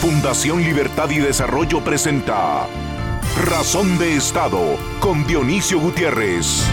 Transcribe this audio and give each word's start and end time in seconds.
Fundación 0.00 0.62
Libertad 0.62 1.10
y 1.10 1.18
Desarrollo 1.18 1.84
presenta 1.84 2.66
Razón 3.44 3.98
de 3.98 4.16
Estado 4.16 4.58
con 4.98 5.26
Dionisio 5.26 5.78
Gutiérrez. 5.78 6.64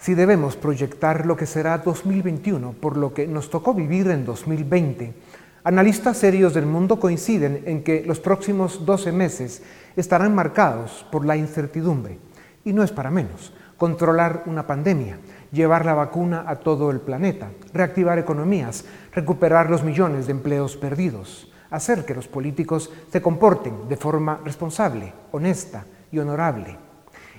Si 0.00 0.14
debemos 0.14 0.56
proyectar 0.56 1.26
lo 1.26 1.36
que 1.36 1.46
será 1.46 1.78
2021 1.78 2.72
por 2.72 2.96
lo 2.96 3.14
que 3.14 3.28
nos 3.28 3.48
tocó 3.48 3.74
vivir 3.74 4.10
en 4.10 4.24
2020, 4.24 5.14
analistas 5.62 6.16
serios 6.16 6.52
del 6.52 6.66
mundo 6.66 6.98
coinciden 6.98 7.62
en 7.64 7.84
que 7.84 8.02
los 8.04 8.18
próximos 8.18 8.84
12 8.84 9.12
meses 9.12 9.62
estarán 9.94 10.34
marcados 10.34 11.06
por 11.12 11.24
la 11.24 11.36
incertidumbre. 11.36 12.18
Y 12.64 12.72
no 12.72 12.82
es 12.82 12.90
para 12.90 13.12
menos. 13.12 13.52
Controlar 13.76 14.42
una 14.46 14.66
pandemia, 14.66 15.20
llevar 15.52 15.86
la 15.86 15.94
vacuna 15.94 16.44
a 16.46 16.56
todo 16.56 16.90
el 16.90 16.98
planeta, 17.00 17.52
reactivar 17.72 18.18
economías, 18.18 18.84
recuperar 19.12 19.70
los 19.70 19.82
millones 19.82 20.26
de 20.26 20.32
empleos 20.32 20.76
perdidos, 20.76 21.50
hacer 21.70 22.04
que 22.04 22.14
los 22.14 22.28
políticos 22.28 22.90
se 23.10 23.22
comporten 23.22 23.88
de 23.88 23.96
forma 23.96 24.40
responsable, 24.44 25.12
honesta 25.32 25.84
y 26.12 26.18
honorable. 26.18 26.76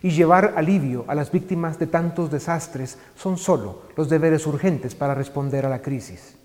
Y 0.02 0.10
llevar 0.10 0.54
alivio 0.56 1.06
a 1.08 1.16
las 1.16 1.32
víctimas 1.32 1.78
de 1.78 1.88
tantos 1.88 2.32
desastres 2.32 2.98
son 3.16 3.38
solo 3.38 3.84
los 3.96 4.10
deberes 4.10 4.48
urgentes 4.48 4.96
para 4.96 5.14
responder 5.14 5.66
a 5.66 5.70
la 5.70 5.82
crisis. 5.82 6.38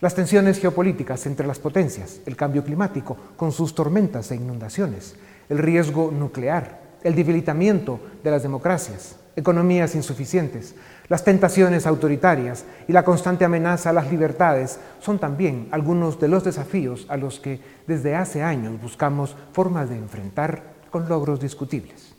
Las 0.00 0.14
tensiones 0.14 0.58
geopolíticas 0.58 1.26
entre 1.26 1.46
las 1.46 1.58
potencias, 1.58 2.20
el 2.26 2.36
cambio 2.36 2.64
climático 2.64 3.16
con 3.36 3.52
sus 3.52 3.74
tormentas 3.74 4.30
e 4.30 4.36
inundaciones, 4.36 5.16
el 5.48 5.58
riesgo 5.58 6.10
nuclear, 6.10 6.89
el 7.02 7.14
debilitamiento 7.14 8.00
de 8.22 8.30
las 8.30 8.42
democracias, 8.42 9.16
economías 9.36 9.94
insuficientes, 9.94 10.74
las 11.08 11.24
tentaciones 11.24 11.86
autoritarias 11.86 12.64
y 12.86 12.92
la 12.92 13.04
constante 13.04 13.44
amenaza 13.44 13.90
a 13.90 13.92
las 13.92 14.10
libertades 14.10 14.78
son 15.00 15.18
también 15.18 15.68
algunos 15.72 16.20
de 16.20 16.28
los 16.28 16.44
desafíos 16.44 17.06
a 17.08 17.16
los 17.16 17.40
que 17.40 17.60
desde 17.86 18.14
hace 18.14 18.42
años 18.42 18.80
buscamos 18.80 19.34
formas 19.52 19.90
de 19.90 19.96
enfrentar 19.96 20.62
con 20.90 21.08
logros 21.08 21.40
discutibles. 21.40 22.14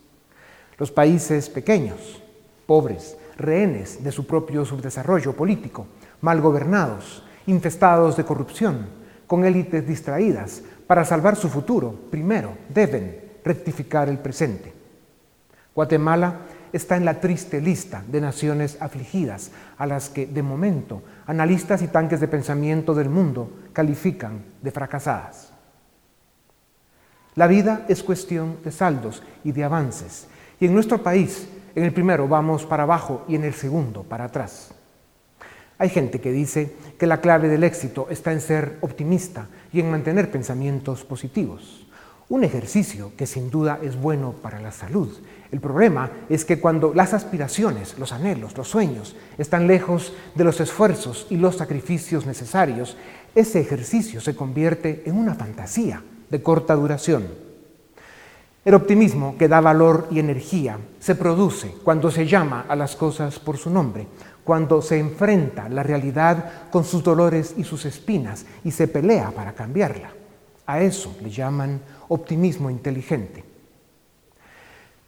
Los 0.78 0.90
países 0.90 1.48
pequeños, 1.48 2.22
pobres, 2.66 3.16
rehenes 3.36 4.02
de 4.04 4.12
su 4.12 4.26
propio 4.26 4.64
subdesarrollo 4.64 5.32
político, 5.32 5.86
mal 6.20 6.40
gobernados, 6.40 7.22
infestados 7.46 8.16
de 8.16 8.24
corrupción, 8.24 8.86
con 9.26 9.44
élites 9.44 9.86
distraídas, 9.86 10.62
para 10.86 11.04
salvar 11.06 11.36
su 11.36 11.48
futuro, 11.48 11.94
primero 12.10 12.52
deben 12.68 13.21
rectificar 13.44 14.08
el 14.08 14.18
presente. 14.18 14.72
Guatemala 15.74 16.40
está 16.72 16.96
en 16.96 17.04
la 17.04 17.20
triste 17.20 17.60
lista 17.60 18.02
de 18.06 18.20
naciones 18.20 18.76
afligidas 18.80 19.50
a 19.76 19.86
las 19.86 20.08
que, 20.08 20.26
de 20.26 20.42
momento, 20.42 21.02
analistas 21.26 21.82
y 21.82 21.88
tanques 21.88 22.20
de 22.20 22.28
pensamiento 22.28 22.94
del 22.94 23.08
mundo 23.08 23.50
califican 23.72 24.42
de 24.60 24.70
fracasadas. 24.70 25.52
La 27.34 27.46
vida 27.46 27.86
es 27.88 28.02
cuestión 28.02 28.58
de 28.62 28.72
saldos 28.72 29.22
y 29.44 29.52
de 29.52 29.64
avances, 29.64 30.26
y 30.60 30.66
en 30.66 30.74
nuestro 30.74 31.02
país, 31.02 31.48
en 31.74 31.84
el 31.84 31.92
primero 31.92 32.28
vamos 32.28 32.66
para 32.66 32.82
abajo 32.82 33.24
y 33.26 33.34
en 33.34 33.44
el 33.44 33.54
segundo 33.54 34.02
para 34.02 34.24
atrás. 34.24 34.74
Hay 35.78 35.88
gente 35.88 36.20
que 36.20 36.30
dice 36.30 36.76
que 36.98 37.06
la 37.06 37.20
clave 37.20 37.48
del 37.48 37.64
éxito 37.64 38.06
está 38.10 38.32
en 38.32 38.40
ser 38.40 38.78
optimista 38.82 39.48
y 39.72 39.80
en 39.80 39.90
mantener 39.90 40.30
pensamientos 40.30 41.04
positivos. 41.04 41.81
Un 42.32 42.44
ejercicio 42.44 43.12
que 43.14 43.26
sin 43.26 43.50
duda 43.50 43.78
es 43.82 43.94
bueno 44.00 44.32
para 44.32 44.58
la 44.58 44.72
salud 44.72 45.20
el 45.52 45.60
problema 45.60 46.10
es 46.30 46.46
que 46.46 46.58
cuando 46.58 46.94
las 46.94 47.12
aspiraciones, 47.12 47.98
los 47.98 48.10
anhelos, 48.10 48.56
los 48.56 48.68
sueños 48.68 49.14
están 49.36 49.66
lejos 49.66 50.14
de 50.34 50.44
los 50.44 50.60
esfuerzos 50.60 51.26
y 51.28 51.36
los 51.36 51.56
sacrificios 51.56 52.24
necesarios, 52.24 52.96
ese 53.34 53.60
ejercicio 53.60 54.22
se 54.22 54.34
convierte 54.34 55.02
en 55.04 55.18
una 55.18 55.34
fantasía 55.34 56.02
de 56.30 56.42
corta 56.42 56.74
duración. 56.74 57.26
El 58.64 58.72
optimismo 58.72 59.36
que 59.36 59.48
da 59.48 59.60
valor 59.60 60.08
y 60.10 60.20
energía 60.20 60.78
se 61.00 61.16
produce 61.16 61.74
cuando 61.84 62.10
se 62.10 62.26
llama 62.26 62.64
a 62.66 62.74
las 62.74 62.96
cosas 62.96 63.38
por 63.38 63.58
su 63.58 63.68
nombre, 63.68 64.06
cuando 64.44 64.80
se 64.80 64.98
enfrenta 64.98 65.68
la 65.68 65.82
realidad 65.82 66.70
con 66.70 66.84
sus 66.84 67.04
dolores 67.04 67.54
y 67.58 67.64
sus 67.64 67.84
espinas 67.84 68.46
y 68.64 68.70
se 68.70 68.88
pelea 68.88 69.32
para 69.32 69.52
cambiarla. 69.52 70.12
A 70.64 70.80
eso 70.80 71.14
le 71.20 71.28
llaman 71.28 71.80
optimismo 72.12 72.70
inteligente 72.70 73.52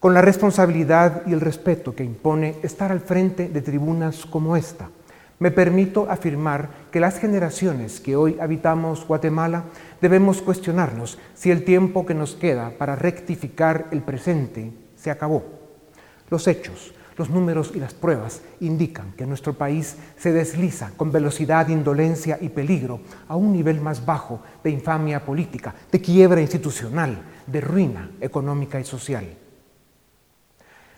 con 0.04 0.12
la 0.12 0.20
responsabilidad 0.20 1.22
y 1.26 1.32
el 1.32 1.40
respeto 1.40 1.94
que 1.94 2.04
impone 2.04 2.56
estar 2.62 2.92
al 2.92 3.00
frente 3.00 3.48
de 3.48 3.62
tribunas 3.62 4.26
como 4.26 4.54
esta. 4.54 4.90
Me 5.38 5.50
permito 5.50 6.10
afirmar 6.10 6.68
que 6.92 7.00
las 7.00 7.18
generaciones 7.18 8.00
que 8.00 8.14
hoy 8.14 8.36
habitamos 8.38 9.06
Guatemala 9.06 9.64
debemos 10.02 10.42
cuestionarnos 10.42 11.18
si 11.32 11.50
el 11.50 11.64
tiempo 11.64 12.04
que 12.04 12.12
nos 12.12 12.34
queda 12.34 12.72
para 12.76 12.96
rectificar 12.96 13.86
el 13.92 14.02
presente 14.02 14.74
se 14.94 15.10
acabó. 15.10 15.42
Los 16.28 16.46
hechos, 16.48 16.92
los 17.16 17.30
números 17.30 17.72
y 17.74 17.78
las 17.78 17.94
pruebas 17.94 18.42
indican 18.60 19.12
que 19.12 19.26
nuestro 19.26 19.54
país 19.54 19.96
se 20.18 20.32
desliza 20.32 20.92
con 20.96 21.12
velocidad, 21.12 21.68
indolencia 21.68 22.38
y 22.40 22.48
peligro 22.48 23.00
a 23.28 23.36
un 23.36 23.52
nivel 23.52 23.80
más 23.80 24.04
bajo 24.04 24.40
de 24.62 24.70
infamia 24.70 25.24
política, 25.24 25.74
de 25.90 26.00
quiebra 26.00 26.40
institucional, 26.40 27.22
de 27.46 27.60
ruina 27.60 28.10
económica 28.20 28.80
y 28.80 28.84
social. 28.84 29.24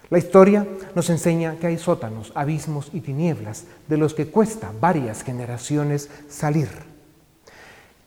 La 0.08 0.18
historia 0.18 0.66
nos 0.94 1.10
enseña 1.10 1.56
que 1.56 1.66
hay 1.66 1.78
sótanos, 1.78 2.30
abismos 2.36 2.90
y 2.92 3.00
tinieblas 3.00 3.64
de 3.88 3.96
los 3.96 4.14
que 4.14 4.28
cuesta 4.28 4.70
varias 4.80 5.22
generaciones 5.22 6.08
salir. 6.28 6.68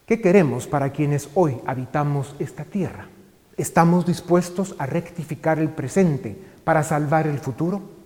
¿Qué 0.05 0.21
queremos 0.21 0.65
para 0.65 0.91
quienes 0.91 1.29
hoy 1.35 1.57
habitamos 1.67 2.35
esta 2.39 2.63
tierra? 2.63 3.09
¿Estamos 3.57 4.05
dispuestos 4.05 4.73
a 4.79 4.85
rectificar 4.85 5.59
el 5.59 5.69
presente 5.69 6.35
para 6.63 6.83
salvar 6.83 7.27
el 7.27 7.39
futuro? 7.39 7.98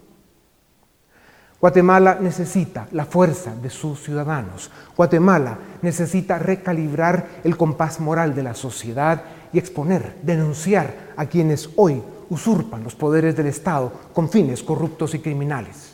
Guatemala 1.64 2.18
necesita 2.20 2.90
la 2.92 3.06
fuerza 3.06 3.56
de 3.56 3.70
sus 3.70 4.04
ciudadanos. 4.04 4.70
Guatemala 4.98 5.58
necesita 5.82 6.38
recalibrar 6.38 7.40
el 7.42 7.56
compás 7.56 8.02
moral 8.02 8.36
de 8.36 8.44
la 8.44 8.54
sociedad 8.54 9.24
y 9.54 9.60
exponer, 9.60 10.18
denunciar 10.24 11.14
a 11.16 11.26
quienes 11.26 11.70
hoy 11.78 12.04
usurpan 12.30 12.84
los 12.84 12.96
poderes 12.96 13.38
del 13.38 13.48
Estado 13.48 13.94
con 14.12 14.28
fines 14.28 14.62
corruptos 14.62 15.14
y 15.14 15.20
criminales. 15.20 15.94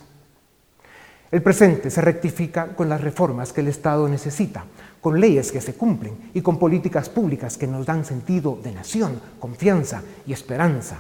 El 1.30 1.44
presente 1.44 1.92
se 1.92 2.02
rectifica 2.02 2.70
con 2.70 2.90
las 2.90 3.02
reformas 3.02 3.54
que 3.54 3.62
el 3.62 3.68
Estado 3.68 4.10
necesita, 4.10 4.66
con 5.00 5.20
leyes 5.20 5.52
que 5.52 5.62
se 5.62 5.76
cumplen 5.76 6.32
y 6.34 6.42
con 6.42 6.58
políticas 6.58 7.10
públicas 7.10 7.60
que 7.60 7.68
nos 7.68 7.86
dan 7.86 8.06
sentido 8.06 8.58
de 8.64 8.72
nación, 8.72 9.22
confianza 9.40 10.02
y 10.26 10.34
esperanza. 10.34 10.98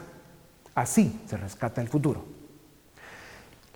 Así 0.75 1.21
se 1.27 1.37
rescata 1.37 1.81
el 1.81 1.87
futuro. 1.87 2.38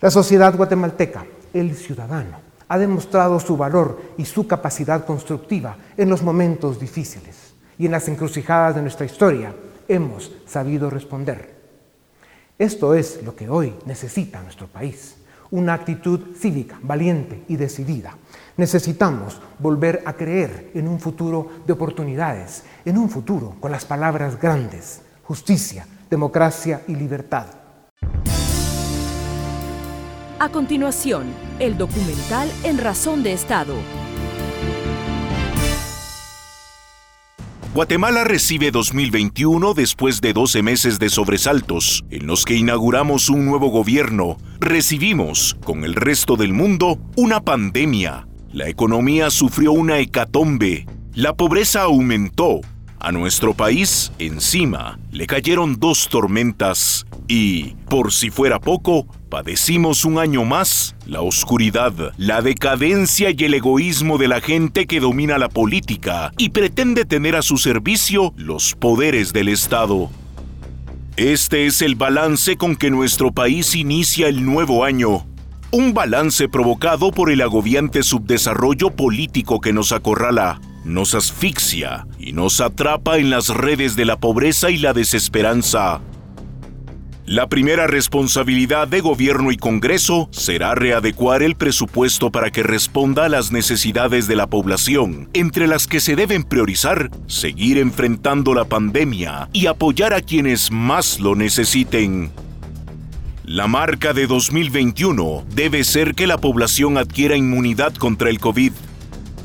La 0.04 0.12
sociedad 0.12 0.54
guatemalteca, 0.58 1.24
el 1.54 1.78
ciudadano, 1.78 2.42
ha 2.68 2.78
demostrado 2.78 3.40
su 3.40 3.56
valor 3.56 4.02
y 4.18 4.26
su 4.26 4.46
capacidad 4.46 5.06
constructiva 5.06 5.78
en 5.96 6.10
los 6.10 6.22
momentos 6.22 6.78
difíciles 6.78 7.54
y 7.78 7.86
en 7.86 7.94
las 7.94 8.10
encrucijadas 8.10 8.76
de 8.76 8.82
nuestra 8.82 9.06
historia 9.06 9.56
hemos 9.88 10.30
sabido 10.46 10.90
responder. 10.90 11.56
Esto 12.60 12.96
es 12.96 13.24
lo 13.24 13.34
que 13.34 13.48
hoy 13.48 13.76
necesita 13.86 14.44
nuestro 14.44 14.68
país, 14.68 15.16
una 15.52 15.74
actitud 15.74 16.36
cívica, 16.38 16.78
valiente 16.82 17.46
y 17.48 17.56
decidida. 17.56 18.18
Necesitamos 18.58 19.40
volver 19.58 20.04
a 20.06 20.18
creer 20.18 20.72
en 20.74 20.90
un 20.90 21.00
futuro 21.00 21.48
de 21.66 21.72
oportunidades, 21.72 22.66
en 22.84 22.98
un 22.98 23.10
futuro 23.10 23.56
con 23.62 23.72
las 23.72 23.86
palabras 23.86 24.38
grandes, 24.38 25.02
justicia, 25.24 25.88
democracia 26.10 26.82
y 26.90 26.96
libertad. 26.96 27.63
A 30.44 30.50
continuación, 30.50 31.28
el 31.60 31.78
documental 31.78 32.52
En 32.66 32.78
Razón 32.78 33.24
de 33.24 33.32
Estado 33.32 33.76
Guatemala 37.74 38.26
recibe 38.26 38.70
2021 38.70 39.74
después 39.74 40.20
de 40.20 40.34
12 40.34 40.62
meses 40.62 41.00
de 41.00 41.08
sobresaltos, 41.08 42.04
en 42.10 42.28
los 42.28 42.44
que 42.44 42.56
inauguramos 42.56 43.30
un 43.30 43.46
nuevo 43.46 43.70
gobierno. 43.70 44.36
Recibimos, 44.60 45.56
con 45.64 45.86
el 45.86 45.96
resto 45.96 46.36
del 46.36 46.52
mundo, 46.52 47.00
una 47.16 47.40
pandemia. 47.40 48.28
La 48.52 48.68
economía 48.68 49.30
sufrió 49.30 49.72
una 49.72 50.00
hecatombe. 50.00 50.86
La 51.14 51.36
pobreza 51.36 51.84
aumentó. 51.84 52.60
A 53.00 53.14
nuestro 53.14 53.54
país, 53.54 54.12
encima, 54.20 55.00
le 55.10 55.26
cayeron 55.26 55.80
dos 55.80 56.10
tormentas 56.10 57.06
y, 57.30 57.76
por 57.90 58.12
si 58.12 58.30
fuera 58.30 58.60
poco, 58.60 59.08
padecimos 59.34 60.06
un 60.06 60.20
año 60.20 60.46
más 60.46 60.96
la 61.08 61.22
oscuridad, 61.22 61.92
la 62.18 62.44
decadencia 62.44 63.32
y 63.32 63.46
el 63.46 63.56
egoísmo 63.56 64.20
de 64.20 64.28
la 64.28 64.42
gente 64.42 64.86
que 64.86 65.00
domina 65.00 65.40
la 65.40 65.50
política 65.50 66.32
y 66.38 66.50
pretende 66.50 67.04
tener 67.04 67.36
a 67.36 67.42
su 67.42 67.58
servicio 67.58 68.32
los 68.38 68.76
poderes 68.76 69.34
del 69.34 69.48
Estado. 69.48 70.12
Este 71.18 71.66
es 71.66 71.82
el 71.82 71.96
balance 71.96 72.58
con 72.58 72.76
que 72.76 72.92
nuestro 72.92 73.32
país 73.32 73.74
inicia 73.74 74.28
el 74.28 74.46
nuevo 74.46 74.84
año. 74.84 75.26
Un 75.72 75.96
balance 75.96 76.48
provocado 76.48 77.10
por 77.10 77.32
el 77.32 77.42
agobiante 77.42 78.04
subdesarrollo 78.04 78.92
político 78.92 79.60
que 79.60 79.74
nos 79.74 79.94
acorrala 79.94 80.62
nos 80.84 81.16
asfixia 81.16 82.06
y 82.20 82.34
nos 82.34 82.62
atrapa 82.62 83.18
en 83.18 83.30
las 83.32 83.48
redes 83.48 83.96
de 83.96 84.06
la 84.06 84.18
pobreza 84.18 84.70
y 84.70 84.78
la 84.78 84.94
desesperanza. 84.94 86.02
La 87.26 87.48
primera 87.48 87.88
responsabilidad 87.88 88.90
de 88.90 89.00
gobierno 89.00 89.54
y 89.54 89.58
Congreso 89.58 90.28
será 90.32 90.76
readecuar 90.76 91.42
el 91.42 91.56
presupuesto 91.56 92.32
para 92.32 92.52
que 92.52 92.64
responda 92.64 93.24
a 93.24 93.30
las 93.30 93.50
necesidades 93.50 94.28
de 94.28 94.36
la 94.36 94.48
población, 94.48 95.30
entre 95.32 95.68
las 95.68 95.88
que 95.88 96.02
se 96.02 96.18
deben 96.18 96.44
priorizar 96.44 97.10
seguir 97.28 97.78
enfrentando 97.78 98.54
la 98.54 98.66
pandemia 98.66 99.48
y 99.54 99.68
apoyar 99.68 100.14
a 100.14 100.20
quienes 100.20 100.70
más 100.70 101.22
lo 101.22 101.34
necesiten. 101.36 102.30
La 103.46 103.68
marca 103.68 104.12
de 104.12 104.28
2021 104.28 105.46
debe 105.56 105.86
ser 105.86 106.16
que 106.16 106.28
la 106.28 106.38
población 106.38 106.98
adquiera 106.98 107.38
inmunidad 107.38 107.94
contra 107.94 108.30
el 108.30 108.40
COVID 108.40 108.74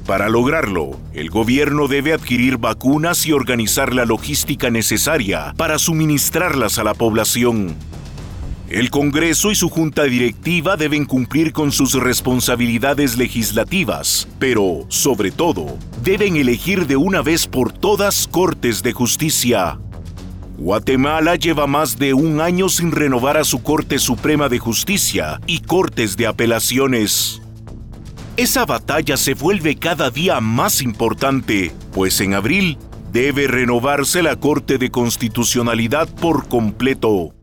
para 0.08 0.31
lograrlo, 0.31 0.99
el 1.12 1.28
gobierno 1.28 1.87
debe 1.87 2.14
adquirir 2.14 2.56
vacunas 2.56 3.26
y 3.26 3.32
organizar 3.32 3.93
la 3.93 4.06
logística 4.06 4.70
necesaria 4.70 5.52
para 5.58 5.78
suministrarlas 5.78 6.78
a 6.78 6.84
la 6.84 6.94
población. 6.94 7.76
El 8.70 8.88
Congreso 8.88 9.50
y 9.50 9.55
su 9.55 9.69
Junta 9.69 10.05
Directiva 10.05 10.78
deben 10.78 11.05
cumplir 11.05 11.52
con 11.52 11.72
sus 11.72 11.93
responsabilidades 11.93 13.19
legislativas, 13.19 14.26
pero, 14.38 14.87
sobre 14.88 15.31
todo, 15.31 15.76
deben 16.02 16.37
elegir 16.37 16.87
de 16.87 16.96
una 16.96 17.20
vez 17.20 17.46
por 17.46 17.70
todas 17.70 18.26
Cortes 18.28 18.82
de 18.82 18.94
Justicia. 18.94 19.78
Guatemala 20.56 21.37
lleva 21.37 21.66
más 21.66 21.99
de 21.99 22.14
un 22.14 22.40
año 22.40 22.70
sin 22.70 22.93
renovar 22.93 23.37
a 23.37 23.44
su 23.44 23.62
Corte 23.62 23.99
Suprema 23.99 24.49
de 24.49 24.58
Justicia 24.58 25.38
y 25.46 25.61
Cortes 25.61 26.16
de 26.16 26.28
Apelaciones. 26.28 27.43
Esa 28.38 28.64
batalla 28.64 29.17
se 29.17 29.35
vuelve 29.35 29.75
cada 29.75 30.11
día 30.11 30.40
más 30.40 30.81
importante, 30.81 31.73
pues 31.93 32.20
en 32.20 32.35
abril 32.35 32.79
debe 33.11 33.49
renovarse 33.49 34.23
la 34.23 34.37
Corte 34.37 34.79
de 34.79 34.93
Constitucionalidad 34.93 36.08
por 36.08 36.46
completo. 36.46 37.35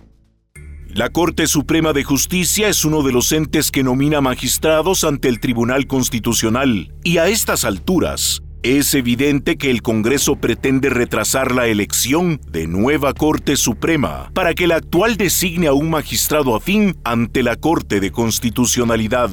La 0.88 1.10
Corte 1.10 1.48
Suprema 1.48 1.92
de 1.92 2.06
Justicia 2.06 2.70
es 2.70 2.86
uno 2.86 3.04
de 3.04 3.12
los 3.12 3.34
entes 3.34 3.72
que 3.72 3.84
nomina 3.84 4.22
magistrados 4.22 5.04
ante 5.04 5.28
el 5.28 5.42
Tribunal 5.42 5.86
Constitucional, 5.86 6.94
y 7.04 7.18
a 7.18 7.28
estas 7.28 7.66
alturas, 7.66 8.42
es 8.64 8.94
evidente 8.94 9.58
que 9.58 9.72
el 9.72 9.82
Congreso 9.82 10.38
pretende 10.38 10.90
retrasar 10.90 11.52
la 11.52 11.68
elección 11.68 12.40
de 12.50 12.68
nueva 12.68 13.14
Corte 13.14 13.58
Suprema 13.58 14.32
para 14.34 14.54
que 14.54 14.66
la 14.66 14.78
actual 14.78 15.18
designe 15.18 15.68
a 15.68 15.74
un 15.74 15.90
magistrado 15.90 16.56
afín 16.56 16.98
ante 17.04 17.44
la 17.44 17.58
Corte 17.58 18.00
de 18.00 18.12
Constitucionalidad 18.12 19.30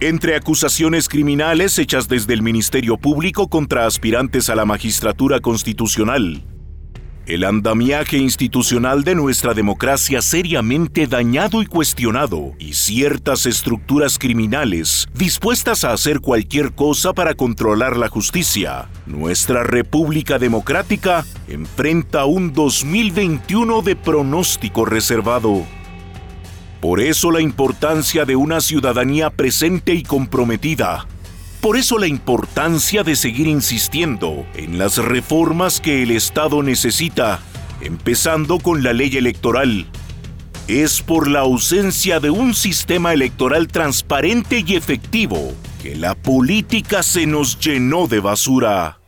entre 0.00 0.36
acusaciones 0.36 1.08
criminales 1.08 1.78
hechas 1.78 2.08
desde 2.08 2.34
el 2.34 2.42
Ministerio 2.42 2.96
Público 2.96 3.48
contra 3.48 3.86
aspirantes 3.86 4.50
a 4.50 4.54
la 4.54 4.64
magistratura 4.64 5.40
constitucional. 5.40 6.42
El 7.26 7.44
andamiaje 7.44 8.18
institucional 8.18 9.02
de 9.02 9.14
nuestra 9.14 9.54
democracia 9.54 10.20
seriamente 10.20 11.06
dañado 11.06 11.62
y 11.62 11.66
cuestionado, 11.66 12.52
y 12.58 12.74
ciertas 12.74 13.46
estructuras 13.46 14.18
criminales 14.18 15.08
dispuestas 15.14 15.84
a 15.84 15.92
hacer 15.94 16.20
cualquier 16.20 16.74
cosa 16.74 17.14
para 17.14 17.32
controlar 17.32 17.96
la 17.96 18.08
justicia. 18.08 18.90
Nuestra 19.06 19.62
República 19.62 20.38
Democrática 20.38 21.24
enfrenta 21.48 22.26
un 22.26 22.52
2021 22.52 23.80
de 23.80 23.96
pronóstico 23.96 24.84
reservado. 24.84 25.64
Por 26.84 27.00
eso 27.00 27.30
la 27.30 27.40
importancia 27.40 28.26
de 28.26 28.36
una 28.36 28.60
ciudadanía 28.60 29.30
presente 29.30 29.94
y 29.94 30.02
comprometida. 30.02 31.06
Por 31.62 31.78
eso 31.78 31.96
la 31.96 32.06
importancia 32.06 33.02
de 33.02 33.16
seguir 33.16 33.46
insistiendo 33.46 34.44
en 34.54 34.76
las 34.76 34.98
reformas 34.98 35.80
que 35.80 36.02
el 36.02 36.10
Estado 36.10 36.62
necesita, 36.62 37.40
empezando 37.80 38.58
con 38.58 38.82
la 38.82 38.92
ley 38.92 39.16
electoral. 39.16 39.86
Es 40.68 41.00
por 41.00 41.26
la 41.26 41.40
ausencia 41.40 42.20
de 42.20 42.28
un 42.28 42.52
sistema 42.52 43.14
electoral 43.14 43.68
transparente 43.68 44.62
y 44.66 44.76
efectivo 44.76 45.54
que 45.82 45.96
la 45.96 46.14
política 46.14 47.02
se 47.02 47.24
nos 47.24 47.58
llenó 47.60 48.08
de 48.08 48.20
basura. 48.20 48.98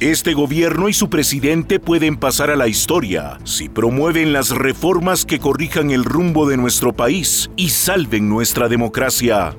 Este 0.00 0.34
gobierno 0.34 0.90
y 0.90 0.92
su 0.92 1.08
presidente 1.08 1.80
pueden 1.80 2.18
pasar 2.18 2.50
a 2.50 2.56
la 2.56 2.68
historia 2.68 3.38
si 3.44 3.70
promueven 3.70 4.34
las 4.34 4.50
reformas 4.50 5.24
que 5.24 5.38
corrijan 5.38 5.90
el 5.90 6.04
rumbo 6.04 6.46
de 6.46 6.58
nuestro 6.58 6.92
país 6.92 7.50
y 7.56 7.70
salven 7.70 8.28
nuestra 8.28 8.68
democracia. 8.68 9.56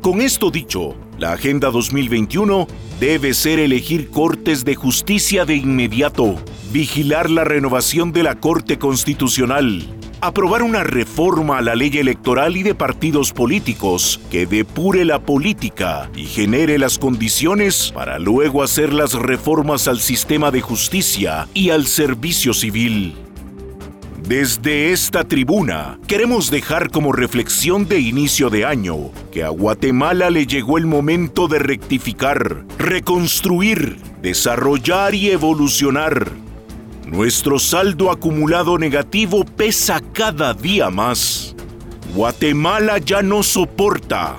Con 0.00 0.20
esto 0.20 0.52
dicho, 0.52 0.94
la 1.18 1.32
Agenda 1.32 1.72
2021 1.72 2.68
debe 3.00 3.34
ser 3.34 3.58
elegir 3.58 4.10
cortes 4.10 4.64
de 4.64 4.76
justicia 4.76 5.44
de 5.44 5.56
inmediato, 5.56 6.36
vigilar 6.70 7.28
la 7.28 7.42
renovación 7.42 8.12
de 8.12 8.22
la 8.22 8.36
Corte 8.36 8.78
Constitucional, 8.78 9.88
aprobar 10.26 10.62
una 10.62 10.82
reforma 10.82 11.58
a 11.58 11.62
la 11.62 11.74
ley 11.74 11.96
electoral 11.98 12.56
y 12.56 12.62
de 12.62 12.74
partidos 12.74 13.32
políticos 13.32 14.20
que 14.30 14.46
depure 14.46 15.04
la 15.04 15.20
política 15.20 16.10
y 16.16 16.24
genere 16.24 16.78
las 16.78 16.98
condiciones 16.98 17.92
para 17.94 18.18
luego 18.18 18.62
hacer 18.62 18.92
las 18.92 19.14
reformas 19.14 19.88
al 19.88 20.00
sistema 20.00 20.50
de 20.50 20.60
justicia 20.60 21.48
y 21.54 21.70
al 21.70 21.86
servicio 21.86 22.52
civil. 22.54 23.14
Desde 24.26 24.90
esta 24.90 25.22
tribuna 25.22 26.00
queremos 26.08 26.50
dejar 26.50 26.90
como 26.90 27.12
reflexión 27.12 27.86
de 27.86 28.00
inicio 28.00 28.50
de 28.50 28.64
año 28.64 29.12
que 29.30 29.44
a 29.44 29.50
Guatemala 29.50 30.30
le 30.30 30.46
llegó 30.46 30.78
el 30.78 30.86
momento 30.86 31.46
de 31.46 31.60
rectificar, 31.60 32.64
reconstruir, 32.78 33.98
desarrollar 34.22 35.14
y 35.14 35.30
evolucionar 35.30 36.45
nuestro 37.06 37.58
saldo 37.60 38.10
acumulado 38.10 38.78
negativo 38.78 39.44
pesa 39.44 40.00
cada 40.12 40.52
día 40.52 40.90
más. 40.90 41.54
Guatemala 42.14 42.98
ya 42.98 43.22
no 43.22 43.42
soporta. 43.42 44.36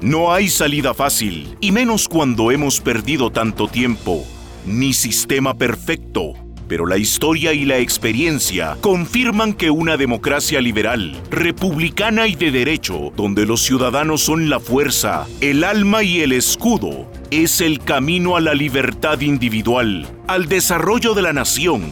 No 0.00 0.32
hay 0.32 0.48
salida 0.48 0.94
fácil, 0.94 1.56
y 1.60 1.72
menos 1.72 2.08
cuando 2.08 2.50
hemos 2.50 2.80
perdido 2.80 3.30
tanto 3.30 3.68
tiempo. 3.68 4.24
Ni 4.64 4.92
sistema 4.92 5.54
perfecto, 5.54 6.34
pero 6.68 6.86
la 6.86 6.98
historia 6.98 7.52
y 7.52 7.64
la 7.64 7.78
experiencia 7.78 8.76
confirman 8.80 9.54
que 9.54 9.70
una 9.70 9.96
democracia 9.96 10.60
liberal, 10.60 11.20
republicana 11.30 12.26
y 12.26 12.34
de 12.34 12.50
derecho, 12.50 13.12
donde 13.16 13.46
los 13.46 13.62
ciudadanos 13.62 14.22
son 14.22 14.48
la 14.48 14.60
fuerza, 14.60 15.26
el 15.40 15.64
alma 15.64 16.02
y 16.02 16.20
el 16.20 16.32
escudo, 16.32 17.10
es 17.30 17.60
el 17.60 17.80
camino 17.80 18.36
a 18.36 18.40
la 18.40 18.54
libertad 18.54 19.20
individual, 19.20 20.06
al 20.26 20.46
desarrollo 20.46 21.14
de 21.14 21.22
la 21.22 21.32
nación 21.32 21.82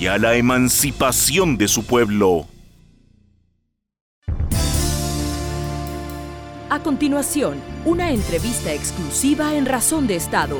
y 0.00 0.06
a 0.06 0.18
la 0.18 0.34
emancipación 0.36 1.56
de 1.56 1.68
su 1.68 1.84
pueblo. 1.84 2.46
A 6.70 6.80
continuación, 6.82 7.56
una 7.84 8.10
entrevista 8.10 8.72
exclusiva 8.72 9.54
en 9.54 9.64
Razón 9.64 10.06
de 10.06 10.16
Estado. 10.16 10.58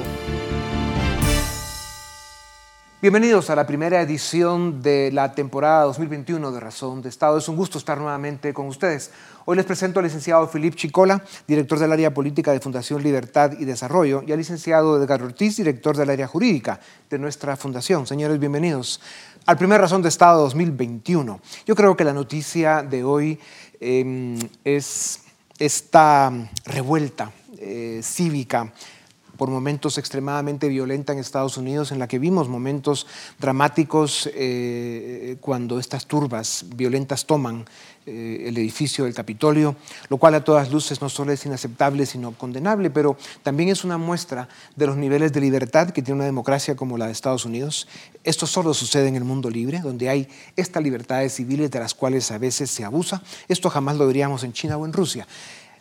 Bienvenidos 3.00 3.48
a 3.48 3.54
la 3.54 3.64
primera 3.64 4.02
edición 4.02 4.82
de 4.82 5.12
la 5.12 5.32
temporada 5.32 5.84
2021 5.84 6.50
de 6.50 6.58
Razón 6.58 7.00
de 7.00 7.08
Estado. 7.08 7.38
Es 7.38 7.48
un 7.48 7.54
gusto 7.54 7.78
estar 7.78 7.96
nuevamente 7.96 8.52
con 8.52 8.66
ustedes. 8.66 9.12
Hoy 9.44 9.56
les 9.56 9.66
presento 9.66 10.00
al 10.00 10.06
licenciado 10.06 10.48
Filip 10.48 10.74
Chicola, 10.74 11.22
director 11.46 11.78
del 11.78 11.92
área 11.92 12.12
política 12.12 12.50
de 12.50 12.58
Fundación 12.58 13.00
Libertad 13.00 13.52
y 13.56 13.64
Desarrollo, 13.66 14.24
y 14.26 14.32
al 14.32 14.38
licenciado 14.38 15.00
Edgar 15.00 15.22
Ortiz, 15.22 15.58
director 15.58 15.96
del 15.96 16.10
área 16.10 16.26
jurídica 16.26 16.80
de 17.08 17.20
nuestra 17.20 17.56
fundación. 17.56 18.04
Señores, 18.04 18.40
bienvenidos 18.40 19.00
al 19.46 19.56
primer 19.56 19.80
Razón 19.80 20.02
de 20.02 20.08
Estado 20.08 20.40
2021. 20.40 21.40
Yo 21.66 21.76
creo 21.76 21.96
que 21.96 22.02
la 22.02 22.12
noticia 22.12 22.82
de 22.82 23.04
hoy 23.04 23.38
em, 23.78 24.40
es 24.64 25.20
esta 25.56 26.32
revuelta 26.64 27.30
eh, 27.58 28.00
cívica 28.02 28.72
por 29.38 29.48
momentos 29.48 29.96
extremadamente 29.96 30.68
violenta 30.68 31.14
en 31.14 31.20
Estados 31.20 31.56
Unidos, 31.56 31.92
en 31.92 31.98
la 31.98 32.08
que 32.08 32.18
vimos 32.18 32.48
momentos 32.48 33.06
dramáticos 33.38 34.28
eh, 34.34 35.36
cuando 35.40 35.78
estas 35.78 36.06
turbas 36.06 36.66
violentas 36.74 37.24
toman 37.24 37.64
eh, 38.10 38.48
el 38.48 38.56
edificio 38.56 39.04
del 39.04 39.12
Capitolio, 39.12 39.76
lo 40.08 40.16
cual 40.16 40.34
a 40.34 40.42
todas 40.42 40.72
luces 40.72 41.00
no 41.02 41.08
solo 41.08 41.30
es 41.30 41.44
inaceptable, 41.44 42.06
sino 42.06 42.32
condenable, 42.32 42.90
pero 42.90 43.16
también 43.42 43.68
es 43.68 43.84
una 43.84 43.98
muestra 43.98 44.48
de 44.76 44.86
los 44.86 44.96
niveles 44.96 45.32
de 45.32 45.40
libertad 45.40 45.90
que 45.90 46.02
tiene 46.02 46.16
una 46.16 46.24
democracia 46.24 46.74
como 46.74 46.96
la 46.96 47.06
de 47.06 47.12
Estados 47.12 47.44
Unidos. 47.44 47.86
Esto 48.24 48.46
solo 48.46 48.72
sucede 48.72 49.08
en 49.08 49.16
el 49.16 49.24
mundo 49.24 49.50
libre, 49.50 49.80
donde 49.80 50.08
hay 50.08 50.28
estas 50.56 50.82
libertades 50.82 51.34
civiles 51.34 51.70
de 51.70 51.80
las 51.80 51.94
cuales 51.94 52.30
a 52.30 52.38
veces 52.38 52.70
se 52.70 52.84
abusa. 52.84 53.22
Esto 53.46 53.70
jamás 53.70 53.96
lo 53.96 54.06
veríamos 54.06 54.42
en 54.42 54.52
China 54.52 54.78
o 54.78 54.86
en 54.86 54.92
Rusia. 54.92 55.26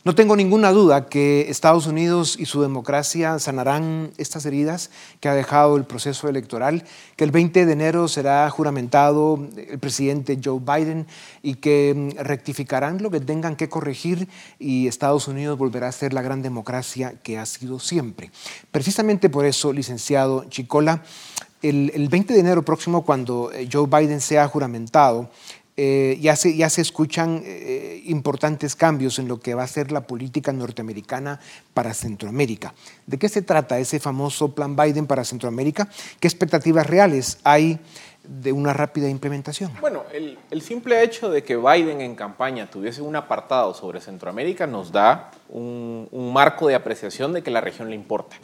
No 0.08 0.16
tengo 0.16 0.38
ninguna 0.38 0.72
duda 0.72 1.10
que 1.10 1.50
Estados 1.50 1.86
Unidos 1.86 2.38
y 2.40 2.46
su 2.46 2.62
democracia 2.62 3.40
sanarán 3.40 4.12
estas 4.18 4.46
heridas 4.46 4.90
que 5.20 5.28
ha 5.28 5.34
dejado 5.34 5.76
el 5.76 5.84
proceso 5.84 6.30
electoral, 6.30 6.86
que 7.18 7.26
el 7.26 7.32
20 7.32 7.66
de 7.66 7.74
enero 7.74 8.08
será 8.08 8.50
juramentado 8.50 9.38
el 9.58 9.80
presidente 9.80 10.40
Joe 10.42 10.62
Biden 10.62 11.08
y 11.44 11.56
que 11.56 11.94
mm, 11.94 12.24
rectificarán 12.24 13.04
lo 13.04 13.12
que 13.12 13.20
tengan 13.20 13.58
que 13.58 13.68
corregir 13.68 14.30
y 14.60 14.88
Estados 14.88 15.28
Unidos 15.28 15.58
volverá 15.58 15.90
a 15.90 15.92
ser 15.92 16.14
la 16.14 16.22
gran 16.22 16.42
democracia 16.42 17.16
que 17.22 17.38
ha 17.38 17.46
sido 17.46 17.78
siempre. 17.78 18.32
Precisamente 18.72 19.30
por 19.30 19.44
eso, 19.44 19.74
licenciado 19.74 20.46
Chicola, 20.46 21.04
el, 21.62 22.08
20 22.10 22.34
de 22.34 22.40
enero 22.40 22.64
próximo, 22.64 23.04
cuando 23.04 23.52
eh, 23.52 23.68
Joe 23.70 23.88
Biden 23.88 24.22
sea 24.22 24.48
juramentado, 24.48 25.30
eh, 25.79 26.17
ya, 26.19 26.36
se, 26.36 26.57
ya 26.57 26.72
se 26.72 26.81
escuchan 26.81 27.43
eh, 27.46 28.01
importantes 28.05 28.75
cambios 28.75 29.19
en 29.19 29.27
lo 29.27 29.39
que 29.39 29.53
va 29.53 29.62
a 29.62 29.67
ser 29.67 29.91
la 29.91 30.01
política 30.01 30.51
norteamericana 30.51 31.39
para 31.75 31.93
Centroamérica. 31.93 32.74
¿De 33.05 33.19
qué 33.19 33.29
se 33.29 33.43
trata 33.43 33.77
ese 33.77 34.00
famoso 34.00 34.55
plan 34.55 34.75
Biden 34.75 35.05
para 35.05 35.24
Centroamérica? 35.24 35.88
¿Qué 36.19 36.27
expectativas 36.27 36.88
reales 36.88 37.38
hay 37.43 37.79
de 38.24 38.51
una 38.51 38.74
rápida 38.74 39.07
implementación? 39.07 39.72
Bueno, 39.79 40.03
el, 40.12 40.62
simple 40.63 41.03
hecho 41.03 41.29
de 41.29 41.43
que 41.43 41.55
Biden 41.57 42.01
en 42.01 42.15
campaña 42.15 42.67
tuviese 42.67 43.03
un 43.03 43.15
apartado 43.15 43.75
sobre 43.75 44.01
Centroamérica 44.01 44.65
nos 44.65 44.91
da 44.91 45.29
un, 45.48 46.07
un 46.12 46.34
marco 46.34 46.67
de 46.67 46.74
apreciación 46.74 47.34
de 47.34 47.43
que 47.43 47.51
la 47.51 47.62
región 47.62 47.91
le 47.91 47.96
importa. 47.96 48.36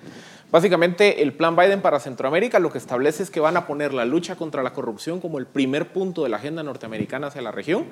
Básicamente, 0.53 1.24
el 1.24 1.33
plan 1.33 1.55
Biden 1.55 1.81
para 1.81 2.00
Centroamérica 2.00 2.60
lo 2.60 2.72
que 2.72 2.77
establece 2.77 3.24
es 3.24 3.31
que 3.31 3.39
van 3.39 3.57
a 3.57 3.65
poner 3.65 3.91
la 3.91 4.05
lucha 4.05 4.36
contra 4.36 4.62
la 4.62 4.72
corrupción 4.72 5.19
como 5.19 5.39
el 5.39 5.48
primer 5.48 5.91
punto 5.91 6.22
de 6.22 6.29
la 6.29 6.38
agenda 6.38 6.62
norteamericana 6.62 7.25
hacia 7.25 7.41
la 7.41 7.50
región. 7.50 7.88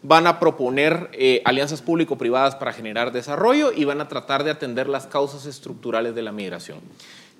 Van 0.00 0.28
a 0.28 0.38
proponer 0.38 1.10
eh, 1.12 1.42
alianzas 1.44 1.82
público-privadas 1.82 2.54
para 2.54 2.72
generar 2.72 3.10
desarrollo 3.10 3.72
y 3.72 3.84
van 3.84 4.00
a 4.00 4.06
tratar 4.06 4.44
de 4.44 4.52
atender 4.52 4.88
las 4.88 5.08
causas 5.08 5.44
estructurales 5.46 6.14
de 6.14 6.22
la 6.22 6.30
migración. 6.30 6.78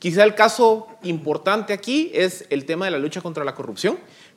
Quizá 0.00 0.25
el 0.25 0.35
caso 0.35 0.88
importante 1.04 1.73
aquí 1.73 2.11
es 2.12 2.45
el 2.50 2.64
tema 2.64 2.87
de 2.87 2.90
la 2.90 2.99
lucha 2.99 3.21
contra 3.21 3.45
la 3.45 3.54
corrupción. 3.54 3.97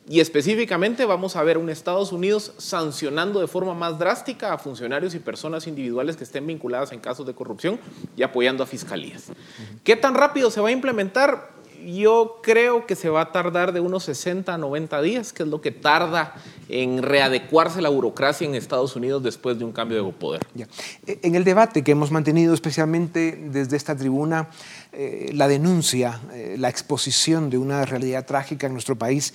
Y 0.10 0.22
específicamente 0.22 1.04
vamos 1.04 1.36
a 1.36 1.44
ver 1.44 1.58
un 1.58 1.70
Estados 1.70 2.14
Unidos 2.14 2.54
sancionando 2.58 3.42
de 3.42 3.48
forma 3.48 3.74
más 3.74 4.00
drástica 4.00 4.54
a 4.54 4.58
funcionarios 4.58 5.14
y 5.16 5.20
personas 5.20 5.68
individuales 5.68 6.16
que 6.16 6.24
estén 6.24 6.48
vinculadas 6.48 6.94
en 6.94 7.00
casos 7.00 7.28
de 7.28 7.34
corrupción 7.34 7.78
y 8.16 8.24
apoyando 8.24 8.64
a 8.64 8.68
fiscalías. 8.68 9.26
¿Qué 9.84 9.98
tan 9.98 10.16
rápido 10.16 10.50
se 10.50 10.62
va 10.62 10.70
a 10.70 10.72
implementar? 10.72 11.58
Yo 11.86 12.40
creo 12.42 12.86
que 12.86 12.96
se 12.96 13.10
va 13.10 13.22
a 13.22 13.32
tardar 13.32 13.74
de 13.74 13.82
unos 13.82 14.06
60 14.06 14.54
a 14.54 14.58
90 14.58 15.02
días, 15.02 15.34
que 15.34 15.44
es 15.44 15.50
lo 15.50 15.62
que 15.62 15.72
tarda 15.72 16.36
en 16.70 17.04
readecuarse 17.04 17.82
la 17.82 17.90
burocracia 17.90 18.48
en 18.48 18.56
Estados 18.56 18.96
Unidos 18.96 19.24
después 19.24 19.60
de 19.60 19.66
un 19.66 19.74
cambio 19.74 20.04
de 20.04 20.12
poder. 20.14 20.42
E, 21.06 21.20
en 21.22 21.36
el 21.36 21.44
debate 21.44 21.84
que 21.84 21.92
hemos 21.92 22.12
mantenido 22.12 22.54
especialmente 22.54 23.38
desde 23.52 23.76
esta 23.78 23.96
tribuna, 23.96 24.50
eh, 24.94 25.32
la 25.34 25.48
denuncia, 25.48 26.22
eh, 26.34 26.56
la 26.58 26.70
exposición 26.70 27.50
de 27.50 27.58
una 27.58 27.86
realidad 27.86 28.26
trágica 28.26 28.68
en 28.68 28.74
nuestro 28.74 28.98
país, 28.98 29.34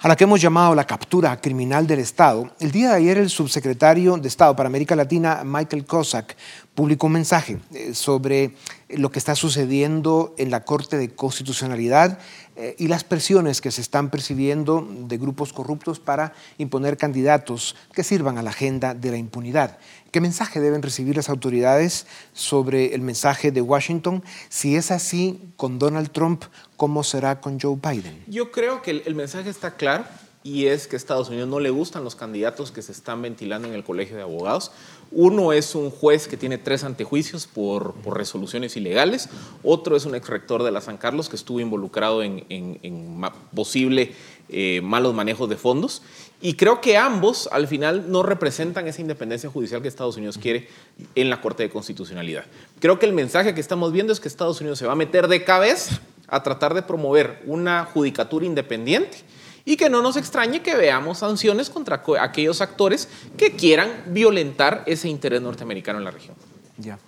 a 0.00 0.06
la 0.06 0.14
que 0.14 0.24
hemos 0.24 0.40
llamado 0.40 0.76
la 0.76 0.86
captura 0.86 1.40
criminal 1.40 1.86
del 1.86 1.98
Estado, 1.98 2.52
el 2.60 2.70
día 2.70 2.90
de 2.90 2.96
ayer 2.96 3.18
el 3.18 3.30
subsecretario 3.30 4.16
de 4.16 4.28
Estado 4.28 4.54
para 4.54 4.68
América 4.68 4.94
Latina, 4.94 5.42
Michael 5.44 5.86
Cossack, 5.86 6.36
publicó 6.72 7.08
un 7.08 7.14
mensaje 7.14 7.58
eh, 7.74 7.92
sobre 7.94 8.54
lo 8.88 9.10
que 9.10 9.18
está 9.18 9.34
sucediendo 9.34 10.34
en 10.38 10.50
la 10.50 10.64
Corte 10.64 10.96
de 10.96 11.10
Constitucionalidad 11.10 12.18
eh, 12.56 12.74
y 12.78 12.88
las 12.88 13.04
presiones 13.04 13.60
que 13.60 13.70
se 13.70 13.80
están 13.80 14.10
percibiendo 14.10 14.86
de 14.90 15.18
grupos 15.18 15.52
corruptos 15.52 16.00
para 16.00 16.32
imponer 16.56 16.96
candidatos 16.96 17.76
que 17.92 18.02
sirvan 18.02 18.38
a 18.38 18.42
la 18.42 18.50
agenda 18.50 18.94
de 18.94 19.10
la 19.10 19.16
impunidad. 19.16 19.78
¿Qué 20.10 20.22
mensaje 20.22 20.60
deben 20.60 20.80
recibir 20.80 21.16
las 21.16 21.28
autoridades 21.28 22.06
sobre 22.32 22.94
el 22.94 23.02
mensaje 23.02 23.52
de 23.52 23.60
Washington? 23.60 24.24
Si 24.48 24.74
es 24.74 24.90
así 24.90 25.52
con 25.56 25.78
Donald 25.78 26.10
Trump, 26.10 26.44
¿cómo 26.76 27.04
será 27.04 27.40
con 27.40 27.60
Joe 27.60 27.76
Biden? 27.76 28.24
Yo 28.26 28.50
creo 28.50 28.80
que 28.80 29.02
el, 29.04 29.14
mensaje 29.14 29.50
está 29.50 29.76
claro 29.76 30.04
y 30.48 30.66
es 30.66 30.86
que 30.86 30.96
a 30.96 30.98
Estados 30.98 31.28
Unidos 31.28 31.46
no 31.46 31.60
le 31.60 31.68
gustan 31.68 32.04
los 32.04 32.14
candidatos 32.14 32.70
que 32.70 32.80
se 32.80 32.92
están 32.92 33.20
ventilando 33.20 33.68
en 33.68 33.74
el 33.74 33.84
Colegio 33.84 34.16
de 34.16 34.22
Abogados. 34.22 34.72
Uno 35.10 35.52
es 35.52 35.74
un 35.74 35.90
juez 35.90 36.26
que 36.26 36.38
tiene 36.38 36.56
tres 36.56 36.84
antejuicios 36.84 37.46
por, 37.46 37.94
resoluciones 38.06 38.74
ilegales, 38.74 39.28
otro 39.62 39.94
es 39.94 40.06
un 40.06 40.14
ex 40.14 40.26
rector 40.26 40.62
de 40.62 40.70
la 40.70 40.80
San 40.80 40.96
Carlos 40.96 41.28
que 41.28 41.36
estuvo 41.36 41.60
involucrado 41.60 42.22
en, 42.22 42.46
en 42.48 43.20
posible 43.54 44.14
eh, 44.48 44.80
malos 44.82 45.14
manejos 45.14 45.50
de 45.50 45.58
fondos. 45.58 46.00
Y 46.40 46.54
creo 46.54 46.80
que 46.80 46.96
ambos 46.96 47.50
al 47.52 47.68
final 47.68 48.10
no 48.10 48.22
representan 48.22 48.86
esa 48.86 49.02
independencia 49.02 49.50
judicial 49.50 49.82
que 49.82 49.88
Estados 49.88 50.16
Unidos 50.16 50.38
quiere 50.38 50.68
en 51.14 51.28
la 51.28 51.42
Corte 51.42 51.64
de 51.64 51.68
Constitucionalidad. 51.68 52.46
Creo 52.80 52.98
que 52.98 53.04
el 53.04 53.12
mensaje 53.12 53.54
que 53.54 53.60
estamos 53.60 53.92
viendo 53.92 54.14
es 54.14 54.20
que 54.20 54.28
Estados 54.28 54.60
Unidos 54.62 54.78
se 54.78 54.86
va 54.86 54.92
a 54.92 54.96
meter 54.96 55.28
de 55.28 55.44
cabeza 55.44 56.00
a 56.26 56.42
tratar 56.42 56.72
de 56.72 56.82
promover 56.82 57.42
una 57.46 57.84
judicatura 57.84 58.46
independiente 58.46 59.24
y 59.68 59.76
que 59.76 59.90
no 59.90 60.00
nos 60.00 60.16
extrañe 60.16 60.62
que 60.62 60.74
veamos 60.74 61.18
sanciones 61.18 61.68
contra 61.68 62.02
aquellos 62.22 62.62
actores 62.62 63.06
que 63.36 63.52
quieran 63.52 63.90
violentar 64.06 64.82
ese 64.86 65.10
interés 65.10 65.42
norteamericano 65.42 65.98
en 65.98 66.06
la 66.06 66.10
región. 66.10 66.34
Ya. 66.78 66.98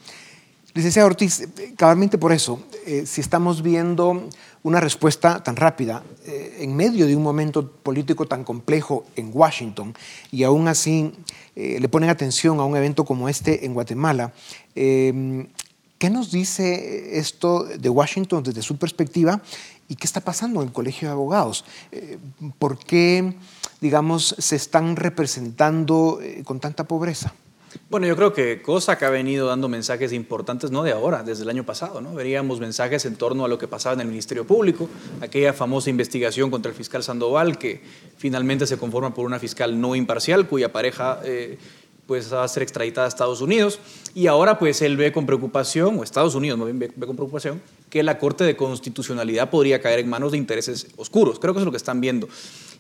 Licenciado 0.75 1.09
Ortiz, 1.09 1.41
eh, 1.41 1.73
cabalmente 1.75 2.19
por 2.19 2.33
eso, 2.33 2.63
eh, 2.85 3.05
si 3.07 3.23
estamos 3.23 3.63
viendo 3.63 4.29
una 4.63 4.79
respuesta 4.79 5.43
tan 5.43 5.57
rápida 5.57 6.03
eh, 6.27 6.59
en 6.61 6.77
medio 6.77 7.07
de 7.07 7.17
un 7.17 7.23
momento 7.23 7.67
político 7.67 8.27
tan 8.27 8.45
complejo 8.45 9.07
en 9.17 9.31
Washington 9.33 9.95
y 10.31 10.43
aún 10.43 10.69
así 10.69 11.15
le 11.57 11.89
ponen 11.89 12.11
atención 12.11 12.61
a 12.61 12.65
un 12.65 12.77
evento 12.77 13.05
como 13.05 13.29
este 13.29 13.67
en 13.67 13.75
Guatemala, 13.75 14.33
¿qué 14.75 16.11
nos 16.11 16.31
dice 16.31 17.19
esto 17.19 17.65
de 17.65 17.89
Washington 17.89 18.43
desde 18.43 18.63
su 18.63 18.79
perspectiva 18.79 19.43
y 19.91 19.97
qué 19.97 20.07
está 20.07 20.23
pasando 20.23 20.63
en 20.63 20.69
el 20.69 20.73
Colegio 20.73 21.09
de 21.09 21.13
Abogados? 21.13 21.67
¿Por 22.59 22.79
qué, 22.79 23.35
digamos, 23.83 24.35
se 24.39 24.57
están 24.57 24.97
representando 24.97 26.19
con 26.45 26.61
tanta 26.61 26.85
pobreza? 26.85 27.35
Bueno, 27.89 28.07
yo 28.07 28.17
creo 28.17 28.33
que 28.33 28.63
COSAC 28.63 29.03
ha 29.05 29.11
venido 29.11 29.47
dando 29.47 29.69
mensajes 29.69 30.13
importantes, 30.13 30.71
no 30.71 30.83
de 30.83 30.93
ahora, 30.93 31.23
desde 31.23 31.45
el 31.45 31.51
año 31.51 31.65
pasado. 31.65 32.01
¿no? 32.01 32.15
Veríamos 32.15 32.61
mensajes 32.61 33.05
en 33.05 33.17
torno 33.17 33.45
a 33.45 33.49
lo 33.49 33.59
que 33.59 33.69
pasaba 33.69 33.95
en 33.95 34.01
el 34.01 34.09
Ministerio 34.09 34.47
Público, 34.47 34.89
aquella 35.21 35.53
famosa 35.53 35.91
investigación 35.91 36.51
contra 36.51 36.71
el 36.71 36.77
fiscal 36.77 37.03
Sandoval, 37.03 37.59
que 37.59 37.83
finalmente 38.17 38.67
se 38.67 38.77
conforma 38.77 39.15
por 39.15 39.27
una 39.27 39.39
fiscal 39.39 39.81
no 39.81 39.95
imparcial, 39.95 40.49
cuya 40.49 40.73
pareja 40.73 41.21
eh, 41.25 41.59
pues, 42.11 42.33
a 42.33 42.49
ser 42.49 42.65
extraditada 42.65 43.05
a 43.05 43.09
Estados 43.09 43.41
Unidos. 43.41 43.79
Y 44.17 44.27
ahora 44.27 44.59
pues 44.59 44.83
él 44.83 44.97
ve 44.97 45.13
con 45.13 45.27
preocupación, 45.27 45.97
o 45.97 46.03
Estados 46.03 46.35
Unidos 46.35 46.59
más 46.59 46.67
bien 46.67 46.81
ve 46.81 47.07
con 47.07 47.15
preocupación, 47.15 47.63
que 47.89 48.03
la 48.03 48.19
Corte 48.19 48.43
de 48.43 48.57
Constitucionalidad 48.57 49.49
podría 49.49 49.81
caer 49.81 50.01
en 50.01 50.11
manos 50.11 50.33
de 50.33 50.39
intereses 50.39 50.89
oscuros. 50.97 51.39
Creo 51.39 51.55
que 51.55 51.61
es 51.61 51.65
lo 51.65 51.71
que 51.71 51.77
están 51.77 52.01
viendo. 52.01 52.29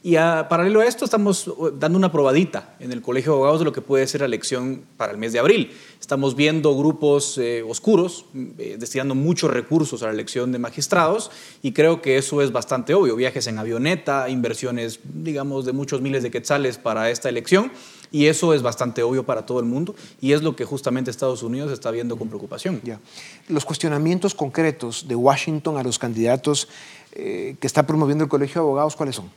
Y 0.03 0.17
a 0.17 0.49
paralelo 0.49 0.81
a 0.81 0.87
esto, 0.87 1.05
estamos 1.05 1.47
uh, 1.47 1.71
dando 1.79 1.97
una 1.97 2.11
probadita 2.11 2.75
en 2.81 2.91
el 2.91 3.03
Colegio 3.03 3.31
de 3.31 3.37
Abogados 3.37 3.61
de 3.61 3.67
lo 3.67 3.73
que 3.73 3.83
puede 3.83 4.05
ser 4.09 4.23
la 4.23 4.27
elección 4.27 4.83
para 4.97 5.13
el 5.13 5.19
mes 5.19 5.33
de 5.33 5.39
abril. 5.39 5.71
Estamos 6.01 6.35
viendo 6.35 6.77
grupos 6.77 7.39
eh, 7.39 7.63
oscuros 7.63 8.25
eh, 8.59 8.79
destinando 8.81 9.15
muchos 9.15 9.53
recursos 9.53 10.03
a 10.03 10.07
la 10.07 10.13
elección 10.13 10.51
de 10.51 10.59
magistrados 10.59 11.31
y 11.63 11.71
creo 11.71 12.03
que 12.03 12.19
eso 12.19 12.43
es 12.43 12.51
bastante 12.51 12.95
obvio. 12.95 13.15
Viajes 13.15 13.47
en 13.47 13.59
avioneta, 13.59 14.29
inversiones, 14.29 14.99
digamos, 15.05 15.67
de 15.67 15.73
muchos 15.73 16.01
miles 16.01 16.25
de 16.25 16.33
quetzales 16.33 16.79
para 16.79 17.11
esta 17.11 17.29
elección. 17.29 17.71
Y 18.13 18.27
eso 18.27 18.55
es 18.55 18.63
bastante 18.63 19.03
obvio 19.03 19.25
para 19.25 19.47
todo 19.47 19.61
el 19.61 19.67
mundo 19.67 19.95
y 20.21 20.33
es 20.33 20.43
lo 20.43 20.57
que 20.57 20.65
justamente 20.65 21.11
Estados 21.11 21.43
Unidos 21.43 21.71
está 21.71 21.91
viendo 21.91 22.17
con 22.17 22.29
preocupación. 22.29 22.81
Ya. 22.83 22.99
Los 23.49 23.65
cuestionamientos 23.65 24.35
concretos 24.35 25.07
de 25.07 25.15
Washington 25.15 25.77
a 25.79 25.83
los 25.83 25.99
candidatos 25.99 26.69
eh, 27.13 27.57
que 27.61 27.67
está 27.67 27.87
promoviendo 27.87 28.25
el 28.25 28.31
Colegio 28.31 28.61
de 28.61 28.67
Abogados, 28.67 28.97
¿cuáles 28.97 29.17
son? 29.17 29.31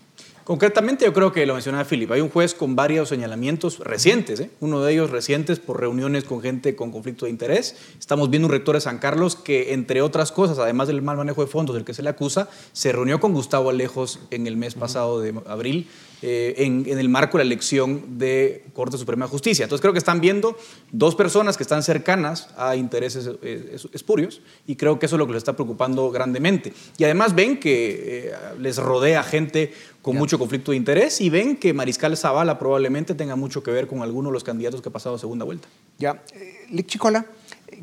Concretamente, 0.43 1.05
yo 1.05 1.13
creo 1.13 1.31
que 1.31 1.45
lo 1.45 1.53
mencionaba 1.53 1.85
Philip, 1.85 2.11
hay 2.11 2.19
un 2.19 2.29
juez 2.29 2.53
con 2.53 2.75
varios 2.75 3.07
señalamientos 3.07 3.79
recientes, 3.79 4.41
¿eh? 4.41 4.49
uno 4.59 4.81
de 4.81 4.91
ellos 4.91 5.09
recientes 5.09 5.59
por 5.59 5.79
reuniones 5.79 6.25
con 6.25 6.41
gente 6.41 6.75
con 6.75 6.91
conflicto 6.91 7.25
de 7.25 7.31
interés. 7.31 7.77
Estamos 7.97 8.29
viendo 8.29 8.47
un 8.47 8.51
rector 8.51 8.75
de 8.75 8.81
San 8.81 8.97
Carlos 8.97 9.37
que, 9.37 9.71
entre 9.73 10.01
otras 10.01 10.33
cosas, 10.33 10.59
además 10.59 10.89
del 10.89 11.01
mal 11.01 11.15
manejo 11.15 11.41
de 11.45 11.47
fondos 11.47 11.75
del 11.75 11.85
que 11.85 11.93
se 11.93 12.03
le 12.03 12.09
acusa, 12.09 12.49
se 12.73 12.91
reunió 12.91 13.21
con 13.21 13.33
Gustavo 13.33 13.69
Alejos 13.69 14.19
en 14.31 14.45
el 14.45 14.57
mes 14.57 14.75
pasado 14.75 15.21
de 15.21 15.33
abril 15.47 15.87
eh, 16.25 16.53
en, 16.63 16.85
el 16.87 17.09
marco 17.09 17.37
de 17.37 17.43
la 17.43 17.47
elección 17.49 18.17
de 18.17 18.63
Corte 18.71 18.97
Suprema 18.97 19.25
de 19.25 19.29
Justicia. 19.29 19.63
Entonces 19.63 19.81
creo 19.81 19.91
que 19.91 19.99
están 19.99 20.21
viendo 20.21 20.57
dos 20.93 21.15
personas 21.15 21.57
que 21.57 21.63
están 21.63 21.83
cercanas 21.83 22.47
a 22.55 22.77
intereses 22.77 23.29
eh, 23.41 23.75
espurios 23.91 24.41
y 24.65 24.77
creo 24.77 24.99
que 24.99 25.07
eso 25.07 25.17
es 25.17 25.19
lo 25.19 25.27
que 25.27 25.33
les 25.33 25.41
está 25.41 25.51
preocupando 25.51 26.09
grandemente. 26.11 26.71
Y 26.97 27.03
además 27.03 27.35
ven 27.35 27.59
que 27.59 28.29
eh, 28.29 28.33
les 28.57 28.77
rodea 28.77 29.21
gente 29.21 29.73
con 30.01 30.15
mucho 30.15 30.39
conflicto 30.39 30.71
de 30.71 30.77
interés 30.77 31.19
y 31.19 31.29
ven 31.29 31.57
que 31.57 31.73
Mariscal 31.73 32.15
Zavala 32.15 32.57
probablemente 32.57 33.15
tenga 33.15 33.35
mucho 33.35 33.61
que 33.61 33.71
ver 33.71 33.87
con 33.87 34.01
alguno 34.01 34.29
de 34.29 34.33
los 34.33 34.45
candidatos 34.45 34.81
que 34.81 34.87
ha 34.87 34.93
pasado 34.93 35.15
a 35.15 35.19
segunda 35.19 35.43
vuelta. 35.43 35.67
Ya, 35.99 36.23
Lick 36.69 36.87
Chicola, 36.87 37.25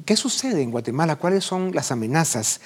¿qué 0.07 0.17
sucede 0.17 0.63
en 0.63 0.71
Guatemala? 0.71 1.17
¿Cuáles 1.17 1.45
son 1.45 1.73
las 1.75 1.93
amenazas? 1.93 2.63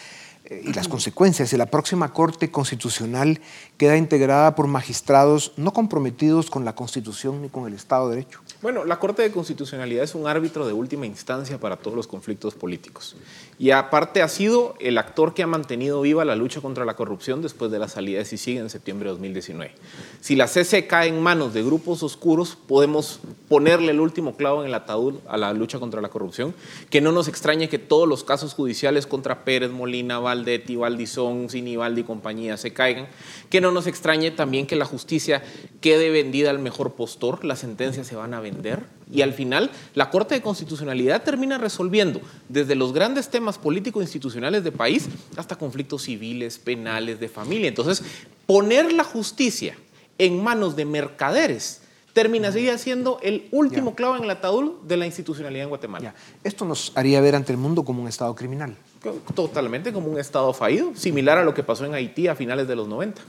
Y 0.51 0.73
las 0.73 0.89
consecuencias. 0.89 1.53
Y 1.53 1.57
la 1.57 1.67
próxima 1.67 2.13
Corte 2.13 2.51
Constitucional 2.51 3.41
queda 3.77 3.97
integrada 3.97 4.55
por 4.55 4.67
magistrados 4.67 5.53
no 5.57 5.73
comprometidos 5.73 6.51
con 6.51 6.65
la 6.65 6.75
Constitución 6.75 7.43
ni 7.43 7.49
con 7.49 7.67
el 7.67 7.75
Estado 7.75 8.09
de 8.09 8.17
Derecho. 8.17 8.41
Bueno, 8.61 8.85
la 8.85 8.99
Corte 8.99 9.23
de 9.23 9.33
Constitucionalidad 9.33 10.05
es 10.05 10.15
un 10.15 10.27
árbitro 10.27 10.67
de 10.67 10.73
última 10.73 11.07
instancia 11.07 11.59
para 11.59 11.77
todos 11.77 11.97
los 11.97 12.07
conflictos 12.07 12.55
políticos. 12.55 13.17
Y 13.59 13.71
aparte 13.71 14.23
ha 14.23 14.29
sido 14.29 14.75
el 14.81 14.99
actor 14.99 15.35
que 15.35 15.43
ha 15.43 15.47
mantenido 15.47 16.01
viva 16.01 16.25
la 16.25 16.37
lucha 16.37 16.61
contra 16.61 16.85
la 16.85 16.97
corrupción 16.97 17.41
después 17.43 17.71
de 17.71 17.79
la 17.79 17.89
salida 17.89 18.19
de 18.19 18.25
Sisiga 18.25 18.61
en 18.61 18.71
septiembre 18.71 19.09
de 19.09 19.13
2019. 19.13 19.73
Si 20.21 20.37
la 20.37 20.49
CC 20.49 20.87
cae 20.87 21.09
en 21.09 21.23
manos 21.23 21.55
de 21.55 21.63
grupos 21.63 22.03
oscuros, 22.03 22.57
podemos 22.57 23.21
ponerle 23.49 23.93
el 23.93 24.01
último 24.01 24.37
clavo 24.37 24.63
en 24.63 24.69
el 24.69 24.75
ataúd 24.75 25.17
a 25.29 25.37
la 25.37 25.53
lucha 25.53 25.79
contra 25.79 26.01
la 26.01 26.09
corrupción. 26.09 26.55
Que 26.91 27.01
no 27.01 27.13
nos 27.13 27.29
extrañe 27.29 27.69
que 27.69 27.79
todos 27.79 28.09
los 28.09 28.25
casos 28.25 28.55
judiciales 28.55 29.07
contra 29.07 29.45
Pérez, 29.45 29.71
Molina, 29.71 30.19
Valdetti, 30.35 30.77
Valdizón, 30.77 31.49
Sinibaldi 31.49 32.01
y 32.01 32.05
compañía 32.05 32.57
se 32.57 32.73
caigan. 32.73 33.07
Que 33.51 33.61
no 33.61 33.71
nos 33.71 33.87
extrañe 33.87 34.31
también 34.31 34.67
que 34.67 34.77
la 34.77 34.85
justicia 34.85 35.43
quede 35.81 36.11
vendida 36.11 36.51
al 36.51 36.59
mejor 36.59 36.95
postor, 36.95 37.45
las 37.45 37.61
sentencias 37.61 38.07
se 38.07 38.17
van 38.17 38.35
a 38.35 38.41
vender 38.41 38.81
y 39.13 39.23
al 39.23 39.33
final 39.33 39.71
la 39.95 40.11
Corte 40.11 40.35
de 40.35 40.43
Constitucionalidad 40.43 41.23
termina 41.23 41.59
resolviendo 41.59 42.21
desde 42.49 42.75
los 42.75 42.93
grandes 42.93 43.29
temas 43.29 43.59
político-institucionales 43.59 44.65
de 44.65 44.73
país 44.73 45.09
hasta 45.37 45.57
conflictos 45.57 46.03
civiles, 46.03 46.59
penales, 46.59 47.21
de 47.21 47.29
familia. 47.29 47.69
Entonces, 47.69 48.03
poner 48.47 48.93
la 48.93 49.05
justicia 49.05 49.77
en 50.19 50.43
manos 50.43 50.75
de 50.75 50.85
mercaderes 50.85 51.83
terminaría 52.13 52.79
siendo 52.79 53.19
el 53.23 53.49
último 53.51 53.95
clavo 53.95 54.17
en 54.17 54.25
el 54.25 54.31
ataúd 54.31 54.81
de 54.83 54.97
la 54.97 55.05
institucionalidad 55.05 55.65
en 55.65 55.69
Guatemala. 55.69 56.15
Esto 56.45 56.65
nos 56.65 56.93
haría 56.95 57.21
ver 57.21 57.35
ante 57.35 57.53
el 57.53 57.59
mundo 57.59 57.85
como 57.85 58.03
un 58.03 58.09
Estado 58.09 58.35
criminal 58.35 58.77
totalmente 59.35 59.93
como 59.93 60.09
un 60.09 60.19
Estado 60.19 60.53
fallido, 60.53 60.93
similar 60.95 61.39
a 61.39 61.45
lo 61.45 61.55
que 61.55 61.63
pasó 61.63 61.85
en 61.85 61.95
Haití 61.95 62.29
a 62.29 62.35
finales 62.35 62.69
de 62.69 62.77
los 62.77 62.89
90. 62.89 63.23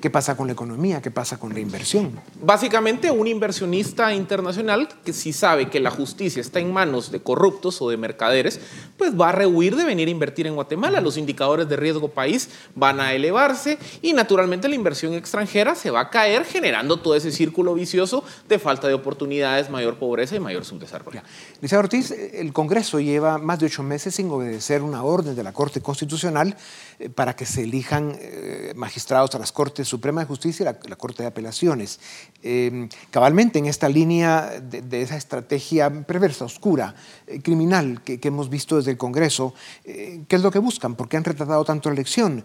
¿Qué 0.00 0.10
pasa 0.10 0.36
con 0.36 0.46
la 0.46 0.52
economía? 0.52 1.00
¿Qué 1.00 1.10
pasa 1.10 1.38
con 1.38 1.52
la 1.54 1.60
inversión? 1.60 2.12
Básicamente, 2.42 3.10
un 3.10 3.26
inversionista 3.26 4.12
internacional 4.14 4.88
que 5.04 5.12
si 5.12 5.32
sabe 5.32 5.68
que 5.68 5.80
la 5.80 5.90
justicia 5.90 6.40
está 6.40 6.60
en 6.60 6.72
manos 6.72 7.10
de 7.10 7.20
corruptos 7.20 7.80
o 7.82 7.90
de 7.90 7.96
mercaderes, 7.96 8.60
pues 8.96 9.18
va 9.18 9.30
a 9.30 9.32
rehuir 9.32 9.76
de 9.76 9.84
venir 9.84 10.08
a 10.08 10.10
invertir 10.10 10.46
en 10.46 10.54
Guatemala. 10.54 11.00
Los 11.00 11.16
indicadores 11.16 11.68
de 11.68 11.76
riesgo 11.76 12.08
país 12.08 12.50
van 12.74 13.00
a 13.00 13.12
elevarse 13.12 13.78
y 14.02 14.12
naturalmente 14.12 14.68
la 14.68 14.74
inversión 14.74 15.14
extranjera 15.14 15.74
se 15.74 15.90
va 15.90 16.00
a 16.00 16.10
caer 16.10 16.44
generando 16.44 16.98
todo 16.98 17.14
ese 17.14 17.30
círculo 17.30 17.74
vicioso 17.74 18.24
de 18.48 18.58
falta 18.58 18.88
de 18.88 18.94
oportunidades, 18.94 19.70
mayor 19.70 19.96
pobreza 19.98 20.36
y 20.36 20.40
mayor 20.40 20.64
subdesarrollo. 20.64 21.22
Licenciado 21.54 21.84
Ortiz, 21.84 22.10
el 22.10 22.52
Congreso 22.52 23.00
lleva 23.00 23.38
más 23.38 23.58
de 23.60 23.66
ocho 23.66 23.82
meses 23.82 24.14
sin 24.14 24.30
obedecer 24.30 24.82
una 24.82 25.02
orden 25.02 25.19
de 25.22 25.42
la 25.42 25.52
Corte 25.52 25.80
Constitucional 25.80 26.56
eh, 26.98 27.10
para 27.10 27.36
que 27.36 27.46
se 27.46 27.64
elijan 27.64 28.16
eh, 28.18 28.72
magistrados 28.74 29.34
a 29.34 29.38
las 29.38 29.52
Cortes 29.52 29.86
Suprema 29.86 30.22
de 30.22 30.26
Justicia 30.26 30.76
y 30.84 30.88
la, 30.88 30.96
Corte 30.96 31.22
de 31.22 31.28
Apelaciones. 31.28 32.00
Em, 32.42 32.88
cabalmente 33.10 33.58
en 33.58 33.66
esta 33.66 33.88
línea 33.88 34.60
de, 34.60 35.02
esa 35.02 35.16
estrategia 35.16 35.90
perversa, 36.04 36.44
oscura, 36.44 36.94
eh, 37.26 37.40
criminal 37.40 38.02
que, 38.02 38.18
hemos 38.22 38.48
visto 38.48 38.76
desde 38.76 38.92
el 38.92 38.96
Congreso, 38.96 39.54
¿qué 39.84 40.26
es 40.28 40.42
lo 40.42 40.50
que 40.50 40.60
buscan? 40.60 40.94
¿Por 40.94 41.08
qué 41.08 41.16
han 41.16 41.24
retratado 41.24 41.64
tanto 41.64 41.88
la 41.88 41.94
elección? 41.94 42.44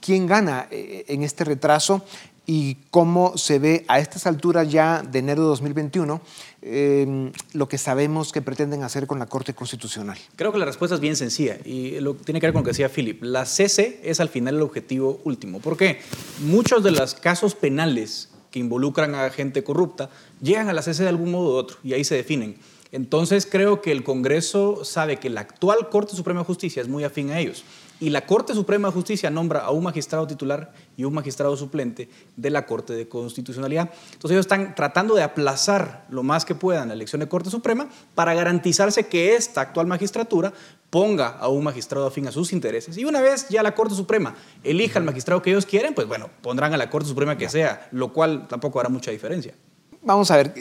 ¿Quién 0.00 0.26
gana 0.26 0.68
en 0.70 1.22
este 1.22 1.44
retraso? 1.44 2.04
Y 2.52 2.78
cómo 2.90 3.38
se 3.38 3.60
ve 3.60 3.84
a 3.86 4.00
estas 4.00 4.26
alturas 4.26 4.68
ya 4.68 5.02
de 5.02 5.20
enero 5.20 5.42
de 5.42 5.48
2021 5.50 6.20
em, 6.62 7.30
lo 7.52 7.68
que 7.68 7.78
sabemos 7.78 8.32
que 8.32 8.42
pretenden 8.42 8.82
hacer 8.82 9.06
con 9.06 9.20
la 9.20 9.26
Corte 9.26 9.54
Constitucional? 9.54 10.18
Creo 10.34 10.50
que 10.50 10.58
la 10.58 10.64
respuesta 10.64 10.96
es 10.96 11.00
bien 11.00 11.14
sencilla 11.14 11.58
y 11.64 12.00
lo 12.00 12.14
tiene 12.14 12.40
que 12.40 12.48
ver 12.48 12.52
con 12.52 12.62
lo 12.62 12.64
que 12.64 12.70
decía 12.70 12.88
Philip. 12.88 13.22
La 13.22 13.46
CC 13.46 14.00
es 14.02 14.18
al 14.18 14.30
final 14.30 14.56
el 14.56 14.62
objetivo 14.62 15.20
último. 15.22 15.60
¿Por 15.60 15.76
qué? 15.76 16.00
Muchos 16.40 16.82
de 16.82 16.90
los 16.90 17.14
casos 17.14 17.54
penales 17.54 18.30
que 18.50 18.58
involucran 18.58 19.14
a 19.14 19.30
gente 19.30 19.62
corrupta 19.62 20.10
llegan 20.42 20.68
a 20.68 20.72
la 20.72 20.82
CC 20.82 21.04
de 21.04 21.08
algún 21.08 21.30
modo 21.30 21.50
u 21.50 21.52
otro 21.52 21.76
y 21.84 21.92
ahí 21.92 22.02
se 22.02 22.16
definen. 22.16 22.56
Entonces 22.90 23.46
creo 23.48 23.80
que 23.80 23.92
el 23.92 24.02
Congreso 24.02 24.84
sabe 24.84 25.18
que 25.18 25.30
la 25.30 25.42
actual 25.42 25.88
Corte 25.88 26.16
Suprema 26.16 26.40
de 26.40 26.46
Justicia 26.46 26.82
es 26.82 26.88
muy 26.88 27.04
afín 27.04 27.30
a 27.30 27.38
ellos 27.38 27.62
y 28.00 28.10
la 28.10 28.26
Corte 28.26 28.54
Suprema 28.54 28.88
de 28.88 28.94
Justicia 28.94 29.30
nombra 29.30 29.60
a 29.60 29.70
un 29.70 29.84
magistrado 29.84 30.26
titular 30.26 30.72
y 30.96 31.04
un 31.04 31.12
magistrado 31.12 31.56
suplente 31.56 32.08
de 32.36 32.50
la 32.50 32.66
Corte 32.66 32.94
de 32.94 33.08
Constitucionalidad. 33.08 33.90
Entonces 34.12 34.30
ellos 34.32 34.46
están 34.46 34.74
tratando 34.74 35.14
de 35.14 35.22
aplazar 35.22 36.06
lo 36.08 36.22
más 36.22 36.44
que 36.44 36.54
puedan 36.54 36.88
la 36.88 36.94
elección 36.94 37.20
de 37.20 37.28
Corte 37.28 37.50
Suprema 37.50 37.88
para 38.14 38.34
garantizarse 38.34 39.06
que 39.06 39.36
esta 39.36 39.60
actual 39.60 39.86
magistratura 39.86 40.52
ponga 40.88 41.28
a 41.28 41.48
un 41.48 41.62
magistrado 41.62 42.06
afín 42.06 42.26
a 42.26 42.32
sus 42.32 42.52
intereses. 42.52 42.96
Y 42.96 43.04
una 43.04 43.20
vez 43.20 43.48
ya 43.48 43.62
la 43.62 43.74
Corte 43.74 43.94
Suprema 43.94 44.34
elija 44.64 44.98
al 44.98 45.04
magistrado 45.04 45.42
que 45.42 45.50
ellos 45.50 45.66
quieren, 45.66 45.94
pues 45.94 46.08
bueno, 46.08 46.28
pondrán 46.42 46.72
a 46.74 46.76
la 46.76 46.90
Corte 46.90 47.08
Suprema 47.08 47.36
que 47.36 47.48
sea, 47.48 47.88
lo 47.92 48.12
cual 48.12 48.48
tampoco 48.48 48.80
hará 48.80 48.88
mucha 48.88 49.10
diferencia. 49.10 49.54
Vamos 50.02 50.30
a 50.30 50.36
ver, 50.36 50.54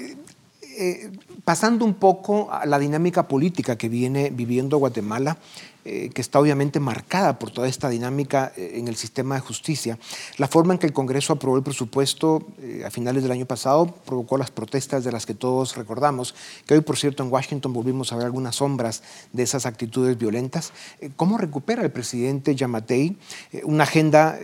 eh, 0.78 1.12
pasando 1.44 1.84
un 1.84 1.96
poco 1.96 2.52
a 2.52 2.66
la 2.66 2.78
dinámica 2.78 3.28
política 3.28 3.78
que 3.78 3.90
viene 3.90 4.30
viviendo 4.30 4.78
Guatemala, 4.78 5.38
eh, 5.86 6.10
que 6.14 6.20
está 6.22 6.40
obviamente 6.40 6.82
marcada 6.82 7.40
por 7.40 7.52
toda 7.52 7.70
esta 7.70 7.88
dinámica 7.88 8.52
eh, 8.58 8.74
en 8.76 8.90
el 8.90 8.98
sistema 8.98 9.36
de 9.36 9.42
justicia. 9.42 9.98
La 10.38 10.50
forma 10.50 10.74
en 10.74 10.80
que 10.80 10.86
el 10.86 10.92
Congreso 10.92 11.32
aprobó 11.32 11.56
el 11.56 11.64
presupuesto 11.64 12.46
eh, 12.62 12.84
a 12.86 12.92
finales 12.92 13.24
del 13.24 13.32
año 13.32 13.46
pasado 13.46 13.88
provocó 14.06 14.38
las 14.38 14.52
protestas 14.52 15.06
de 15.06 15.14
las 15.14 15.26
que 15.26 15.36
todos 15.36 15.78
recordamos, 15.78 16.36
que 16.66 16.74
hoy, 16.74 16.82
por 16.82 16.98
cierto, 16.98 17.24
en 17.24 17.32
Washington 17.32 17.72
volvimos 17.72 18.12
a 18.12 18.18
ver 18.18 18.26
algunas 18.26 18.58
sombras 18.58 19.04
de 19.32 19.44
esas 19.44 19.66
actitudes 19.66 20.18
violentas. 20.18 20.74
¿Cómo 21.16 21.38
recupera 21.38 21.82
el 21.82 21.92
presidente 21.92 22.56
Yamatei 22.56 23.16
una 23.64 23.84
agenda 23.86 24.38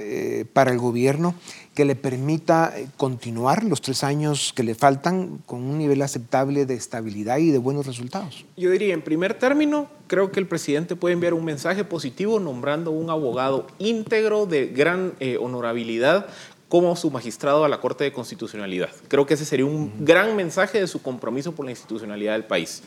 para 0.54 0.72
el 0.72 0.78
gobierno 0.78 1.36
que 1.76 1.86
le 1.86 1.96
permita 1.96 2.74
continuar 2.96 3.66
los 3.66 3.82
tres 3.82 4.04
años 4.04 4.54
que 4.56 4.64
le 4.64 4.76
faltan 4.76 5.40
con 5.46 5.62
un 5.62 5.78
nivel 5.78 6.02
aceptable 6.02 6.66
de 6.66 6.74
estabilidad 6.74 7.38
y 7.38 7.52
de 7.52 7.58
buenos 7.58 7.86
resultados? 7.86 8.46
Yo 8.56 8.72
diría, 8.72 8.94
en 8.94 9.02
primer 9.02 9.34
término, 9.34 9.88
creo 10.08 10.32
que 10.32 10.40
el 10.40 10.48
presidente 10.48 10.96
puede 10.96 11.14
enviar 11.14 11.34
un 11.34 11.44
mensaje 11.44 11.84
positivo 11.84 12.40
nombrando 12.40 12.92
un 12.92 13.10
abogado 13.10 13.68
íntegro 13.78 14.46
de 14.46 14.68
gran 14.68 15.14
eh, 15.20 15.38
honorabilidad 15.38 16.28
como 16.70 16.96
su 16.96 17.12
magistrado 17.12 17.64
a 17.64 17.70
la 17.70 17.80
Corte 17.80 18.06
de 18.06 18.12
Constitucionalidad. 18.12 18.90
Creo 19.08 19.26
que 19.26 19.36
ese 19.36 19.46
sería 19.46 19.66
un 19.66 19.92
gran 20.00 20.36
mensaje 20.36 20.80
de 20.80 20.88
su 20.88 21.02
compromiso 21.02 21.54
por 21.54 21.66
la 21.66 21.72
institucionalidad 21.72 22.34
del 22.34 22.46
país. 22.46 22.82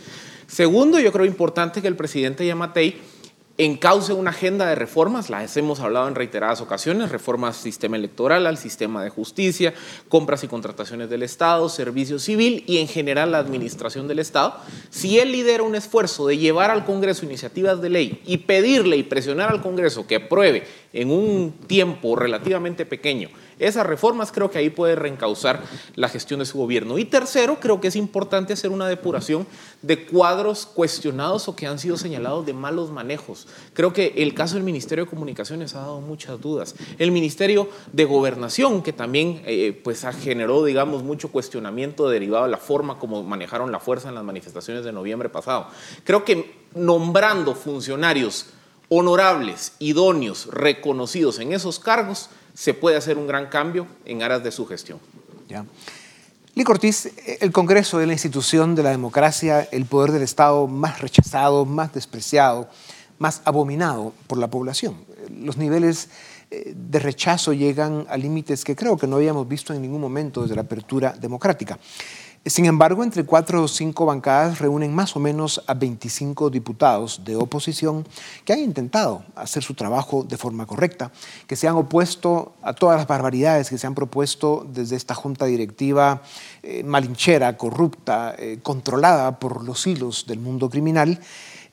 Segundo, 0.47 0.99
yo 0.99 1.13
creo 1.13 1.27
importante 1.27 1.81
que 1.83 1.89
el 1.89 1.97
presidente 1.97 2.47
Yamatei 2.47 2.97
encauce 3.59 4.13
una 4.13 4.31
agenda 4.31 4.67
de 4.67 4.77
reformas, 4.77 5.31
las 5.31 5.57
hemos 5.57 5.81
hablado 5.81 6.07
en 6.07 6.15
reiteradas 6.15 6.61
ocasiones, 6.61 7.11
reformas 7.11 7.57
al 7.57 7.63
sistema 7.63 7.97
electoral, 7.97 8.47
al 8.47 8.57
sistema 8.57 9.03
de 9.03 9.11
justicia, 9.11 9.75
compras 10.09 10.45
y 10.45 10.49
contrataciones 10.49 11.11
del 11.11 11.25
Estado, 11.25 11.69
servicio 11.69 12.21
civil 12.21 12.63
y 12.69 12.79
en 12.79 12.87
general 12.87 13.33
la 13.33 13.39
administración 13.39 14.07
del 14.07 14.21
Estado. 14.21 14.55
Si 14.91 15.19
él 15.19 15.33
lidera 15.33 15.65
un 15.65 15.75
esfuerzo 15.75 16.29
de 16.29 16.39
llevar 16.39 16.71
al 16.71 16.85
Congreso 16.85 17.27
iniciativas 17.27 17.83
de 17.83 17.91
ley 17.91 18.23
y 18.27 18.39
pedirle 18.39 18.97
y 18.97 19.03
presionar 19.03 19.51
al 19.51 19.61
Congreso 19.61 20.07
que 20.07 20.17
apruebe 20.17 20.65
en 20.93 21.11
un 21.11 21.53
tiempo 21.67 22.15
relativamente 22.15 22.87
pequeño 22.87 23.29
esas 23.59 23.87
reformas, 23.87 24.33
creo 24.33 24.51
que 24.51 24.59
ahí 24.59 24.71
puede 24.71 24.95
reencauzar 24.95 25.63
la 25.95 26.09
gestión 26.09 26.41
de 26.41 26.47
su 26.47 26.59
gobierno. 26.59 26.99
Y 26.99 27.05
tercero, 27.05 27.59
creo 27.61 27.81
que 27.81 27.89
es 27.89 27.97
importante 27.97 28.53
hacer 28.53 28.71
una 28.71 28.89
depuración 28.89 29.47
de 29.83 30.07
cuadros 30.07 30.67
cuestionados 30.67 31.49
o 31.49 31.57
que 31.57 31.67
han 31.67 31.79
sido 31.79 31.97
señalados 31.97 32.47
de 32.47 32.53
malos 32.53 32.91
manejos. 32.91 33.47
Creo 33.75 33.93
que 33.93 34.15
el 34.17 34.35
caso 34.35 34.55
del 34.55 34.65
Ministerio 34.65 35.05
de 35.05 35.11
Comunicaciones 35.11 35.75
ha 35.75 35.81
dado 35.81 36.01
muchas 36.01 36.41
dudas. 36.41 36.75
El 36.99 37.13
Ministerio 37.13 37.69
de 37.93 38.05
Gobernación, 38.05 38.83
que 38.83 38.93
también 38.93 39.43
eh, 39.45 39.79
pues 39.83 40.05
generó, 40.21 40.65
digamos, 40.65 41.03
mucho 41.03 41.31
cuestionamiento 41.31 42.09
derivado 42.09 42.45
de 42.45 42.51
la 42.51 42.59
forma 42.59 42.99
como 42.99 43.23
manejaron 43.23 43.73
la 43.73 43.81
fuerza 43.81 44.09
en 44.09 44.15
las 44.15 44.25
manifestaciones 44.25 44.85
de 44.85 44.93
noviembre 44.93 45.29
pasado. 45.29 45.69
Creo 46.05 46.25
que 46.25 46.59
nombrando 46.75 47.55
funcionarios 47.55 48.47
honorables, 48.89 49.73
idóneos, 49.79 50.47
reconocidos 50.47 51.39
en 51.39 51.53
esos 51.53 51.79
cargos, 51.79 52.31
se 52.55 52.75
puede 52.75 52.97
hacer 52.97 53.19
un 53.19 53.27
gran 53.27 53.47
cambio 53.47 53.87
en 54.05 54.23
aras 54.23 54.43
de 54.43 54.51
su 54.51 54.67
gestión. 54.67 54.99
Ya. 55.49 55.65
Ortiz, 56.67 57.11
el 57.41 57.53
Congreso 57.53 58.01
es 58.01 58.07
la 58.07 58.13
institución 58.13 58.75
de 58.75 58.83
la 58.83 58.91
democracia, 58.91 59.69
el 59.71 59.85
poder 59.87 60.11
del 60.11 60.23
Estado 60.23 60.67
más 60.67 61.01
rechazado, 61.01 61.65
más 61.65 61.93
despreciado, 61.95 62.69
más 63.19 63.43
abominado 63.45 64.13
por 64.27 64.39
la 64.39 64.49
población. 64.49 64.97
Los 65.31 65.57
niveles 65.57 66.09
eh, 66.51 66.73
de 66.75 66.99
rechazo 66.99 67.53
llegan 67.53 68.07
a 68.09 68.17
límites 68.17 68.65
que 68.65 68.75
creo 68.75 68.97
que 68.97 69.07
no 69.07 69.17
habíamos 69.17 69.47
visto 69.47 69.73
en 69.73 69.83
ningún 69.83 70.01
momento 70.01 70.43
desde 70.43 70.57
la 70.57 70.63
apertura 70.63 71.13
democrática. 71.13 71.79
Sin 72.49 72.65
embargo, 72.65 73.05
entre 73.05 73.25
cuatro 73.25 73.63
o 73.63 73.69
cinco 73.69 74.07
bancadas 74.07 74.59
reúnen 74.59 74.95
más 74.95 75.15
o 75.17 75.21
menos 75.21 75.63
a 75.67 75.75
25 75.75 76.49
diputados 76.49 77.21
de 77.23 77.37
oposición 77.37 78.07
que 78.47 78.55
han 78.55 78.61
intentado 78.61 79.23
hacer 79.37 79.63
su 79.63 79.75
trabajo 79.75 80.25
de 80.25 80.39
forma 80.39 80.65
correcta, 80.65 81.13
que 81.47 81.57
se 81.57 81.69
han 81.69 81.77
opuesto 81.77 82.55
a 82.63 82.73
todas 82.73 82.97
las 82.97 83.07
barbaridades 83.07 83.69
que 83.69 83.77
se 83.77 83.87
han 83.87 83.95
propuesto 83.95 84.67
desde 84.73 84.97
esta 84.97 85.15
junta 85.15 85.45
directiva 85.45 86.23
eh, 86.63 86.83
malinchera, 86.85 87.59
corrupta, 87.59 88.35
eh, 88.39 88.61
controlada 88.63 89.39
por 89.39 89.63
los 89.63 89.87
hilos 89.87 90.25
del 90.27 90.39
mundo 90.39 90.71
criminal 90.71 91.21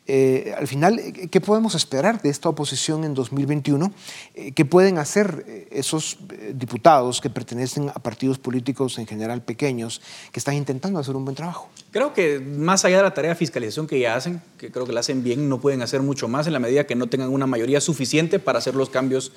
Eh, 0.08 0.54
al 0.58 0.68
final, 0.68 1.02
¿qué 1.32 1.42
podemos 1.42 1.76
esperar 1.76 2.22
de 2.22 2.30
esta 2.30 2.50
oposición 2.50 3.04
en 3.04 3.14
2021? 3.14 3.92
Eh, 4.36 4.52
¿Qué 4.52 4.66
pueden 4.66 4.98
hacer 4.98 5.68
esos 5.72 6.18
diputados 6.54 7.22
que 7.22 7.30
pertenecen 7.30 7.90
a 7.90 7.94
partidos 7.94 8.38
políticos 8.38 8.98
en 9.00 9.08
general 9.08 9.42
pequeños 9.42 10.02
que 10.32 10.40
están 10.40 10.56
intentando 10.56 11.00
hacer 11.00 11.16
un 11.16 11.26
buen 11.26 11.36
trabajo? 11.36 11.70
Creo 11.92 12.14
que 12.14 12.40
más 12.40 12.86
allá 12.86 12.98
de 12.98 13.04
la 13.04 13.14
tarea 13.14 13.32
de 13.32 13.36
fiscalización 13.36 13.88
que 13.88 14.00
ya 14.00 14.16
hacen, 14.16 14.42
que 14.58 14.72
creo 14.72 14.86
que 14.86 14.94
la 14.94 15.00
hacen 15.00 15.24
bien, 15.24 15.50
no 15.50 15.60
pueden 15.60 15.82
hacer 15.82 16.02
mucho 16.02 16.28
más 16.28 16.46
en 16.48 16.54
la 16.54 16.60
medida 16.60 16.86
que 16.86 16.96
no 16.96 17.08
tengan 17.08 17.30
una 17.30 17.48
mayoría 17.48 17.82
suficiente 17.82 18.40
para 18.40 18.60
hacer 18.60 18.76
los 18.76 18.90
cambios 18.90 19.32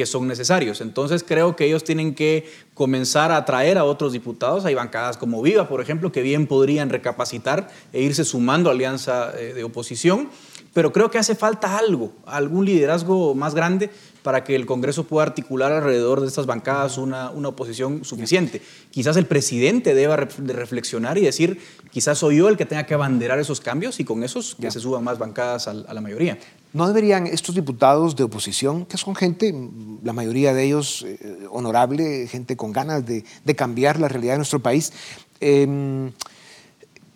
que 0.00 0.06
son 0.06 0.26
necesarios. 0.26 0.80
Entonces 0.80 1.22
creo 1.22 1.56
que 1.56 1.66
ellos 1.66 1.84
tienen 1.84 2.14
que 2.14 2.50
comenzar 2.72 3.30
a 3.32 3.36
atraer 3.36 3.76
a 3.76 3.84
otros 3.84 4.14
diputados. 4.14 4.64
Hay 4.64 4.74
bancadas 4.74 5.18
como 5.18 5.42
Viva, 5.42 5.68
por 5.68 5.82
ejemplo, 5.82 6.10
que 6.10 6.22
bien 6.22 6.46
podrían 6.46 6.88
recapacitar 6.88 7.68
e 7.92 8.00
irse 8.00 8.24
sumando 8.24 8.70
a 8.70 8.72
alianza 8.72 9.38
eh, 9.38 9.52
de 9.52 9.62
oposición. 9.62 10.30
Pero 10.72 10.90
creo 10.90 11.10
que 11.10 11.18
hace 11.18 11.34
falta 11.34 11.76
algo, 11.76 12.14
algún 12.24 12.64
liderazgo 12.64 13.34
más 13.34 13.54
grande 13.54 13.90
para 14.22 14.42
que 14.42 14.56
el 14.56 14.64
Congreso 14.64 15.04
pueda 15.04 15.26
articular 15.26 15.70
alrededor 15.70 16.22
de 16.22 16.28
estas 16.28 16.46
bancadas 16.46 16.96
una, 16.96 17.28
una 17.28 17.48
oposición 17.48 18.02
suficiente. 18.02 18.62
Quizás 18.90 19.18
el 19.18 19.26
presidente 19.26 19.94
deba 19.94 20.16
reflexionar 20.16 21.18
y 21.18 21.22
decir, 21.22 21.60
quizás 21.90 22.16
soy 22.16 22.38
yo 22.38 22.48
el 22.48 22.56
que 22.56 22.64
tenga 22.64 22.86
que 22.86 22.94
abanderar 22.94 23.38
esos 23.38 23.60
cambios 23.60 24.00
y 24.00 24.04
con 24.04 24.24
esos 24.24 24.54
que 24.54 24.70
se 24.70 24.80
suban 24.80 25.04
más 25.04 25.18
bancadas 25.18 25.68
a, 25.68 25.74
la 25.74 26.00
mayoría. 26.00 26.38
¿No 26.72 26.86
deberían 26.86 27.26
estos 27.26 27.54
diputados 27.54 28.14
de 28.14 28.22
oposición, 28.22 28.86
que 28.86 28.96
son 28.96 29.16
gente, 29.16 29.52
la 30.04 30.12
mayoría 30.12 30.54
de 30.54 30.64
ellos 30.64 31.04
eh, 31.06 31.46
honorable, 31.50 32.28
gente 32.28 32.56
con 32.56 32.72
ganas 32.72 33.04
de, 33.04 33.24
de, 33.44 33.56
cambiar 33.56 33.98
la 33.98 34.06
realidad 34.06 34.34
de 34.34 34.38
nuestro 34.38 34.60
país, 34.60 34.92
eh, 35.40 36.10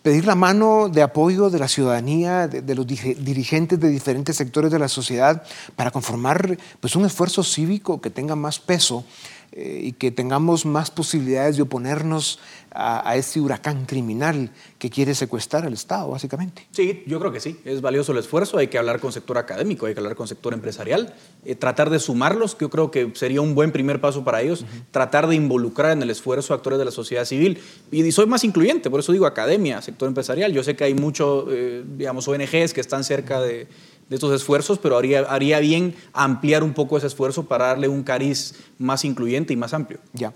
pedir 0.05 0.27
la 0.27 0.35
mano 0.35 0.87
de 0.87 1.01
apoyo 1.01 1.49
de 1.49 1.57
la 1.57 1.67
ciudadanía, 1.67 2.47
de, 2.47 2.75
los 2.75 2.85
dirigentes 2.85 3.79
de 3.79 3.89
diferentes 3.89 4.35
sectores 4.35 4.71
de 4.71 4.77
la 4.77 4.87
sociedad 4.87 5.41
para 5.75 5.89
conformar 5.89 6.59
pues, 6.79 6.95
un 6.95 7.05
esfuerzo 7.05 7.41
cívico 7.43 7.99
que 7.99 8.11
tenga 8.11 8.35
más 8.35 8.59
peso 8.59 9.03
eh, 9.51 9.81
y 9.83 9.91
que 9.93 10.11
tengamos 10.11 10.65
más 10.65 10.91
posibilidades 10.91 11.57
de 11.57 11.63
oponernos 11.63 12.39
a, 12.75 13.15
este 13.15 13.39
huracán 13.39 13.85
criminal 13.85 14.51
que 14.77 14.89
quiere 14.89 15.15
secuestrar 15.15 15.65
al 15.65 15.73
Estado, 15.73 16.09
básicamente. 16.09 16.67
Sí, 16.71 17.03
yo 17.07 17.19
creo 17.19 17.31
que 17.31 17.39
sí, 17.39 17.57
es 17.63 17.81
valioso 17.81 18.11
el 18.11 18.17
esfuerzo, 18.17 18.57
hay 18.57 18.67
que 18.67 18.77
hablar 18.77 18.99
con 18.99 19.11
sector 19.11 19.37
académico, 19.37 19.85
hay 19.85 19.93
que 19.93 19.99
hablar 20.01 20.15
con 20.15 20.27
sector 20.27 20.53
empresarial, 20.53 21.15
eh, 21.45 21.55
tratar 21.55 21.89
de 21.89 21.99
sumarlos, 21.99 22.57
yo 22.59 22.69
creo 22.69 22.91
que 22.91 23.11
sería 23.15 23.39
un 23.39 23.55
buen 23.55 23.71
primer 23.71 24.01
paso 24.01 24.23
para 24.23 24.41
ellos, 24.41 24.65
tratar 24.91 25.27
de 25.27 25.35
involucrar 25.35 25.91
en 25.91 26.01
el 26.01 26.09
esfuerzo 26.09 26.53
a 26.53 26.57
actores 26.57 26.77
de 26.77 26.85
la 26.85 26.91
sociedad 26.91 27.23
civil. 27.23 27.59
Y, 27.91 28.11
soy 28.11 28.25
más 28.25 28.43
incluyente, 28.43 28.89
por 28.89 28.99
eso 28.99 29.11
digo 29.11 29.25
academia, 29.25 29.81
sector 29.81 30.07
empresarial. 30.07 30.51
Yo 30.51 30.63
sé 30.63 30.75
que 30.75 30.83
hay 30.83 30.93
muchos, 30.93 31.45
eh, 31.49 31.83
digamos, 31.97 32.27
ONGs 32.27 32.73
que 32.73 32.81
están 32.81 33.03
cerca 33.03 33.41
de 33.41 33.67
de 34.09 34.15
estos 34.15 34.33
esfuerzos, 34.33 34.79
pero 34.79 34.97
haría, 34.97 35.21
haría 35.21 35.59
bien 35.59 35.95
ampliar 36.13 36.63
un 36.63 36.73
poco 36.73 36.97
ese 36.97 37.07
esfuerzo 37.07 37.43
para 37.43 37.67
darle 37.67 37.87
un 37.87 38.03
cariz 38.03 38.53
más 38.77 39.05
incluyente 39.05 39.53
y 39.53 39.55
más 39.55 39.73
amplio. 39.73 39.99
Ya. 40.13 40.33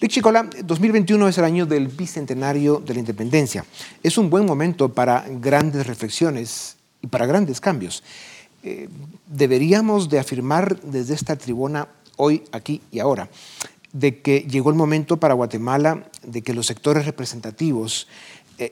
Rick 0.00 0.10
Chicola, 0.10 0.50
2021 0.64 1.28
es 1.28 1.38
el 1.38 1.44
año 1.44 1.64
del 1.64 1.86
bicentenario 1.86 2.82
de 2.84 2.94
la 2.94 3.00
independencia. 3.00 3.64
Es 4.02 4.18
un 4.18 4.30
buen 4.30 4.44
momento 4.44 4.88
para 4.88 5.24
grandes 5.28 5.86
reflexiones 5.86 6.76
y 7.00 7.06
para 7.06 7.26
grandes 7.26 7.60
cambios. 7.60 8.02
Eh, 8.64 8.88
deberíamos 9.26 10.08
de 10.08 10.18
afirmar 10.18 10.80
desde 10.80 11.14
esta 11.14 11.36
tribuna 11.36 11.88
hoy, 12.16 12.42
aquí 12.50 12.80
y 12.90 12.98
ahora, 12.98 13.28
de 13.92 14.20
que 14.20 14.40
llegó 14.40 14.70
el 14.70 14.76
momento 14.76 15.18
para 15.18 15.34
Guatemala 15.34 16.08
de 16.26 16.42
que 16.42 16.54
los 16.54 16.66
sectores 16.66 17.04
representativos 17.04 18.08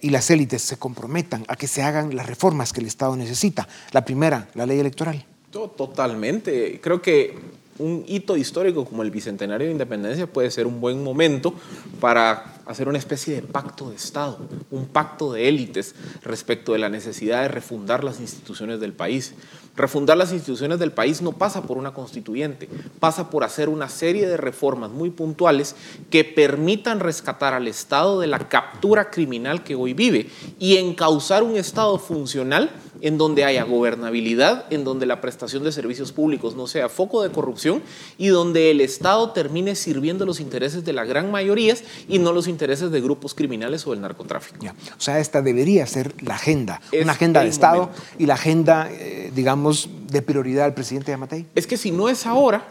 y 0.02 0.10
las 0.10 0.30
élites 0.30 0.62
se 0.62 0.78
comprometan 0.78 1.44
a 1.48 1.56
que 1.56 1.66
se 1.66 1.82
hagan 1.82 2.14
las 2.14 2.26
reformas 2.26 2.72
que 2.72 2.80
el 2.80 2.86
Estado 2.86 3.16
necesita. 3.16 3.66
La 3.92 4.04
primera, 4.04 4.48
la 4.54 4.66
ley 4.66 4.78
electoral. 4.78 5.24
Totalmente. 5.50 6.80
Creo 6.80 7.02
que 7.02 7.34
un 7.80 8.04
hito 8.06 8.36
histórico 8.36 8.84
como 8.84 9.02
el 9.02 9.10
Bicentenario 9.10 9.66
de 9.66 9.72
Independencia 9.72 10.26
puede 10.26 10.50
ser 10.50 10.66
un 10.66 10.80
buen 10.80 11.02
momento 11.02 11.54
para 11.98 12.54
hacer 12.66 12.88
una 12.88 12.98
especie 12.98 13.34
de 13.34 13.42
pacto 13.42 13.90
de 13.90 13.96
Estado, 13.96 14.38
un 14.70 14.86
pacto 14.86 15.32
de 15.32 15.48
élites 15.48 15.94
respecto 16.22 16.72
de 16.72 16.78
la 16.78 16.88
necesidad 16.88 17.42
de 17.42 17.48
refundar 17.48 18.04
las 18.04 18.20
instituciones 18.20 18.80
del 18.80 18.92
país. 18.92 19.34
Refundar 19.76 20.16
las 20.16 20.32
instituciones 20.32 20.78
del 20.78 20.92
país 20.92 21.22
no 21.22 21.32
pasa 21.32 21.62
por 21.62 21.78
una 21.78 21.94
constituyente, 21.94 22.68
pasa 22.98 23.30
por 23.30 23.44
hacer 23.44 23.68
una 23.68 23.88
serie 23.88 24.28
de 24.28 24.36
reformas 24.36 24.90
muy 24.90 25.10
puntuales 25.10 25.74
que 26.10 26.22
permitan 26.22 27.00
rescatar 27.00 27.54
al 27.54 27.66
Estado 27.66 28.20
de 28.20 28.26
la 28.26 28.48
captura 28.48 29.10
criminal 29.10 29.64
que 29.64 29.74
hoy 29.74 29.94
vive 29.94 30.28
y 30.58 30.76
encauzar 30.76 31.42
un 31.42 31.56
Estado 31.56 31.98
funcional 31.98 32.70
en 33.00 33.16
donde 33.16 33.44
haya 33.44 33.64
gobernabilidad, 33.64 34.66
en 34.70 34.84
donde 34.84 35.06
la 35.06 35.20
prestación 35.20 35.64
de 35.64 35.72
servicios 35.72 36.12
públicos 36.12 36.56
no 36.56 36.66
sea 36.66 36.88
foco 36.88 37.22
de 37.22 37.30
corrupción 37.30 37.82
y 38.18 38.28
donde 38.28 38.70
el 38.70 38.80
Estado 38.80 39.30
termine 39.30 39.76
sirviendo 39.76 40.26
los 40.26 40.40
intereses 40.40 40.84
de 40.84 40.92
la 40.92 41.04
gran 41.04 41.30
mayoría 41.30 41.60
y 42.08 42.18
no 42.18 42.32
los 42.32 42.48
intereses 42.48 42.90
de 42.90 43.00
grupos 43.00 43.34
criminales 43.34 43.86
o 43.86 43.90
del 43.90 44.00
narcotráfico. 44.00 44.66
O 44.66 45.00
sea, 45.00 45.18
esta 45.18 45.42
debería 45.42 45.86
ser 45.86 46.14
la 46.22 46.34
agenda, 46.34 46.80
una 47.00 47.12
agenda 47.12 47.42
de 47.42 47.48
Estado 47.48 47.90
y 48.18 48.26
la 48.26 48.34
agenda, 48.34 48.88
eh, 48.90 49.30
digamos, 49.34 49.88
de 50.08 50.22
prioridad 50.22 50.64
del 50.64 50.74
presidente 50.74 51.12
Yamatei. 51.12 51.46
Es 51.54 51.66
que 51.66 51.76
si 51.76 51.90
no 51.90 52.08
es 52.08 52.26
ahora, 52.26 52.66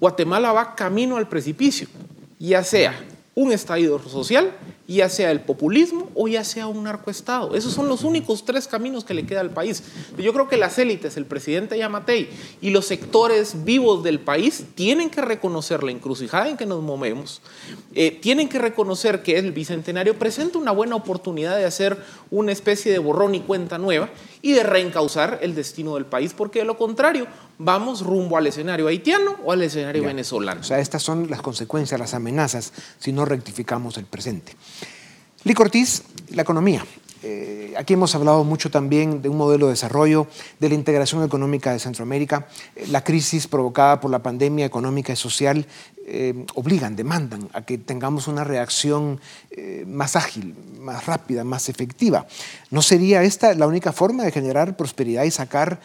Guatemala 0.00 0.52
va 0.52 0.74
camino 0.74 1.16
al 1.16 1.28
precipicio, 1.28 1.86
ya 2.38 2.64
sea 2.64 2.94
un 3.34 3.52
estallido 3.52 3.98
social 4.02 4.52
ya 4.86 5.08
sea 5.08 5.30
el 5.30 5.40
populismo 5.40 6.10
o 6.14 6.28
ya 6.28 6.44
sea 6.44 6.66
un 6.66 6.84
narcoestado. 6.84 7.54
Esos 7.54 7.72
son 7.72 7.88
los 7.88 8.04
únicos 8.04 8.44
tres 8.44 8.68
caminos 8.68 9.04
que 9.04 9.14
le 9.14 9.24
queda 9.24 9.40
al 9.40 9.50
país. 9.50 9.82
Yo 10.18 10.32
creo 10.32 10.48
que 10.48 10.56
las 10.56 10.78
élites, 10.78 11.16
el 11.16 11.24
presidente 11.24 11.78
Yamatei 11.78 12.28
y 12.60 12.70
los 12.70 12.86
sectores 12.86 13.64
vivos 13.64 14.02
del 14.02 14.20
país 14.20 14.64
tienen 14.74 15.08
que 15.08 15.22
reconocer 15.22 15.82
la 15.82 15.92
encrucijada 15.92 16.48
en 16.48 16.56
que 16.56 16.66
nos 16.66 16.82
movemos, 16.82 17.40
eh, 17.94 18.10
tienen 18.10 18.48
que 18.48 18.58
reconocer 18.58 19.22
que 19.22 19.38
el 19.38 19.52
Bicentenario 19.52 20.18
presenta 20.18 20.58
una 20.58 20.72
buena 20.72 20.96
oportunidad 20.96 21.56
de 21.56 21.64
hacer 21.64 21.96
una 22.30 22.52
especie 22.52 22.92
de 22.92 22.98
borrón 22.98 23.34
y 23.34 23.40
cuenta 23.40 23.78
nueva 23.78 24.10
y 24.42 24.52
de 24.52 24.64
reencauzar 24.64 25.38
el 25.40 25.54
destino 25.54 25.94
del 25.94 26.04
país, 26.04 26.34
porque 26.34 26.58
de 26.58 26.64
lo 26.64 26.76
contrario 26.76 27.26
vamos 27.58 28.02
rumbo 28.02 28.36
al 28.36 28.46
escenario 28.46 28.88
haitiano 28.88 29.36
o 29.44 29.52
al 29.52 29.62
escenario 29.62 30.02
venezolano. 30.02 30.60
O 30.60 30.64
sea, 30.64 30.80
estas 30.80 31.02
son 31.02 31.30
las 31.30 31.40
consecuencias, 31.40 31.98
las 31.98 32.12
amenazas, 32.12 32.72
si 32.98 33.12
no 33.12 33.24
rectificamos 33.24 33.96
el 33.96 34.04
presente. 34.04 34.54
Lic 35.44 35.58
Ortiz, 35.58 36.02
la 36.30 36.42
economía. 36.42 36.84
Eh, 37.24 37.72
aquí 37.76 37.94
hemos 37.94 38.14
hablado 38.16 38.42
mucho 38.42 38.70
también 38.70 39.22
de 39.22 39.28
un 39.28 39.36
modelo 39.36 39.66
de 39.66 39.72
desarrollo, 39.72 40.26
de 40.58 40.68
la 40.68 40.74
integración 40.74 41.22
económica 41.22 41.72
de 41.72 41.78
Centroamérica. 41.78 42.48
Eh, 42.74 42.86
la 42.88 43.04
crisis 43.04 43.46
provocada 43.46 44.00
por 44.00 44.10
la 44.10 44.22
pandemia 44.22 44.66
económica 44.66 45.12
y 45.12 45.16
social 45.16 45.66
eh, 46.06 46.46
obligan, 46.54 46.96
demandan 46.96 47.48
a 47.52 47.62
que 47.62 47.78
tengamos 47.78 48.28
una 48.28 48.44
reacción 48.44 49.20
más 49.86 50.16
ágil, 50.16 50.54
más 50.78 51.04
rápida, 51.04 51.44
más 51.44 51.68
efectiva. 51.68 52.26
¿No 52.70 52.80
sería 52.80 53.22
esta 53.22 53.54
la 53.54 53.66
única 53.66 53.92
forma 53.92 54.24
de 54.24 54.32
generar 54.32 54.76
prosperidad 54.76 55.24
y 55.24 55.30
sacar 55.30 55.78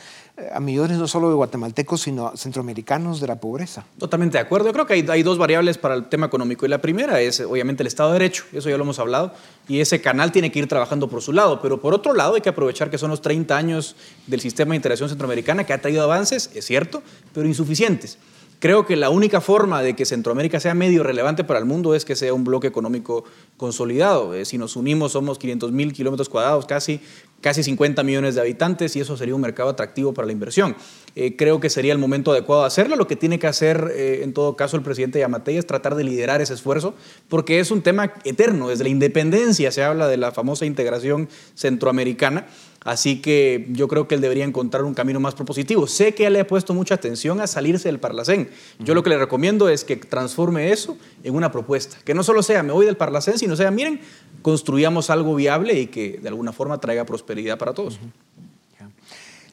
a 0.54 0.60
millones 0.60 0.98
no 0.98 1.08
solo 1.08 1.30
de 1.30 1.36
guatemaltecos, 1.36 2.02
sino 2.02 2.32
centroamericanos 2.36 3.20
de 3.20 3.28
la 3.28 3.38
pobreza. 3.38 3.86
Totalmente 3.98 4.38
de 4.38 4.44
acuerdo. 4.44 4.68
Yo 4.68 4.74
creo 4.74 4.86
que 4.86 4.94
hay, 4.94 5.06
hay, 5.10 5.24
dos 5.24 5.40
variables 5.40 5.80
para 5.80 5.96
el 5.96 6.10
tema 6.10 6.28
económico. 6.28 6.66
Y 6.66 6.70
la 6.70 6.80
primera 6.80 7.20
es, 7.22 7.40
obviamente, 7.40 7.82
el 7.82 7.88
Estado 7.88 8.12
de 8.12 8.20
Derecho. 8.20 8.46
Eso 8.54 8.70
ya 8.70 8.78
lo 8.78 8.84
hemos 8.84 9.00
hablado. 9.00 9.34
Y 9.68 9.80
ese 9.80 10.00
canal 10.00 10.32
tiene 10.32 10.52
que 10.52 10.60
ir 10.60 10.68
trabajando 10.68 11.10
por 11.10 11.24
su 11.24 11.34
lado. 11.34 11.60
Pero 11.62 11.82
por 11.82 11.96
otro 11.96 12.14
lado, 12.14 12.36
hay 12.36 12.42
que 12.42 12.50
aprovechar 12.50 12.92
que 12.92 13.00
son 13.00 13.10
los 13.10 13.22
30 13.22 13.58
años 13.58 13.96
del 14.28 14.40
sistema 14.40 14.72
de 14.72 14.78
integración 14.78 15.10
centroamericana 15.10 15.64
que 15.64 15.74
ha 15.74 15.82
traído 15.82 16.04
avances, 16.04 16.52
es 16.54 16.66
cierto, 16.66 17.02
pero 17.34 17.48
insuficientes. 17.48 18.20
Creo 18.60 18.88
que 18.88 18.96
la 18.96 19.12
única 19.12 19.40
forma 19.40 19.84
de 19.84 19.96
que 19.96 20.04
Centroamérica 20.04 20.60
sea 20.60 20.74
medio 20.74 21.04
relevante 21.04 21.44
para 21.44 21.60
el 21.60 21.66
mundo 21.66 21.94
es 21.94 22.06
que 22.06 22.16
sea 22.16 22.34
un 22.34 22.44
bloque 22.44 22.66
económico 22.66 23.24
consolidado. 23.56 24.34
Eh, 24.34 24.46
si 24.46 24.58
nos 24.58 24.76
unimos 24.76 25.12
somos 25.12 25.38
500 25.38 25.72
mil 25.72 25.94
kilómetros 25.94 26.28
cuadrados, 26.28 26.66
casi, 26.66 27.00
casi 27.40 27.62
50 27.62 28.02
millones 28.02 28.34
de 28.34 28.42
habitantes 28.42 28.96
y 28.96 29.00
eso 29.00 29.16
sería 29.16 29.36
un 29.36 29.42
mercado 29.42 29.70
atractivo 29.70 30.12
para 30.12 30.26
la 30.26 30.32
inversión. 30.32 30.76
Eh, 31.16 31.36
creo 31.36 31.60
que 31.60 31.70
sería 31.70 31.94
el 31.94 32.00
momento 32.00 32.32
adecuado 32.32 32.64
de 32.64 32.68
hacerlo. 32.68 32.96
Lo 32.96 33.06
que 33.06 33.16
tiene 33.16 33.38
que 33.38 33.46
hacer 33.46 33.92
eh, 33.94 34.22
en 34.24 34.34
todo 34.34 34.56
caso 34.56 34.76
el 34.76 34.82
presidente 34.82 35.20
Yamatei 35.20 35.58
es 35.58 35.68
tratar 35.68 35.94
de 35.94 36.04
liderar 36.04 36.42
ese 36.42 36.56
esfuerzo 36.56 36.96
porque 37.30 37.60
es 37.60 37.70
un 37.70 37.84
tema 37.84 38.14
eterno. 38.24 38.70
Desde 38.70 38.86
la 38.86 38.90
independencia 38.90 39.72
se 39.72 39.84
habla 39.84 40.08
de 40.08 40.18
la 40.18 40.32
famosa 40.32 40.66
integración 40.66 41.30
centroamericana 41.54 42.48
Así 42.84 43.22
que 43.22 43.68
yo 43.70 43.88
creo 43.88 44.08
que 44.08 44.16
él 44.16 44.22
debería 44.22 44.46
encontrar 44.46 44.84
un 44.84 44.94
camino 44.94 45.20
más 45.20 45.36
propositivo. 45.36 45.88
Sé 45.88 46.14
que 46.14 46.26
él 46.26 46.34
le 46.34 46.40
ha 46.42 46.48
puesto 46.48 46.74
mucha 46.74 46.96
atención 46.96 47.42
a 47.42 47.48
salirse 47.48 47.90
del 47.90 48.00
Parlacén. 48.00 48.50
Yo 48.80 48.94
lo 48.94 49.04
que 49.04 49.10
le 49.10 49.18
recomiendo 49.18 49.68
es 49.70 49.84
que 49.84 49.96
transforme 49.98 50.72
eso 50.72 50.98
en 51.24 51.36
una 51.36 51.52
propuesta. 51.52 51.98
Que 52.06 52.14
no 52.14 52.24
solo 52.24 52.44
sea 52.44 52.64
me 52.64 52.74
voy 52.74 52.86
del 52.86 52.98
Parlacén, 52.98 53.38
sino 53.38 53.56
sea, 53.56 53.72
miren, 53.72 54.00
construyamos 54.42 55.10
algo 55.10 55.36
viable 55.36 55.80
y 55.80 55.88
que 55.88 56.20
de 56.22 56.30
alguna 56.30 56.54
forma 56.54 56.80
traiga 56.80 57.06
prosperidad 57.06 57.58
para 57.58 57.74
todos. 57.74 58.00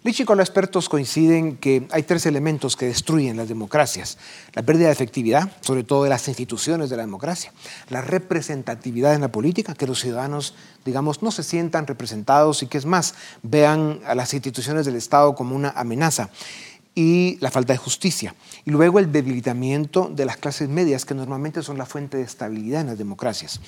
Y 0.07 0.25
con 0.27 0.37
los 0.37 0.47
expertos 0.47 0.91
coinciden 0.91 1.57
que 1.57 1.89
hay 1.91 2.03
tres 2.03 2.27
elementos 2.27 2.77
que 2.77 2.85
destruyen 2.85 3.39
las 3.39 3.49
democracias. 3.49 4.19
La 4.53 4.63
pérdida 4.63 4.89
de 4.89 4.93
efectividad, 4.93 5.51
sobre 5.63 5.83
todo 5.83 6.05
de 6.05 6.11
las 6.11 6.29
instituciones 6.29 6.91
de 6.91 6.99
la 6.99 7.05
democracia. 7.05 7.55
La 7.89 8.03
representatividad 8.03 9.15
en 9.15 9.23
la 9.23 9.33
política, 9.33 9.75
que 9.75 9.87
los 9.87 10.01
ciudadanos, 10.01 10.55
digamos, 10.85 11.23
no 11.23 11.31
se 11.31 11.43
sientan 11.43 11.87
representados 11.87 12.63
y 12.63 12.67
que 12.67 12.77
es 12.77 12.85
más, 12.85 13.15
vean 13.43 14.01
a 14.07 14.15
las 14.15 14.35
instituciones 14.35 14.85
del 14.85 14.97
Estado 14.97 15.35
como 15.35 15.57
una 15.57 15.71
amenaza 15.71 16.29
y 16.95 17.39
la 17.41 17.51
falta 17.51 17.73
de 17.73 17.79
justicia. 17.79 18.35
Y 18.65 18.71
luego 18.71 18.99
el 18.99 19.11
debilitamiento 19.11 20.11
de 20.15 20.25
las 20.25 20.37
clases 20.37 20.69
medias, 20.69 21.05
que 21.05 21.15
normalmente 21.15 21.63
son 21.63 21.77
la 21.77 21.87
fuente 21.87 22.19
de 22.19 22.23
estabilidad 22.23 22.83
en 22.83 22.87
las 22.89 22.99
democracias. 22.99 23.61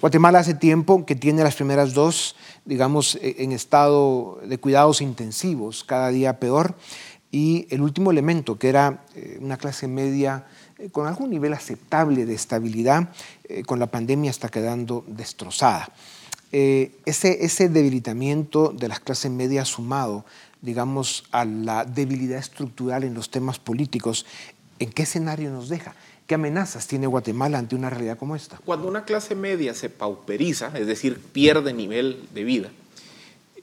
Guatemala 0.00 0.40
hace 0.40 0.54
tiempo 0.54 1.06
que 1.06 1.14
tiene 1.14 1.44
las 1.44 1.54
primeras 1.54 1.94
dos, 1.94 2.34
digamos, 2.64 3.16
e, 3.16 3.36
en 3.38 3.52
estado 3.52 4.40
de 4.44 4.58
cuidados 4.58 5.00
intensivos, 5.00 5.84
cada 5.84 6.08
día 6.08 6.40
peor. 6.40 6.74
Y 7.30 7.66
el 7.70 7.82
último 7.82 8.10
elemento, 8.10 8.58
que 8.58 8.68
era 8.68 9.04
eh, 9.14 9.38
una 9.40 9.56
clase 9.56 9.86
media 9.86 10.46
eh, 10.78 10.90
con 10.90 11.06
algún 11.06 11.30
nivel 11.30 11.54
aceptable 11.54 12.26
de 12.26 12.34
estabilidad, 12.34 13.10
eh, 13.44 13.62
con 13.62 13.78
la 13.78 13.86
pandemia 13.86 14.30
está 14.30 14.48
quedando 14.48 15.04
destrozada. 15.06 15.88
ese, 16.52 17.46
ese 17.46 17.70
debilitamiento 17.70 18.74
de 18.76 18.88
las 18.88 19.00
clases 19.00 19.30
medias 19.30 19.68
sumado 19.68 20.26
digamos, 20.62 21.24
a 21.32 21.44
la 21.44 21.84
debilidad 21.84 22.38
estructural 22.38 23.04
en 23.04 23.14
los 23.14 23.30
temas 23.30 23.58
políticos, 23.58 24.24
¿en 24.78 24.90
qué 24.90 25.02
escenario 25.02 25.50
nos 25.50 25.68
deja? 25.68 25.94
¿Qué 26.26 26.36
amenazas 26.36 26.86
tiene 26.86 27.08
Guatemala 27.08 27.58
ante 27.58 27.74
una 27.74 27.90
realidad 27.90 28.16
como 28.16 28.36
esta? 28.36 28.58
Cuando 28.64 28.88
una 28.88 29.04
clase 29.04 29.34
media 29.34 29.74
se 29.74 29.90
pauperiza, 29.90 30.72
es 30.78 30.86
decir, 30.86 31.18
pierde 31.18 31.74
nivel 31.74 32.28
de 32.32 32.44
vida, 32.44 32.70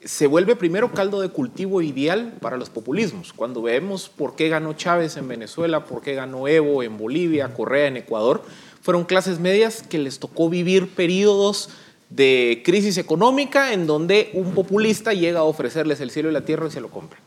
se 0.04 0.26
vuelve 0.26 0.56
primero 0.56 0.92
caldo 0.92 1.20
de 1.20 1.28
cultivo 1.30 1.82
ideal 1.82 2.34
para 2.40 2.56
los 2.56 2.70
populismos. 2.70 3.32
Cuando 3.32 3.62
vemos 3.62 4.08
por 4.08 4.36
qué 4.36 4.48
ganó 4.48 4.72
Chávez 4.74 5.16
en 5.16 5.28
Venezuela, 5.28 5.84
por 5.84 6.02
qué 6.02 6.14
ganó 6.14 6.48
Evo 6.48 6.82
en 6.82 6.96
Bolivia, 6.96 7.52
Correa 7.54 7.88
en 7.88 7.96
Ecuador, 7.96 8.44
fueron 8.82 9.04
clases 9.04 9.40
medias 9.40 9.82
que 9.82 9.98
les 9.98 10.18
tocó 10.18 10.48
vivir 10.48 10.88
periodos 10.88 11.70
de 12.10 12.62
crisis 12.64 12.98
económica 12.98 13.72
en 13.72 13.86
donde 13.86 14.30
un 14.34 14.52
populista 14.52 15.12
llega 15.12 15.40
a 15.40 15.44
ofrecerles 15.44 16.00
el 16.00 16.10
cielo 16.10 16.28
y 16.28 16.32
la 16.32 16.44
tierra 16.44 16.66
y 16.66 16.70
se 16.70 16.80
lo 16.80 16.90
compran. 16.90 17.20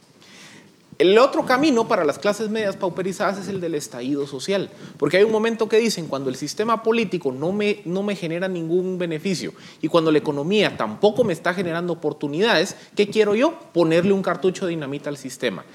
El 1.00 1.18
otro 1.18 1.46
camino 1.46 1.88
para 1.88 2.06
las 2.06 2.20
clases 2.20 2.50
medias 2.50 2.76
pauperizadas 2.76 3.40
es 3.40 3.48
el 3.48 3.60
del 3.60 3.74
estallido 3.74 4.28
social, 4.28 4.70
porque 4.98 5.18
hay 5.18 5.24
un 5.24 5.32
momento 5.32 5.68
que 5.68 5.78
dicen, 5.78 6.08
cuando 6.08 6.30
el 6.30 6.36
sistema 6.36 6.84
político 6.84 7.32
no 7.32 7.52
me, 7.52 7.82
no 7.86 8.04
me 8.04 8.16
genera 8.16 8.48
ningún 8.48 8.98
beneficio 9.00 9.54
y 9.82 9.88
cuando 9.88 10.12
la 10.12 10.20
economía 10.20 10.78
tampoco 10.78 11.24
me 11.24 11.34
está 11.34 11.54
generando 11.54 11.94
oportunidades, 11.94 12.76
¿qué 12.96 13.08
quiero 13.10 13.34
yo? 13.34 13.60
Ponerle 13.74 14.14
un 14.14 14.22
cartucho 14.22 14.66
de 14.66 14.72
dinamita 14.72 15.10
al 15.10 15.18
sistema. 15.18 15.66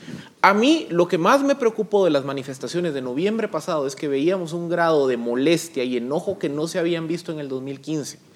A 0.41 0.55
mí 0.55 0.87
lo 0.91 1.09
que 1.09 1.19
más 1.19 1.43
me 1.43 1.57
preocupó 1.57 2.05
de 2.05 2.11
las 2.11 2.25
manifestaciones 2.25 2.95
de 2.95 3.03
noviembre 3.03 3.49
pasado 3.49 3.87
es 3.87 3.97
que 3.97 4.07
veíamos 4.07 4.53
un 4.53 4.69
grado 4.69 5.09
de 5.09 5.17
molestia 5.17 5.83
y 5.83 5.97
enojo 5.97 6.39
que 6.39 6.49
no 6.49 6.69
se 6.69 6.79
habían 6.79 7.09
visto 7.09 7.33
en 7.33 7.41
el 7.41 7.49
2015. 7.49 8.28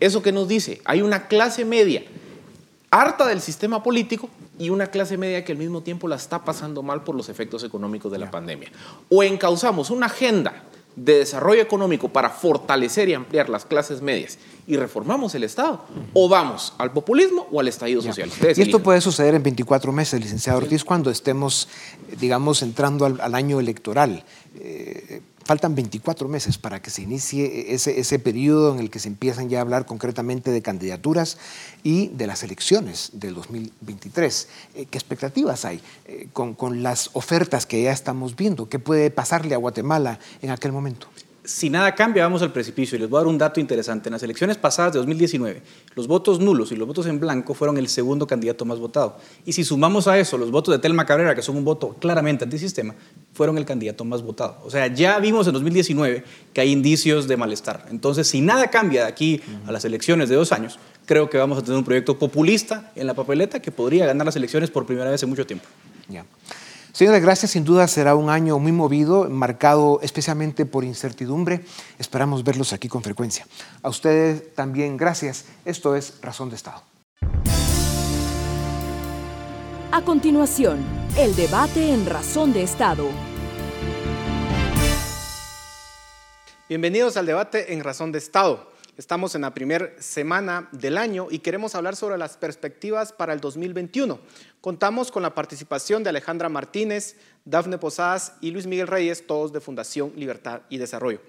¿Eso 0.00 0.22
que 0.22 0.32
nos 0.32 0.48
dice? 0.48 0.80
Hay 0.84 1.02
una 1.02 1.28
clase 1.28 1.64
media 1.64 2.02
harta 2.90 3.26
del 3.26 3.40
sistema 3.40 3.82
político 3.82 4.30
y 4.58 4.70
una 4.70 4.88
clase 4.88 5.16
media 5.16 5.44
que 5.44 5.52
al 5.52 5.58
mismo 5.58 5.82
tiempo 5.82 6.08
la 6.08 6.16
está 6.16 6.44
pasando 6.44 6.82
mal 6.82 7.04
por 7.04 7.14
los 7.14 7.28
efectos 7.28 7.62
económicos 7.64 8.10
de 8.10 8.18
la 8.18 8.30
pandemia. 8.30 8.70
O 9.08 9.22
encauzamos 9.22 9.90
una 9.90 10.06
agenda 10.06 10.64
de 10.96 11.18
desarrollo 11.18 11.62
económico 11.62 12.08
para 12.08 12.28
fortalecer 12.30 13.08
y 13.08 13.14
ampliar 13.14 13.48
las 13.48 13.64
clases 13.64 14.02
medias 14.02 14.38
y 14.66 14.76
reformamos 14.76 15.34
el 15.34 15.44
Estado, 15.44 15.84
o 16.12 16.28
vamos 16.28 16.74
al 16.78 16.92
populismo 16.92 17.46
o 17.52 17.60
al 17.60 17.68
estallido 17.68 18.02
social. 18.02 18.30
y 18.56 18.60
esto 18.60 18.82
puede 18.82 19.00
suceder 19.00 19.34
en 19.34 19.42
24 19.42 19.92
meses, 19.92 20.20
licenciado 20.20 20.58
Ortiz, 20.58 20.84
cuando 20.84 21.10
estemos, 21.10 21.68
digamos, 22.18 22.62
entrando 22.62 23.06
al, 23.06 23.34
año 23.34 23.60
electoral. 23.60 24.24
Eh, 24.56 25.22
Faltan 25.48 25.74
24 25.74 26.28
meses 26.28 26.58
para 26.58 26.82
que 26.82 26.90
se 26.90 27.00
inicie 27.00 27.72
ese, 27.72 27.98
ese 27.98 28.18
periodo 28.18 28.74
en 28.74 28.80
el 28.80 28.90
que 28.90 28.98
se 28.98 29.08
empiezan 29.08 29.48
ya 29.48 29.56
a 29.56 29.62
hablar 29.62 29.86
concretamente 29.86 30.50
de 30.50 30.60
candidaturas 30.60 31.38
y 31.82 32.08
de 32.08 32.26
las 32.26 32.42
elecciones 32.42 33.12
del 33.14 33.32
2023. 33.32 34.48
Eh, 34.74 34.84
¿Qué 34.90 34.98
expectativas 34.98 35.64
hay 35.64 35.80
eh, 36.04 36.28
con, 36.34 36.52
con 36.52 36.82
las 36.82 37.08
ofertas 37.14 37.64
que 37.64 37.82
ya 37.82 37.92
estamos 37.92 38.36
viendo? 38.36 38.68
¿Qué 38.68 38.78
puede 38.78 39.10
pasarle 39.10 39.54
a 39.54 39.56
Guatemala 39.56 40.18
en 40.42 40.50
aquel 40.50 40.72
momento? 40.72 41.08
Si 41.48 41.70
nada 41.70 41.94
cambia, 41.94 42.24
vamos 42.24 42.42
al 42.42 42.52
precipicio. 42.52 42.96
Y 42.96 43.00
les 43.00 43.08
voy 43.08 43.16
a 43.16 43.20
dar 43.20 43.26
un 43.26 43.38
dato 43.38 43.58
interesante. 43.58 44.10
En 44.10 44.12
las 44.12 44.22
elecciones 44.22 44.58
pasadas 44.58 44.92
de 44.92 44.98
2019, 44.98 45.62
los 45.94 46.06
votos 46.06 46.40
nulos 46.40 46.72
y 46.72 46.76
los 46.76 46.86
votos 46.86 47.06
en 47.06 47.18
blanco 47.18 47.54
fueron 47.54 47.78
el 47.78 47.88
segundo 47.88 48.26
candidato 48.26 48.66
más 48.66 48.78
votado. 48.78 49.16
Y 49.46 49.54
si 49.54 49.64
sumamos 49.64 50.06
a 50.08 50.18
eso 50.18 50.36
los 50.36 50.50
votos 50.50 50.72
de 50.72 50.78
Telma 50.78 51.06
Cabrera, 51.06 51.34
que 51.34 51.40
son 51.40 51.56
un 51.56 51.64
voto 51.64 51.96
claramente 51.98 52.44
antisistema, 52.44 52.94
fueron 53.32 53.56
el 53.56 53.64
candidato 53.64 54.04
más 54.04 54.22
votado. 54.22 54.58
O 54.62 54.70
sea, 54.70 54.88
ya 54.88 55.18
vimos 55.20 55.46
en 55.46 55.54
2019 55.54 56.22
que 56.52 56.60
hay 56.60 56.70
indicios 56.70 57.26
de 57.26 57.38
malestar. 57.38 57.86
Entonces, 57.90 58.28
si 58.28 58.42
nada 58.42 58.68
cambia 58.68 59.04
de 59.04 59.08
aquí 59.08 59.40
a 59.66 59.72
las 59.72 59.86
elecciones 59.86 60.28
de 60.28 60.34
dos 60.34 60.52
años, 60.52 60.78
creo 61.06 61.30
que 61.30 61.38
vamos 61.38 61.56
a 61.56 61.62
tener 61.62 61.78
un 61.78 61.84
proyecto 61.84 62.18
populista 62.18 62.92
en 62.94 63.06
la 63.06 63.14
papeleta 63.14 63.62
que 63.62 63.72
podría 63.72 64.04
ganar 64.04 64.26
las 64.26 64.36
elecciones 64.36 64.70
por 64.70 64.84
primera 64.84 65.10
vez 65.10 65.22
en 65.22 65.30
mucho 65.30 65.46
tiempo. 65.46 65.64
Ya. 66.10 66.26
Señores, 66.92 67.22
gracias. 67.22 67.52
Sin 67.52 67.64
duda 67.64 67.86
será 67.86 68.14
un 68.14 68.30
año 68.30 68.58
muy 68.58 68.72
movido, 68.72 69.28
marcado 69.28 70.00
especialmente 70.02 70.66
por 70.66 70.84
incertidumbre. 70.84 71.64
Esperamos 71.98 72.44
verlos 72.44 72.72
aquí 72.72 72.88
con 72.88 73.02
frecuencia. 73.02 73.46
A 73.82 73.88
ustedes 73.88 74.54
también 74.54 74.96
gracias. 74.96 75.44
Esto 75.64 75.94
es 75.94 76.20
Razón 76.22 76.50
de 76.50 76.56
Estado. 76.56 76.82
A 79.90 80.02
continuación, 80.02 80.84
el 81.16 81.34
debate 81.34 81.92
en 81.92 82.06
Razón 82.06 82.52
de 82.52 82.62
Estado. 82.62 83.08
Bienvenidos 86.68 87.16
al 87.16 87.24
debate 87.24 87.72
en 87.72 87.82
Razón 87.82 88.12
de 88.12 88.18
Estado. 88.18 88.70
Estamos 88.98 89.36
en 89.36 89.42
la 89.42 89.54
primera 89.54 89.92
semana 90.00 90.68
del 90.72 90.98
año 90.98 91.28
y 91.30 91.38
queremos 91.38 91.76
hablar 91.76 91.94
sobre 91.94 92.18
las 92.18 92.36
perspectivas 92.36 93.12
para 93.12 93.32
el 93.32 93.38
2021. 93.38 94.18
Contamos 94.60 95.12
con 95.12 95.22
la 95.22 95.36
participación 95.36 96.02
de 96.02 96.10
Alejandra 96.10 96.48
Martínez, 96.48 97.14
Dafne 97.44 97.78
Posadas 97.78 98.32
y 98.40 98.50
Luis 98.50 98.66
Miguel 98.66 98.88
Reyes, 98.88 99.24
todos 99.24 99.52
de 99.52 99.60
Fundación 99.60 100.12
Libertad 100.16 100.62
y 100.68 100.78
Desarrollo. 100.78 101.20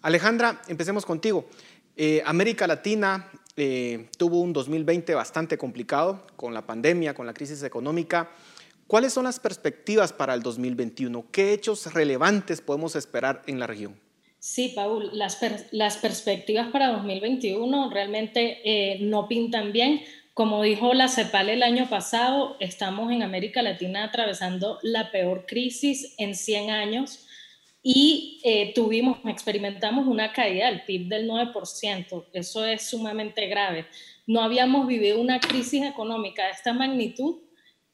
Alejandra, 0.00 0.62
empecemos 0.66 1.04
contigo. 1.04 1.46
Eh, 1.94 2.22
América 2.24 2.66
Latina 2.66 3.30
eh, 3.54 4.08
tuvo 4.16 4.40
un 4.40 4.54
2020 4.54 5.14
bastante 5.14 5.58
complicado 5.58 6.26
con 6.36 6.54
la 6.54 6.66
pandemia, 6.66 7.12
con 7.12 7.26
la 7.26 7.34
crisis 7.34 7.62
económica. 7.64 8.30
¿Cuáles 8.86 9.12
son 9.12 9.24
las 9.24 9.38
perspectivas 9.38 10.14
para 10.14 10.32
el 10.32 10.42
2021? 10.42 11.26
¿Qué 11.30 11.52
hechos 11.52 11.92
relevantes 11.92 12.62
podemos 12.62 12.96
esperar 12.96 13.42
en 13.46 13.58
la 13.58 13.66
región? 13.66 14.09
Sí, 14.40 14.72
Paul, 14.74 15.10
las, 15.12 15.36
perspectivas 15.36 16.68
para 16.68 16.88
2021 16.92 17.90
realmente 17.90 18.62
eh, 18.64 18.98
no 19.00 19.28
pintan 19.28 19.70
bien. 19.70 20.02
Como 20.32 20.62
dijo 20.62 20.94
la 20.94 21.08
CEPAL 21.08 21.50
el 21.50 21.62
año 21.62 21.90
pasado, 21.90 22.56
estamos 22.58 23.12
en 23.12 23.22
América 23.22 23.60
Latina 23.60 24.02
atravesando 24.02 24.78
la 24.80 25.10
peor 25.10 25.44
crisis 25.44 26.14
en 26.16 26.34
100 26.34 26.70
años 26.70 27.26
y 27.82 28.40
eh, 28.42 28.72
tuvimos, 28.74 29.18
experimentamos 29.26 30.06
una 30.06 30.32
caída 30.32 30.70
del 30.70 30.84
PIB 30.84 31.08
del 31.08 31.28
9%. 31.28 32.24
Eso 32.32 32.64
es 32.64 32.88
sumamente 32.88 33.46
grave. 33.46 33.88
No 34.26 34.40
habíamos 34.40 34.86
vivido 34.86 35.20
una 35.20 35.38
crisis 35.38 35.84
económica 35.84 36.46
de 36.46 36.52
esta 36.52 36.72
magnitud, 36.72 37.42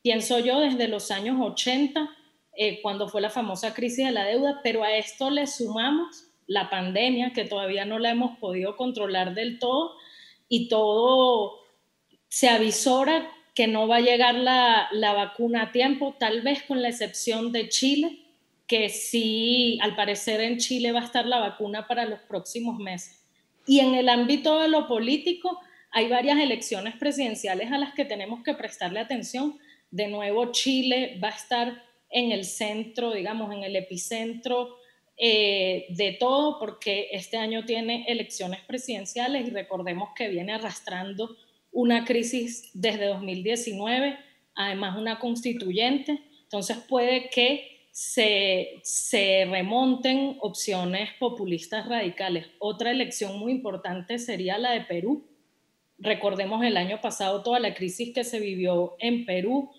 pienso 0.01 0.39
yo, 0.39 0.61
desde 0.61 0.87
los 0.87 1.11
años 1.11 1.39
80, 1.41 2.09
eh, 2.57 2.81
cuando 2.83 3.09
fue 3.09 3.21
la 3.21 3.31
famosa 3.31 3.75
crisis 3.75 4.07
de 4.07 4.13
la 4.13 4.25
deuda, 4.25 4.61
pero 4.63 4.85
a 4.85 4.97
esto 4.97 5.29
le 5.29 5.49
sumamos 5.49 6.26
la 6.47 6.71
pandemia, 6.71 7.33
que 7.33 7.45
todavía 7.45 7.85
no 7.85 7.99
la 7.99 8.11
hemos 8.11 8.39
podido 8.39 8.77
controlar 8.77 9.35
del 9.35 9.59
todo, 9.59 9.97
y 10.49 10.69
todo 10.69 11.59
se 12.29 12.49
avisora 12.49 13.29
que 13.55 13.67
no 13.67 13.89
va 13.89 13.97
a 13.97 14.01
llegar 14.01 14.35
la, 14.35 14.89
vacuna 15.15 15.63
a 15.63 15.73
tiempo, 15.73 16.15
tal 16.19 16.43
vez 16.43 16.63
con 16.63 16.83
la 16.83 16.91
excepción 16.91 17.53
de 17.53 17.69
Chile, 17.69 18.19
que 18.67 18.91
sí, 18.91 19.79
al 19.81 19.97
parecer 19.97 20.41
en 20.41 20.59
Chile 20.59 20.93
va 20.93 21.01
a 21.01 21.05
estar 21.05 21.25
la 21.25 21.39
vacuna 21.39 21.87
para 21.87 22.05
los 22.05 22.21
próximos 22.21 22.79
meses. 22.79 23.25
Y 23.67 23.81
en 23.81 23.95
el 23.95 24.09
ámbito 24.09 24.61
de 24.61 24.69
lo 24.69 24.87
político, 24.87 25.59
hay 25.91 26.09
varias 26.09 26.39
elecciones 26.39 26.97
presidenciales 26.97 27.73
a 27.73 27.79
las 27.79 27.95
que 27.95 28.05
tenemos 28.05 28.43
que 28.43 28.55
prestarle 28.55 29.01
atención. 29.01 29.59
De 29.91 30.09
nuevo, 30.09 30.53
Chile 30.53 31.19
va 31.23 31.29
a 31.29 31.37
estar 31.37 31.83
en 32.11 32.33
el 32.33 32.45
centro, 32.45 33.13
digamos, 33.13 33.53
en 33.55 33.63
el 33.63 33.75
epicentro 33.75 34.77
eh, 35.19 35.87
de 35.91 36.13
todo 36.13 36.59
porque 36.59 37.09
este 37.13 37.39
año 37.39 37.65
tiene 37.65 38.05
elecciones 38.09 38.61
presidenciales 38.67 39.47
y 39.47 39.51
recordemos 39.51 40.11
que 40.15 40.29
viene 40.29 40.53
arrastrando 40.53 41.37
una 41.73 42.05
crisis 42.05 42.71
desde 42.75 43.07
2019, 43.07 44.19
además 44.55 44.99
una 44.99 45.19
constituyente, 45.19 46.21
entonces 46.43 46.79
puede 46.89 47.31
que 47.31 47.89
se, 47.91 48.81
se 48.83 49.47
remonten 49.51 50.37
opciones 50.41 51.11
populistas 51.19 51.89
radicales. 51.89 52.47
Otra 52.59 52.91
elección 52.91 53.39
muy 53.39 53.53
importante 53.53 54.19
sería 54.19 54.59
la 54.59 54.73
de 54.73 54.83
Perú. 54.83 55.27
Recordemos 55.99 56.63
el 56.63 56.77
año 56.77 57.01
pasado 57.01 57.43
toda 57.43 57.59
la 57.59 57.73
crisis 57.73 58.13
que 58.13 58.23
se 58.23 58.39
vivió 58.39 58.97
en 58.99 59.25
Perú, 59.25 59.71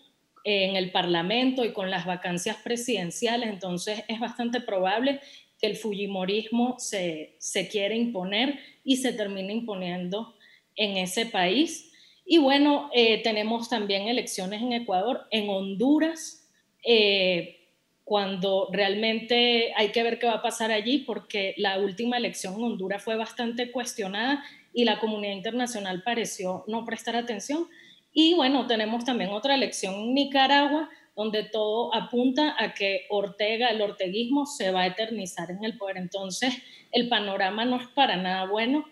en 0.49 0.77
el 0.77 0.91
Parlamento 0.91 1.65
y 1.65 1.73
con 1.73 1.91
las 1.91 2.05
vacancias 2.05 2.55
presidenciales, 2.63 3.49
entonces 3.49 4.03
es 4.07 4.17
bastante 4.19 4.61
probable 4.61 5.19
que 5.59 5.67
el 5.67 5.75
Fujimorismo 5.75 6.75
se, 6.79 7.35
se 7.39 7.67
quiera 7.67 7.93
imponer 7.93 8.57
y 8.83 8.95
se 8.97 9.11
termine 9.11 9.51
imponiendo 9.51 10.35
en 10.77 10.95
ese 10.95 11.25
país. 11.25 11.91
Y 12.25 12.37
bueno, 12.37 12.89
eh, 12.93 13.21
tenemos 13.23 13.67
también 13.67 14.07
elecciones 14.07 14.61
en 14.61 14.71
Ecuador, 14.71 15.27
en 15.31 15.49
Honduras, 15.49 16.49
eh, 16.81 17.57
cuando 18.05 18.69
realmente 18.71 19.73
hay 19.75 19.89
que 19.89 20.01
ver 20.01 20.17
qué 20.17 20.27
va 20.27 20.35
a 20.35 20.41
pasar 20.41 20.71
allí, 20.71 20.99
porque 20.99 21.55
la 21.57 21.77
última 21.77 22.15
elección 22.15 22.55
en 22.55 22.63
Honduras 22.63 23.03
fue 23.03 23.17
bastante 23.17 23.69
cuestionada 23.69 24.45
y 24.73 24.85
la 24.85 24.99
comunidad 24.99 25.33
internacional 25.33 26.03
pareció 26.03 26.63
no 26.67 26.85
prestar 26.85 27.17
atención. 27.17 27.67
Y 28.19 28.33
bueno, 28.33 28.65
tenemos 28.65 29.05
también 29.05 29.29
otra 29.29 29.53
elección 29.53 29.93
en 29.93 30.15
Nicaragua, 30.15 30.89
donde 31.15 31.43
todo 31.43 31.93
apunta 31.93 32.55
a 32.57 32.73
que 32.73 33.05
Ortega, 33.11 33.69
el 33.69 33.79
orteguismo, 33.79 34.47
se 34.47 34.71
va 34.71 34.81
a 34.81 34.87
eternizar 34.87 35.51
en 35.51 35.63
el 35.63 35.77
poder. 35.77 35.97
Entonces, 35.97 36.55
el 36.91 37.09
panorama 37.09 37.63
no 37.63 37.75
es 37.75 37.87
para 37.89 38.17
nada 38.17 38.47
bueno. 38.47 38.85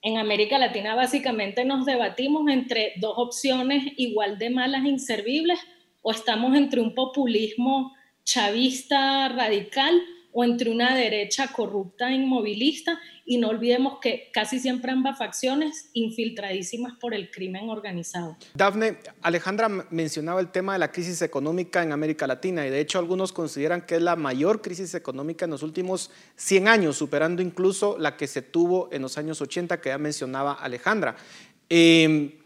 En 0.00 0.16
América 0.16 0.60
Latina 0.60 0.94
básicamente 0.94 1.64
nos 1.64 1.86
debatimos 1.86 2.48
entre 2.48 2.92
dos 3.00 3.14
opciones 3.16 3.94
igual 3.96 4.38
de 4.38 4.50
malas 4.50 4.84
e 4.84 4.90
inservibles, 4.90 5.58
o 6.00 6.12
estamos 6.12 6.56
entre 6.56 6.80
un 6.80 6.94
populismo 6.94 7.96
chavista 8.22 9.28
radical 9.28 10.00
o 10.32 10.44
entre 10.44 10.70
una 10.70 10.94
derecha 10.94 11.48
corrupta 11.48 12.10
e 12.10 12.14
inmovilista 12.14 12.98
y 13.24 13.38
no 13.38 13.48
olvidemos 13.48 13.98
que 14.00 14.30
casi 14.32 14.58
siempre 14.58 14.90
ambas 14.90 15.18
facciones 15.18 15.90
infiltradísimas 15.92 16.94
por 16.98 17.14
el 17.14 17.30
crimen 17.30 17.68
organizado. 17.68 18.36
Dafne, 18.54 18.98
Alejandra 19.22 19.68
mencionaba 19.90 20.40
el 20.40 20.50
tema 20.50 20.72
de 20.74 20.78
la 20.78 20.92
crisis 20.92 21.20
económica 21.22 21.82
en 21.82 21.92
América 21.92 22.26
Latina 22.26 22.66
y 22.66 22.70
de 22.70 22.80
hecho 22.80 22.98
algunos 22.98 23.32
consideran 23.32 23.82
que 23.82 23.96
es 23.96 24.02
la 24.02 24.16
mayor 24.16 24.62
crisis 24.62 24.94
económica 24.94 25.44
en 25.44 25.50
los 25.50 25.62
últimos 25.62 26.10
100 26.36 26.68
años, 26.68 26.96
superando 26.96 27.42
incluso 27.42 27.98
la 27.98 28.16
que 28.16 28.26
se 28.26 28.42
tuvo 28.42 28.88
en 28.92 29.02
los 29.02 29.18
años 29.18 29.40
80 29.40 29.80
que 29.80 29.90
ya 29.90 29.98
mencionaba 29.98 30.54
Alejandra. 30.54 31.16
Eh, 31.68 32.38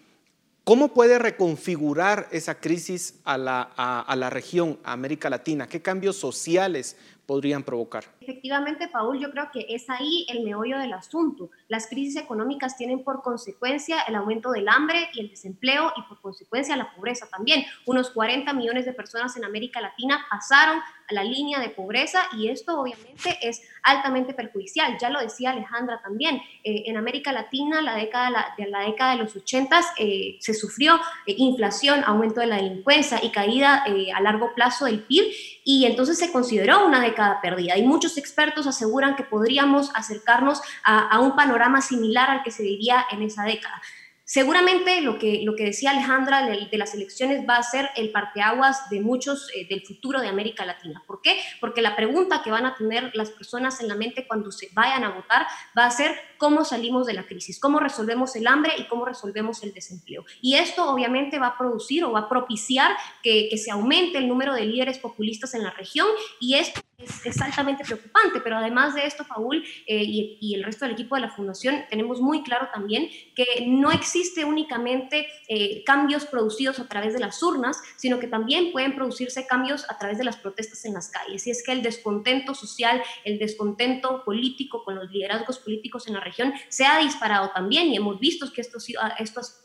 ¿Cómo 0.64 0.94
puede 0.94 1.18
reconfigurar 1.18 2.28
esa 2.30 2.60
crisis 2.60 3.14
a 3.24 3.36
la, 3.36 3.62
a 3.62 4.14
la, 4.14 4.30
región, 4.30 4.78
a 4.84 4.92
América 4.92 5.28
Latina? 5.28 5.66
¿Qué 5.66 5.82
cambios 5.82 6.16
sociales 6.16 6.96
podrían 7.32 7.62
provocar? 7.62 8.04
Efectivamente, 8.20 8.88
Paul, 8.88 9.18
yo 9.18 9.30
creo 9.30 9.50
que 9.50 9.64
es 9.70 9.88
ahí 9.88 10.26
el 10.28 10.44
meollo 10.44 10.78
del 10.78 10.92
asunto. 10.92 11.48
Las 11.66 11.86
crisis 11.86 12.16
económicas 12.16 12.76
tienen 12.76 13.02
por 13.04 13.22
consecuencia 13.22 14.02
el 14.02 14.16
aumento 14.16 14.50
del 14.50 14.68
hambre 14.68 15.08
y 15.14 15.20
el 15.20 15.30
desempleo 15.30 15.94
y 15.96 16.02
por 16.02 16.20
consecuencia 16.20 16.76
la 16.76 16.94
pobreza 16.94 17.26
también. 17.30 17.64
Unos 17.86 18.10
40 18.10 18.52
millones 18.52 18.84
de 18.84 18.92
personas 18.92 19.34
en 19.38 19.46
América 19.46 19.80
Latina 19.80 20.26
pasaron 20.30 20.80
a 21.08 21.14
la 21.14 21.24
línea 21.24 21.58
de 21.58 21.70
pobreza 21.70 22.22
y 22.36 22.48
esto 22.48 22.80
obviamente 22.80 23.38
es 23.40 23.62
altamente 23.82 24.34
perjudicial. 24.34 24.98
Ya 25.00 25.08
lo 25.08 25.20
decía 25.20 25.50
Alejandra 25.50 26.00
también, 26.02 26.36
eh, 26.64 26.84
en 26.86 26.96
América 26.96 27.32
Latina 27.32 27.80
la 27.80 27.96
década, 27.96 28.54
de 28.58 28.66
la 28.66 28.80
década 28.80 29.12
de 29.12 29.22
los 29.22 29.34
80 29.34 29.80
eh, 29.98 30.36
se 30.40 30.54
sufrió 30.54 30.96
eh, 31.26 31.34
inflación, 31.38 32.02
aumento 32.04 32.40
de 32.40 32.46
la 32.46 32.56
delincuencia 32.56 33.20
y 33.22 33.30
caída 33.30 33.84
a 34.14 34.20
largo 34.20 34.54
plazo 34.54 34.84
del 34.84 35.02
PIB 35.02 35.24
y 35.64 35.86
entonces 35.86 36.18
se 36.18 36.30
consideró 36.32 36.86
una 36.86 37.00
década 37.00 37.21
perdida. 37.42 37.76
Y 37.76 37.82
muchos 37.82 38.18
expertos 38.18 38.66
aseguran 38.66 39.16
que 39.16 39.24
podríamos 39.24 39.90
acercarnos 39.94 40.60
a, 40.84 41.18
un 41.20 41.36
panorama 41.36 41.80
similar 41.80 42.30
al 42.30 42.42
que 42.42 42.50
se 42.50 42.62
vivía 42.62 43.04
en 43.10 43.22
esa 43.22 43.44
década. 43.44 43.80
Seguramente 44.24 45.02
lo 45.02 45.18
que, 45.18 45.42
lo 45.44 45.56
que 45.56 45.64
decía 45.64 45.90
Alejandra 45.90 46.46
de, 46.46 46.68
las 46.78 46.94
elecciones 46.94 47.44
va 47.46 47.56
a 47.56 47.62
ser 47.62 47.90
el 47.96 48.12
parteaguas 48.12 48.88
de 48.88 49.00
muchos 49.00 49.50
eh, 49.54 49.66
del 49.68 49.82
futuro 49.82 50.20
de 50.20 50.28
América 50.28 50.64
Latina. 50.64 51.02
¿Por 51.06 51.20
qué? 51.20 51.38
Porque 51.60 51.82
la 51.82 51.96
pregunta 51.96 52.40
que 52.42 52.50
van 52.50 52.64
a 52.64 52.74
tener 52.74 53.10
las 53.14 53.30
personas 53.30 53.80
en 53.80 53.88
la 53.88 53.94
mente 53.94 54.26
cuando 54.26 54.50
se 54.50 54.68
vayan 54.72 55.04
a 55.04 55.10
votar 55.10 55.46
va 55.76 55.84
a 55.84 55.90
ser 55.90 56.18
cómo 56.42 56.64
salimos 56.64 57.06
de 57.06 57.12
la 57.12 57.22
crisis, 57.22 57.60
cómo 57.60 57.78
resolvemos 57.78 58.34
el 58.34 58.48
hambre 58.48 58.72
y 58.76 58.88
cómo 58.88 59.04
resolvemos 59.04 59.62
el 59.62 59.72
desempleo. 59.72 60.24
Y 60.40 60.56
esto 60.56 60.90
obviamente 60.90 61.38
va 61.38 61.46
a 61.46 61.56
producir 61.56 62.02
o 62.02 62.10
va 62.10 62.22
a 62.22 62.28
propiciar 62.28 62.96
que, 63.22 63.46
que 63.48 63.56
se 63.56 63.70
aumente 63.70 64.18
el 64.18 64.26
número 64.26 64.52
de 64.52 64.66
líderes 64.66 64.98
populistas 64.98 65.54
en 65.54 65.62
la 65.62 65.70
región 65.70 66.08
y 66.40 66.56
esto 66.56 66.80
es, 67.24 67.40
altamente 67.40 67.84
preocupante, 67.84 68.40
pero 68.40 68.56
además 68.56 68.94
de 68.94 69.06
esto, 69.06 69.24
Paul 69.28 69.62
eh, 69.86 70.04
y, 70.04 70.54
el 70.54 70.64
resto 70.64 70.84
del 70.84 70.94
equipo 70.94 71.14
de 71.14 71.22
la 71.22 71.30
Fundación, 71.30 71.84
tenemos 71.88 72.20
muy 72.20 72.42
claro 72.42 72.68
también 72.72 73.08
que 73.34 73.66
no 73.66 73.90
existe 73.90 74.44
únicamente 74.44 75.26
eh, 75.48 75.82
cambios 75.84 76.26
producidos 76.26 76.78
a 76.78 76.88
través 76.88 77.14
de 77.14 77.20
las 77.20 77.42
urnas, 77.42 77.78
sino 77.96 78.18
que 78.18 78.26
también 78.26 78.72
pueden 78.72 78.94
producirse 78.94 79.46
cambios 79.46 79.84
a 79.88 79.98
través 79.98 80.18
de 80.18 80.24
las 80.24 80.36
protestas 80.36 80.84
en 80.84 80.94
las 80.94 81.08
calles. 81.08 81.46
Y 81.46 81.50
es 81.50 81.62
que 81.62 81.72
el 81.72 81.82
descontento 81.82 82.54
social, 82.54 83.02
el 83.24 83.38
descontento 83.38 84.24
político 84.24 84.84
con 84.84 84.96
los 84.96 85.10
liderazgos 85.10 85.58
políticos 85.58 86.06
en 86.06 86.14
la 86.14 86.20
región 86.20 86.31
se 86.68 86.84
ha 86.84 86.98
disparado 86.98 87.50
también 87.50 87.88
y 87.88 87.96
hemos 87.96 88.18
visto 88.18 88.50
que 88.52 88.60
esto, 88.60 88.78
ha 89.00 89.14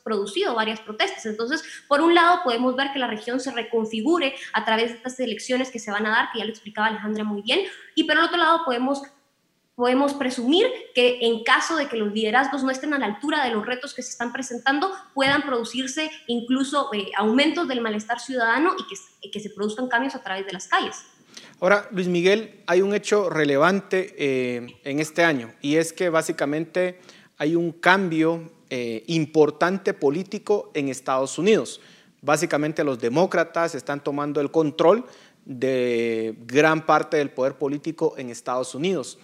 producido 0.03 0.55
varias 0.55 0.79
protestas. 0.79 1.25
Entonces, 1.25 1.63
por 1.87 2.01
un 2.01 2.15
lado, 2.15 2.41
podemos 2.43 2.75
ver 2.75 2.91
que 2.93 2.99
la 2.99 3.07
región 3.07 3.39
se 3.39 3.51
reconfigure 3.51 4.35
a 4.53 4.65
través 4.65 4.89
de 4.89 4.97
estas 4.97 5.19
elecciones 5.19 5.71
que 5.71 5.79
se 5.79 5.91
van 5.91 6.05
a 6.05 6.09
dar, 6.09 6.29
que 6.31 6.39
ya 6.39 6.45
lo 6.45 6.51
explicaba 6.51 6.87
Alejandra 6.87 7.23
muy 7.23 7.41
bien. 7.41 7.61
Y 7.95 8.03
por 8.03 8.17
el 8.17 8.23
otro 8.23 8.37
lado 8.37 8.63
podemos 8.65 9.01
podemos 9.77 10.15
presumir 10.15 10.65
que 10.95 11.19
en 11.21 11.43
caso 11.43 11.75
de 11.75 11.87
que 11.87 11.97
los 11.97 12.11
liderazgos 12.11 12.63
no 12.63 12.71
estén 12.71 12.95
a 12.95 12.97
la 12.97 13.05
altura 13.05 13.43
de 13.43 13.51
los 13.51 13.63
retos 13.63 13.93
que 13.93 14.01
se 14.01 14.09
están 14.09 14.33
presentando, 14.33 14.91
puedan 15.13 15.43
producirse 15.43 16.09
incluso 16.25 16.91
eh, 16.95 17.11
aumentos 17.15 17.67
del 17.67 17.81
malestar 17.81 18.19
ciudadano 18.19 18.71
y 19.21 19.29
que, 19.29 19.39
se 19.39 19.49
produzcan 19.51 19.87
cambios 19.87 20.15
a 20.15 20.23
través 20.23 20.47
de 20.47 20.53
las 20.53 20.67
calles. 20.67 21.05
Ahora, 21.59 21.87
Luis 21.89 22.07
Miguel, 22.07 22.61
hay 22.67 22.83
un 22.83 22.93
hecho 22.93 23.31
relevante 23.31 24.13
eh, 24.15 24.67
en 24.83 24.99
este 24.99 25.23
año 25.23 25.51
y 25.59 25.77
es 25.77 25.91
que 25.91 26.09
básicamente 26.09 26.99
hay 27.39 27.55
un 27.55 27.71
cambio 27.71 28.51
eh, 28.69 29.03
importante 29.07 29.95
político 29.95 30.69
en 30.75 30.89
Estados 30.89 31.39
Unidos. 31.39 31.81
Básicamente 32.21 32.83
los 32.83 32.99
demócratas 32.99 33.73
están 33.73 34.03
tomando 34.03 34.39
el 34.39 34.51
control 34.51 35.05
de 35.45 36.37
gran 36.45 36.85
parte 36.85 37.17
del 37.17 37.31
poder 37.31 37.55
político 37.55 38.13
en 38.17 38.29
Estados 38.29 38.75
Unidos. 38.75 39.17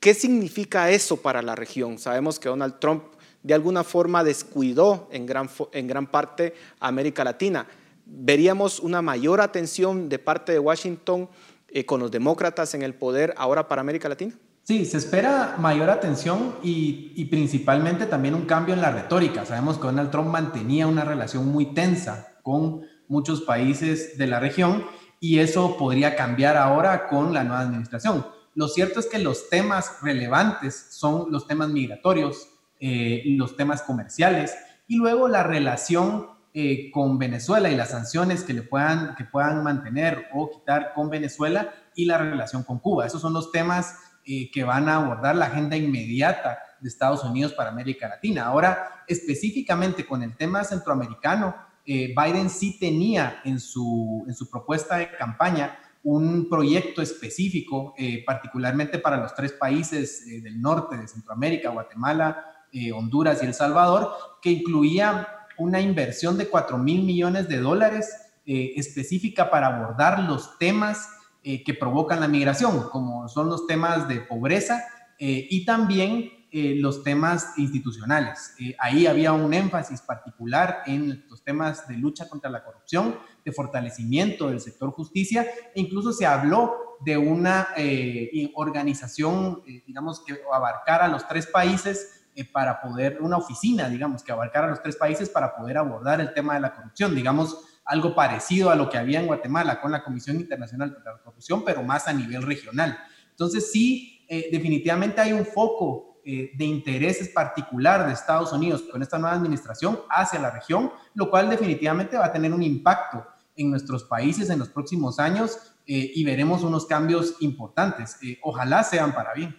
¿Qué 0.00 0.12
significa 0.12 0.90
eso 0.90 1.18
para 1.18 1.40
la 1.40 1.54
región? 1.54 2.00
Sabemos 2.00 2.40
que 2.40 2.48
Donald 2.48 2.80
Trump 2.80 3.04
de 3.44 3.54
alguna 3.54 3.84
forma 3.84 4.24
descuidó 4.24 5.08
en 5.12 5.24
gran, 5.24 5.48
en 5.72 5.86
gran 5.86 6.08
parte 6.08 6.52
a 6.80 6.88
América 6.88 7.22
Latina. 7.22 7.68
¿Veríamos 8.06 8.80
una 8.80 9.02
mayor 9.02 9.40
atención 9.40 10.08
de 10.08 10.18
parte 10.18 10.50
de 10.50 10.58
Washington 10.58 11.28
eh, 11.72 11.84
con 11.86 12.00
los 12.00 12.10
demócratas 12.10 12.74
en 12.74 12.82
el 12.82 12.94
poder 12.94 13.34
ahora 13.36 13.68
para 13.68 13.80
América 13.80 14.08
Latina? 14.08 14.34
Sí, 14.62 14.84
se 14.84 14.98
espera 14.98 15.56
mayor 15.58 15.90
atención 15.90 16.54
y, 16.62 17.24
principalmente 17.24 18.06
también 18.06 18.34
un 18.34 18.44
cambio 18.44 18.74
en 18.74 18.80
la 18.80 18.92
retórica. 18.92 19.44
Sabemos 19.44 19.78
que 19.78 19.86
Donald 19.86 20.10
Trump 20.10 20.28
mantenía 20.28 20.86
una 20.86 21.04
relación 21.04 21.48
muy 21.48 21.74
tensa 21.74 22.36
con 22.42 22.82
muchos 23.08 23.42
países 23.42 24.16
de 24.18 24.26
la 24.26 24.38
región 24.38 24.84
y 25.18 25.38
eso 25.38 25.76
podría 25.76 26.14
cambiar 26.14 26.56
ahora 26.56 27.08
con 27.08 27.34
la 27.34 27.42
nueva 27.42 27.62
administración. 27.62 28.26
Lo 28.54 28.68
cierto 28.68 29.00
es 29.00 29.06
que 29.06 29.18
los 29.18 29.48
temas 29.48 29.96
relevantes 30.02 30.88
son 30.90 31.32
los 31.32 31.46
temas 31.46 31.70
migratorios, 31.70 32.48
eh, 32.78 33.22
los 33.26 33.56
temas 33.56 33.82
comerciales 33.82 34.54
y 34.86 34.96
luego 34.96 35.28
la 35.28 35.42
relación 35.42 36.28
eh, 36.52 36.90
con 36.90 37.18
Venezuela 37.18 37.70
y 37.70 37.76
las 37.76 37.90
sanciones 37.90 38.42
que 38.42 38.52
le 38.52 38.62
puedan, 38.62 39.14
que 39.14 39.24
puedan 39.24 39.62
mantener 39.62 40.28
o 40.34 40.50
quitar 40.50 40.92
con 40.94 41.08
Venezuela 41.10 41.72
y 41.94 42.04
la 42.06 42.18
relación 42.18 42.62
con 42.64 42.78
Cuba. 42.78 43.06
Esos 43.06 43.20
son 43.20 43.32
los 43.32 43.52
temas 43.52 43.96
eh, 44.24 44.50
que 44.50 44.64
van 44.64 44.88
a 44.88 44.96
abordar 44.96 45.36
la 45.36 45.46
agenda 45.46 45.76
inmediata 45.76 46.58
de 46.80 46.88
Estados 46.88 47.24
Unidos 47.24 47.52
para 47.52 47.70
América 47.70 48.08
Latina. 48.08 48.46
Ahora, 48.46 49.04
específicamente 49.06 50.06
con 50.06 50.22
el 50.22 50.36
tema 50.36 50.64
centroamericano, 50.64 51.54
eh, 51.84 52.14
Biden 52.16 52.50
sí 52.50 52.78
tenía 52.78 53.40
en 53.44 53.58
su, 53.58 54.24
en 54.26 54.34
su 54.34 54.50
propuesta 54.50 54.96
de 54.96 55.10
campaña 55.16 55.78
un 56.02 56.48
proyecto 56.48 57.02
específico, 57.02 57.94
eh, 57.98 58.22
particularmente 58.24 58.98
para 58.98 59.18
los 59.18 59.34
tres 59.34 59.52
países 59.52 60.26
eh, 60.26 60.40
del 60.40 60.60
norte 60.60 60.96
de 60.96 61.08
Centroamérica, 61.08 61.70
Guatemala, 61.70 62.46
Honduras 62.94 63.42
y 63.42 63.46
El 63.46 63.54
Salvador, 63.54 64.12
que 64.40 64.50
incluía 64.50 65.26
una 65.60 65.80
inversión 65.80 66.36
de 66.36 66.48
4 66.48 66.76
mil 66.78 67.04
millones 67.04 67.48
de 67.48 67.58
dólares 67.58 68.10
específica 68.44 69.48
para 69.48 69.68
abordar 69.68 70.24
los 70.24 70.58
temas 70.58 71.08
que 71.42 71.76
provocan 71.78 72.18
la 72.18 72.26
migración, 72.26 72.88
como 72.90 73.28
son 73.28 73.48
los 73.48 73.68
temas 73.68 74.08
de 74.08 74.22
pobreza 74.22 74.82
y 75.18 75.64
también 75.64 76.30
eh, 76.52 76.74
los 76.74 77.04
temas 77.04 77.56
institucionales. 77.58 78.56
Eh, 78.58 78.74
ahí 78.80 79.06
había 79.06 79.32
un 79.32 79.54
énfasis 79.54 80.00
particular 80.00 80.82
en 80.84 81.24
los 81.30 81.44
temas 81.44 81.86
de 81.86 81.96
lucha 81.96 82.28
contra 82.28 82.50
la 82.50 82.64
corrupción, 82.64 83.14
de 83.44 83.52
fortalecimiento 83.52 84.48
del 84.48 84.58
sector 84.58 84.90
justicia, 84.90 85.46
e 85.72 85.80
incluso 85.80 86.12
se 86.12 86.26
habló 86.26 86.96
de 87.04 87.16
una 87.16 87.68
eh, 87.76 88.50
organización, 88.56 89.62
digamos, 89.86 90.24
que 90.24 90.40
abarcara 90.52 91.06
los 91.06 91.28
tres 91.28 91.46
países 91.46 92.19
para 92.44 92.80
poder, 92.80 93.18
una 93.20 93.36
oficina, 93.36 93.88
digamos, 93.88 94.22
que 94.22 94.32
abarcara 94.32 94.68
los 94.68 94.82
tres 94.82 94.96
países 94.96 95.28
para 95.28 95.54
poder 95.56 95.78
abordar 95.78 96.20
el 96.20 96.32
tema 96.32 96.54
de 96.54 96.60
la 96.60 96.74
corrupción. 96.74 97.14
Digamos, 97.14 97.56
algo 97.84 98.14
parecido 98.14 98.70
a 98.70 98.76
lo 98.76 98.88
que 98.88 98.98
había 98.98 99.20
en 99.20 99.26
Guatemala 99.26 99.80
con 99.80 99.90
la 99.90 100.04
Comisión 100.04 100.36
Internacional 100.36 100.94
contra 100.94 101.12
la 101.12 101.18
Corrupción, 101.18 101.64
pero 101.64 101.82
más 101.82 102.06
a 102.06 102.12
nivel 102.12 102.42
regional. 102.42 102.96
Entonces 103.30 103.72
sí, 103.72 104.24
eh, 104.28 104.48
definitivamente 104.52 105.20
hay 105.20 105.32
un 105.32 105.44
foco 105.44 106.20
eh, 106.24 106.52
de 106.54 106.64
intereses 106.64 107.30
particular 107.30 108.06
de 108.06 108.12
Estados 108.12 108.52
Unidos 108.52 108.82
con 108.82 109.02
esta 109.02 109.18
nueva 109.18 109.34
administración 109.34 109.98
hacia 110.08 110.38
la 110.38 110.50
región, 110.50 110.92
lo 111.14 111.30
cual 111.30 111.50
definitivamente 111.50 112.16
va 112.16 112.26
a 112.26 112.32
tener 112.32 112.52
un 112.52 112.62
impacto 112.62 113.26
en 113.56 113.70
nuestros 113.70 114.04
países 114.04 114.50
en 114.50 114.60
los 114.60 114.68
próximos 114.68 115.18
años 115.18 115.74
eh, 115.86 116.12
y 116.14 116.22
veremos 116.22 116.62
unos 116.62 116.86
cambios 116.86 117.36
importantes. 117.40 118.18
ojalá 118.42 118.84
sean 118.84 119.12
para 119.12 119.34
bien. 119.34 119.56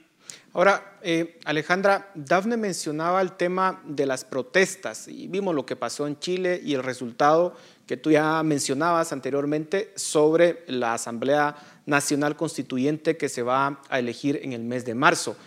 Ahora, 0.54 0.98
eh, 1.02 1.40
Alejandra, 1.46 2.12
Dafne 2.14 2.58
mencionaba 2.58 3.22
el 3.22 3.32
tema 3.34 3.82
de 3.86 4.06
las 4.06 4.26
protestas 4.26 5.08
y 5.08 5.28
vimos 5.28 5.56
lo 5.56 5.66
que 5.66 5.78
pasó 5.78 6.08
en 6.08 6.20
Chile 6.20 6.60
y 6.62 6.74
el 6.74 6.84
resultado 6.84 7.56
que 7.88 7.96
tú 7.96 8.12
ya 8.12 8.44
mencionabas 8.44 9.14
anteriormente 9.14 9.94
sobre 9.96 10.64
la 10.68 10.94
Asamblea 10.94 11.56
Nacional 11.86 12.36
Constituyente 12.36 13.16
que 13.16 13.30
se 13.30 13.44
va 13.44 13.82
a 13.90 14.00
elegir 14.00 14.42
en 14.44 14.52
el 14.52 14.64
mes 14.64 14.84
de 14.84 14.94
marzo. 14.94 15.38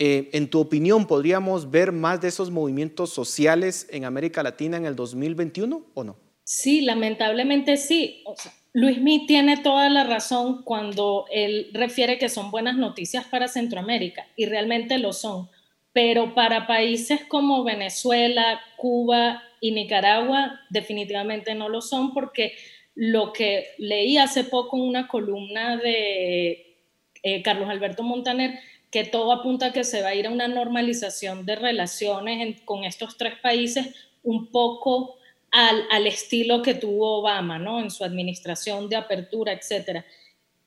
Eh, 0.00 0.30
en 0.32 0.50
tu 0.50 0.58
opinión, 0.58 1.06
¿podríamos 1.06 1.70
ver 1.70 1.92
más 1.92 2.20
de 2.20 2.26
esos 2.26 2.50
movimientos 2.50 3.10
sociales 3.10 3.86
en 3.90 4.04
América 4.04 4.42
Latina 4.42 4.76
en 4.76 4.86
el 4.86 4.96
2021 4.96 5.86
o 5.94 6.02
no? 6.02 6.16
Sí, 6.42 6.80
lamentablemente 6.80 7.76
sí. 7.76 8.24
O 8.26 8.34
Luismi 8.74 9.26
tiene 9.26 9.58
toda 9.58 9.90
la 9.90 10.04
razón 10.04 10.62
cuando 10.62 11.26
él 11.30 11.68
refiere 11.72 12.16
que 12.18 12.30
son 12.30 12.50
buenas 12.50 12.76
noticias 12.76 13.26
para 13.26 13.48
Centroamérica, 13.48 14.26
y 14.34 14.46
realmente 14.46 14.98
lo 14.98 15.12
son. 15.12 15.50
Pero 15.92 16.34
para 16.34 16.66
países 16.66 17.22
como 17.26 17.64
Venezuela, 17.64 18.60
Cuba 18.76 19.42
y 19.60 19.72
Nicaragua, 19.72 20.58
definitivamente 20.70 21.54
no 21.54 21.68
lo 21.68 21.82
son, 21.82 22.14
porque 22.14 22.54
lo 22.94 23.32
que 23.32 23.68
leí 23.78 24.16
hace 24.16 24.44
poco 24.44 24.76
en 24.76 24.84
una 24.84 25.06
columna 25.06 25.76
de 25.76 26.76
eh, 27.22 27.42
Carlos 27.42 27.68
Alberto 27.68 28.02
Montaner, 28.02 28.58
que 28.90 29.04
todo 29.04 29.32
apunta 29.32 29.66
a 29.66 29.72
que 29.72 29.84
se 29.84 30.02
va 30.02 30.08
a 30.08 30.14
ir 30.14 30.26
a 30.26 30.30
una 30.30 30.48
normalización 30.48 31.44
de 31.44 31.56
relaciones 31.56 32.60
con 32.62 32.84
estos 32.84 33.16
tres 33.16 33.34
países 33.40 33.94
un 34.22 34.46
poco 34.48 35.16
al, 35.52 36.06
estilo 36.06 36.62
que 36.62 36.74
tuvo 36.74 37.18
Obama, 37.18 37.58
¿no? 37.58 37.78
En 37.78 37.90
su 37.90 38.04
administración 38.04 38.88
de 38.88 38.96
apertura, 38.96 39.52
etcétera. 39.52 40.04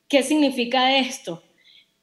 ¿Qué 0.08 0.22
significa 0.22 0.98
esto? 0.98 1.44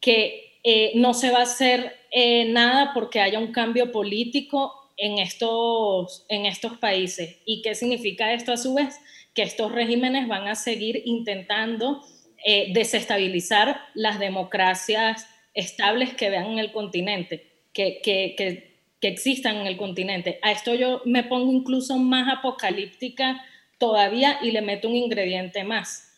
Que 0.01 0.59
eh, 0.65 0.93
no 0.97 1.15
se 1.15 1.31
va 1.31 1.39
a 1.39 1.43
hacer 1.43 1.95
eh, 2.11 2.45
nada 2.47 2.91
porque 2.93 3.21
haya 3.21 3.39
un 3.39 3.53
cambio 3.53 3.93
político 3.93 4.91
en 4.97 5.19
estos, 5.19 6.27
en 6.29 6.45
estos 6.45 6.77
países. 6.79 7.39
¿Y 7.45 7.63
qué 7.63 7.77
significa 7.77 8.33
esto 8.33 8.53
a 8.53 8.57
su 8.57 8.75
vez? 8.75 8.99
Que 9.33 9.43
estos 9.43 9.71
regímenes 9.71 10.27
van 10.27 10.49
a 10.49 10.57
seguir 10.57 11.03
intentando 11.05 12.03
eh, 12.45 12.73
desestabilizar 12.75 13.81
las 13.95 14.19
democracias 14.19 15.29
estables 15.55 16.15
que 16.15 16.31
vean 16.31 16.47
en 16.47 16.59
el 16.59 16.73
continente, 16.73 17.47
que, 17.73 18.01
que 18.03 18.72
que 19.03 19.09
existan 19.09 19.57
en 19.57 19.67
el 19.67 19.77
continente. 19.77 20.39
A 20.43 20.53
esto 20.53 20.75
yo 20.77 21.03
me 21.05 21.25
pongo 21.25 21.53
incluso 21.53 21.99
más 21.99 22.33
apocalíptica 22.33 23.45
todavía 23.77 24.39
y 24.41 24.53
le 24.53 24.63
meto 24.63 24.89
un 24.89 24.95
ingrediente 24.95 25.65
más. 25.65 26.09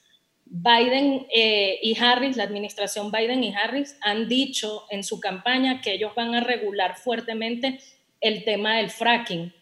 Biden 0.44 1.26
eh, 1.34 1.78
y 1.82 1.96
Harris, 1.98 2.36
la 2.36 2.44
administración 2.44 3.10
Biden 3.10 3.42
y 3.42 3.54
Harris, 3.54 3.96
han 4.02 4.28
dicho 4.28 4.84
en 4.90 5.02
su 5.02 5.18
campaña 5.18 5.80
que 5.80 5.94
ellos 5.94 6.14
van 6.14 6.34
a 6.34 6.42
regular 6.42 6.98
fuertemente 6.98 7.80
el 8.20 8.44
tema 8.44 8.76
del 8.76 8.90
fracking. 8.90 9.54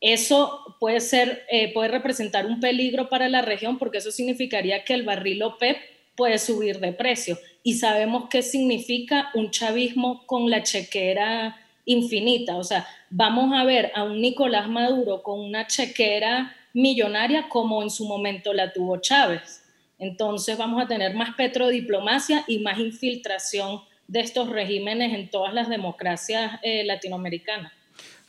Eso 0.00 0.76
puede, 0.80 1.00
ser, 1.00 1.44
eh, 1.50 1.74
puede 1.74 1.88
representar 1.88 2.46
un 2.46 2.60
peligro 2.60 3.10
para 3.10 3.28
la 3.28 3.42
región 3.42 3.76
porque 3.76 3.98
eso 3.98 4.10
significaría 4.10 4.82
que 4.82 4.94
el 4.94 5.02
barril 5.02 5.42
OPEP 5.42 5.76
puede 6.16 6.38
subir 6.38 6.80
de 6.80 6.94
precio. 6.94 7.38
Y 7.62 7.74
sabemos 7.74 8.30
qué 8.30 8.40
significa 8.40 9.30
un 9.34 9.50
chavismo 9.50 10.26
con 10.26 10.50
la 10.50 10.62
chequera 10.62 11.60
infinita. 11.86 12.56
O 12.56 12.64
sea, 12.64 12.86
vamos 13.08 13.56
a 13.56 13.64
ver 13.64 13.90
a 13.94 14.04
un 14.04 14.20
Nicolás 14.20 14.68
Maduro 14.68 15.22
con 15.22 15.40
una 15.40 15.66
chequera 15.66 16.54
millonaria 16.74 17.48
como 17.48 17.82
en 17.82 17.88
su 17.88 18.04
momento 18.04 18.52
la 18.52 18.74
tuvo 18.74 18.98
Chávez. 18.98 19.62
Entonces 19.98 20.58
vamos 20.58 20.82
a 20.84 20.86
tener 20.86 21.14
más 21.14 21.34
petrodiplomacia 21.34 22.44
y 22.46 22.58
más 22.58 22.78
infiltración 22.78 23.80
de 24.08 24.20
estos 24.20 24.50
regímenes 24.50 25.14
en 25.14 25.30
todas 25.30 25.54
las 25.54 25.68
democracias 25.68 26.60
eh, 26.62 26.84
latinoamericanas. 26.84 27.72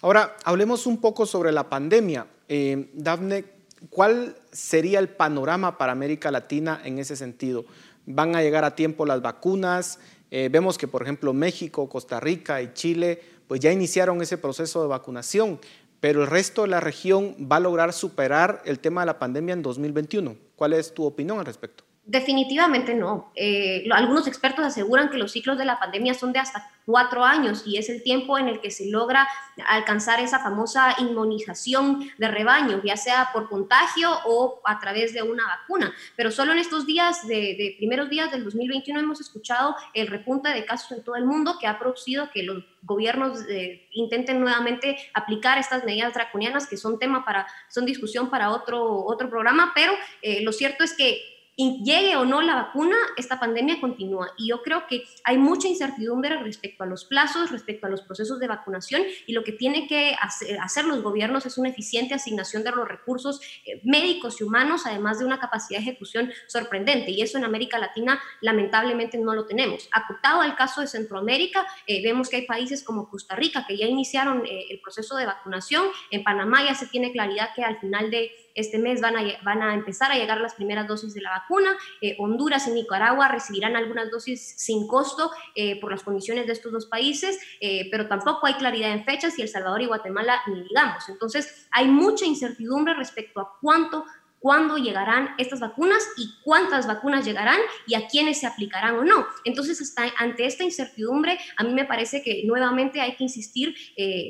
Ahora, 0.01 0.37
hablemos 0.45 0.87
un 0.87 1.01
poco 1.01 1.25
sobre 1.25 1.51
la 1.51 1.69
pandemia. 1.69 2.27
Eh, 2.47 2.89
Dafne, 2.93 3.43
¿cuál 3.89 4.35
sería 4.51 4.99
el 4.99 5.09
panorama 5.09 5.77
para 5.77 5.91
América 5.91 6.31
Latina 6.31 6.81
en 6.85 6.99
ese 6.99 7.15
sentido? 7.15 7.65
¿Van 8.05 8.35
a 8.35 8.41
llegar 8.41 8.63
a 8.63 8.75
tiempo 8.75 9.05
las 9.05 9.21
vacunas? 9.21 9.99
Eh, 10.31 10.49
vemos 10.51 10.77
que, 10.77 10.87
por 10.87 11.03
ejemplo, 11.03 11.33
México, 11.33 11.89
Costa 11.89 12.19
Rica 12.19 12.61
y 12.61 12.73
Chile 12.73 13.21
pues 13.47 13.59
ya 13.59 13.71
iniciaron 13.71 14.21
ese 14.21 14.37
proceso 14.37 14.81
de 14.81 14.87
vacunación, 14.87 15.59
pero 15.99 16.21
el 16.21 16.27
resto 16.27 16.63
de 16.63 16.67
la 16.67 16.79
región 16.79 17.35
va 17.51 17.55
a 17.55 17.61
lograr 17.61 17.93
superar 17.93 18.61
el 18.65 18.79
tema 18.79 19.01
de 19.01 19.07
la 19.07 19.19
pandemia 19.19 19.53
en 19.53 19.61
2021. 19.61 20.35
¿Cuál 20.55 20.73
es 20.73 20.93
tu 20.93 21.05
opinión 21.05 21.39
al 21.39 21.45
respecto? 21.45 21.86
Definitivamente 22.09 22.95
no. 22.95 23.33
Eh, 23.35 23.85
algunos 23.91 24.27
expertos 24.27 24.63
aseguran 24.63 25.09
que 25.09 25.17
los 25.17 25.33
ciclos 25.33 25.57
de 25.57 25.65
la 25.65 25.77
pandemia 25.77 26.13
son 26.13 26.31
de 26.31 26.39
hasta 26.39 26.71
cuatro 26.85 27.25
años 27.25 27.63
y 27.65 27.75
es 27.75 27.89
el 27.89 28.01
tiempo 28.01 28.39
en 28.39 28.47
el 28.47 28.61
que 28.61 28.71
se 28.71 28.89
logra 28.89 29.27
alcanzar 29.67 30.21
esa 30.21 30.39
famosa 30.39 30.95
inmunización 30.99 32.09
de 32.17 32.29
rebaño, 32.29 32.81
ya 32.81 32.95
sea 32.95 33.31
por 33.33 33.49
contagio 33.49 34.09
o 34.25 34.61
a 34.63 34.79
través 34.79 35.13
de 35.13 35.21
una 35.21 35.45
vacuna. 35.47 35.93
Pero 36.15 36.31
solo 36.31 36.53
en 36.53 36.59
estos 36.59 36.85
días, 36.85 37.27
de, 37.27 37.75
primeros 37.77 38.09
días 38.09 38.31
del 38.31 38.45
2021, 38.45 39.01
hemos 39.01 39.19
escuchado 39.19 39.75
el 39.93 40.07
repunte 40.07 40.47
de 40.47 40.63
casos 40.63 40.93
en 40.93 41.03
todo 41.03 41.17
el 41.17 41.25
mundo 41.25 41.57
que 41.59 41.67
ha 41.67 41.77
producido 41.77 42.31
que 42.31 42.43
los 42.43 42.63
gobiernos 42.83 43.41
eh, 43.49 43.85
intenten 43.91 44.39
nuevamente 44.39 44.97
aplicar 45.13 45.57
estas 45.57 45.83
medidas 45.83 46.13
draconianas 46.13 46.67
que 46.67 46.77
son 46.77 46.99
tema 46.99 47.25
para, 47.25 47.47
son 47.67 47.85
discusión 47.85 48.29
para 48.29 48.51
otro, 48.51 49.03
otro 49.03 49.29
programa, 49.29 49.73
pero 49.75 49.91
eh, 50.21 50.41
lo 50.41 50.53
cierto 50.53 50.85
es 50.85 50.95
que 50.95 51.36
llegue 51.57 52.15
o 52.15 52.25
no 52.25 52.41
la 52.41 52.55
vacuna, 52.55 52.95
esta 53.17 53.39
pandemia 53.39 53.81
continúa. 53.81 54.31
Y 54.37 54.49
yo 54.49 54.61
creo 54.61 54.85
que 54.87 55.03
hay 55.23 55.37
mucha 55.37 55.67
incertidumbre 55.67 56.37
respecto 56.37 56.83
a 56.83 56.87
los 56.87 57.05
plazos, 57.05 57.51
respecto 57.51 57.87
a 57.87 57.89
los 57.89 58.01
procesos 58.01 58.39
de 58.39 58.47
vacunación 58.47 59.01
y 59.25 59.33
lo 59.33 59.43
que 59.43 59.51
tiene 59.51 59.87
que 59.87 60.15
hacer, 60.21 60.85
los 60.85 61.01
gobiernos 61.01 61.45
es 61.45 61.57
una 61.57 61.69
eficiente 61.69 62.13
asignación 62.13 62.63
de 62.63 62.71
los 62.71 62.87
recursos 62.87 63.41
eh, 63.65 63.81
médicos 63.83 64.39
y 64.39 64.43
humanos, 64.43 64.83
además 64.85 65.19
de 65.19 65.25
una 65.25 65.39
capacidad 65.39 65.79
de 65.79 65.85
ejecución 65.85 66.31
sorprendente. 66.47 67.11
Y 67.11 67.21
eso 67.21 67.37
en 67.37 67.43
América 67.43 67.79
Latina 67.79 68.19
lamentablemente 68.41 69.17
no 69.17 69.33
lo 69.33 69.47
tenemos. 69.47 69.89
Acotado 69.91 70.41
al 70.41 70.55
caso 70.55 70.81
de 70.81 70.87
Centroamérica, 70.87 71.65
eh, 71.87 72.03
vemos 72.03 72.29
que 72.29 72.37
hay 72.37 72.45
países 72.45 72.83
como 72.83 73.09
Costa 73.09 73.35
Rica 73.35 73.65
que 73.67 73.77
ya 73.77 73.87
iniciaron 73.87 74.45
eh, 74.45 74.65
el 74.69 74.79
proceso 74.79 75.15
de 75.15 75.25
vacunación. 75.25 75.87
En 76.11 76.23
Panamá 76.23 76.63
ya 76.63 76.75
se 76.75 76.87
tiene 76.87 77.11
claridad 77.11 77.49
que 77.55 77.63
al 77.63 77.79
final 77.79 78.11
de 78.11 78.31
este 78.57 78.79
mes 78.79 78.99
van 79.01 79.15
a, 79.15 79.21
van 79.43 79.61
a 79.61 79.73
empezar 79.73 80.11
a 80.11 80.15
llegar 80.15 80.41
las 80.41 80.55
primeras 80.55 80.87
dosis 80.87 81.13
de 81.13 81.21
la 81.21 81.29
vacuna. 81.29 81.77
Eh, 82.01 82.15
Honduras 82.19 82.67
y 82.67 82.71
Nicaragua 82.71 83.27
recibirán 83.27 83.75
algunas 83.75 84.09
dosis 84.11 84.55
sin 84.57 84.87
costo 84.87 85.31
eh, 85.55 85.79
por 85.79 85.91
las 85.91 86.03
condiciones 86.03 86.47
de 86.47 86.53
estos 86.53 86.71
dos 86.71 86.87
países, 86.87 87.39
eh, 87.61 87.87
pero 87.91 88.07
tampoco 88.07 88.47
hay 88.47 88.55
claridad 88.55 88.91
en 88.91 89.05
fechas 89.05 89.37
y 89.37 89.43
El 89.43 89.47
Salvador 89.47 89.83
y 89.83 89.85
Guatemala 89.85 90.41
ni 90.47 90.63
digamos. 90.63 91.07
Entonces, 91.07 91.67
hay 91.71 91.87
mucha 91.87 92.25
incertidumbre 92.25 92.95
respecto 92.95 93.39
a 93.39 93.53
cuánto 93.61 94.03
cuándo 94.39 94.77
llegarán 94.77 95.29
estas 95.39 95.59
vacunas 95.59 96.07
y 96.15 96.29
cuántas 96.43 96.85
vacunas 96.85 97.25
llegarán 97.25 97.59
y 97.87 97.95
a 97.95 98.07
quiénes 98.07 98.39
se 98.39 98.45
aplicarán 98.45 98.95
o 98.95 99.03
no. 99.03 99.25
Entonces, 99.43 99.81
hasta 99.81 100.13
ante 100.15 100.45
esta 100.45 100.63
incertidumbre, 100.63 101.39
a 101.57 101.63
mí 101.63 101.73
me 101.73 101.85
parece 101.85 102.21
que 102.21 102.43
nuevamente 102.45 103.01
hay 103.01 103.15
que 103.15 103.23
insistir 103.23 103.75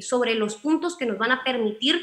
sobre 0.02 0.34
los 0.36 0.56
puntos 0.56 0.98
que 0.98 1.06
nos 1.06 1.18
van 1.18 1.32
a 1.32 1.44
permitir 1.44 2.02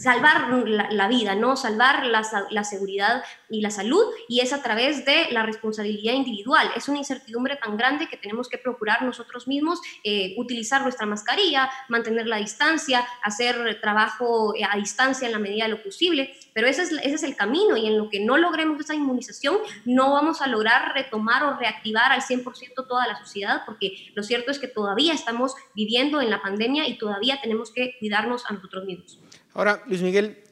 salvar 0.00 0.48
la, 0.66 1.08
vida, 1.08 1.34
¿no? 1.34 1.56
Salvar 1.56 2.06
la, 2.06 2.22
la, 2.50 2.64
seguridad 2.64 3.22
y 3.50 3.60
la 3.60 3.70
salud, 3.70 4.04
y 4.28 4.40
es 4.40 4.52
a 4.52 4.62
través 4.62 5.04
de 5.04 5.30
la 5.30 5.42
responsabilidad 5.42 6.14
individual. 6.14 6.70
Es 6.74 6.88
una 6.88 6.98
incertidumbre 6.98 7.56
tan 7.56 7.76
grande 7.76 8.08
que 8.08 8.16
tenemos 8.16 8.48
que 8.48 8.58
procurar 8.58 9.02
nosotros 9.02 9.46
mismos 9.46 9.80
eh, 10.04 10.34
utilizar 10.38 10.82
nuestra 10.82 11.06
mascarilla, 11.06 11.70
mantener 11.88 12.26
la 12.26 12.36
distancia, 12.36 13.06
hacer 13.22 13.78
trabajo 13.80 14.54
eh, 14.56 14.64
a 14.64 14.76
distancia 14.76 15.26
en 15.26 15.32
la 15.32 15.38
medida 15.38 15.64
de 15.64 15.70
lo 15.70 15.82
posible, 15.82 16.34
pero 16.54 16.66
ese 16.66 16.82
es, 16.82 16.92
ese 16.92 17.14
es 17.14 17.22
el 17.22 17.36
camino, 17.36 17.76
y 17.76 17.86
en 17.86 17.98
lo 17.98 18.08
que 18.08 18.20
no 18.20 18.38
logremos 18.38 18.80
esa 18.80 18.94
inmunización, 18.94 19.58
no 19.84 20.12
vamos 20.12 20.40
a 20.40 20.46
lograr 20.46 20.94
retomar 20.94 21.44
o 21.44 21.56
reactivar 21.58 22.12
al 22.12 22.22
100% 22.22 22.86
toda 22.88 23.06
la 23.06 23.18
sociedad, 23.18 23.62
porque 23.66 24.10
lo 24.14 24.22
cierto 24.22 24.50
es 24.50 24.58
que 24.58 24.68
todavía 24.68 25.12
estamos 25.12 25.54
viviendo 25.74 26.20
en 26.20 26.30
la 26.30 26.40
pandemia 26.40 26.88
y 26.88 26.96
todavía 26.96 27.40
tenemos 27.42 27.70
que 27.70 27.96
cuidarnos 27.98 28.46
a 28.46 28.54
nosotros 28.54 28.84
mismos. 28.84 29.18
Ahora, 29.52 29.82
Luis 29.86 30.02
Miguel, 30.02 30.42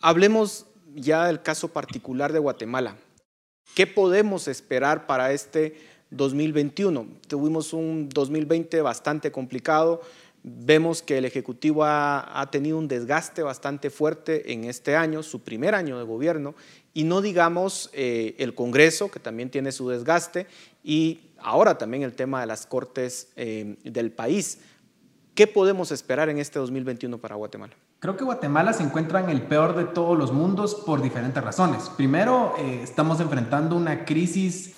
hablemos 0.00 0.66
ya 0.94 1.26
del 1.26 1.42
caso 1.42 1.68
particular 1.68 2.32
de 2.32 2.38
Guatemala. 2.38 2.96
¿Qué 3.74 3.86
podemos 3.86 4.48
esperar 4.48 5.06
para 5.06 5.32
este 5.32 5.80
2021? 6.10 7.06
Tuvimos 7.26 7.72
un 7.72 8.08
2020 8.08 8.80
bastante 8.82 9.32
complicado, 9.32 10.02
Vemos 10.46 11.00
que 11.00 11.16
el 11.16 11.24
Ejecutivo 11.24 11.84
ha, 11.86 12.48
tenido 12.52 12.76
un 12.76 12.86
desgaste 12.86 13.42
bastante 13.42 13.88
fuerte 13.88 14.52
en 14.52 14.64
este 14.64 14.94
año, 14.94 15.22
su 15.22 15.40
primer 15.40 15.74
año 15.74 15.96
de 15.96 16.04
gobierno, 16.04 16.54
y 16.92 17.04
no 17.04 17.22
digamos 17.22 17.88
eh, 17.94 18.34
el 18.36 18.54
Congreso, 18.54 19.10
que 19.10 19.20
también 19.20 19.48
tiene 19.48 19.72
su 19.72 19.88
desgaste, 19.88 20.46
y 20.82 21.30
ahora 21.38 21.78
también 21.78 22.02
el 22.02 22.12
tema 22.12 22.42
de 22.42 22.46
las 22.46 22.66
cortes 22.66 23.32
eh, 23.36 23.76
del 23.84 24.12
país. 24.12 24.58
¿Qué 25.34 25.46
podemos 25.46 25.90
esperar 25.90 26.28
en 26.28 26.36
este 26.36 26.58
2021 26.58 27.16
para 27.16 27.36
Guatemala? 27.36 27.74
Creo 28.04 28.18
que 28.18 28.24
Guatemala 28.24 28.74
se 28.74 28.82
encuentra 28.82 29.20
en 29.20 29.30
el 29.30 29.40
peor 29.40 29.74
de 29.74 29.86
todos 29.86 30.18
los 30.18 30.30
mundos 30.30 30.74
por 30.84 31.00
diferentes 31.00 31.42
razones. 31.42 31.90
Primero, 31.96 32.52
eh, 32.58 32.82
estamos 32.82 33.18
enfrentando 33.18 33.76
una 33.76 34.04
crisis 34.04 34.76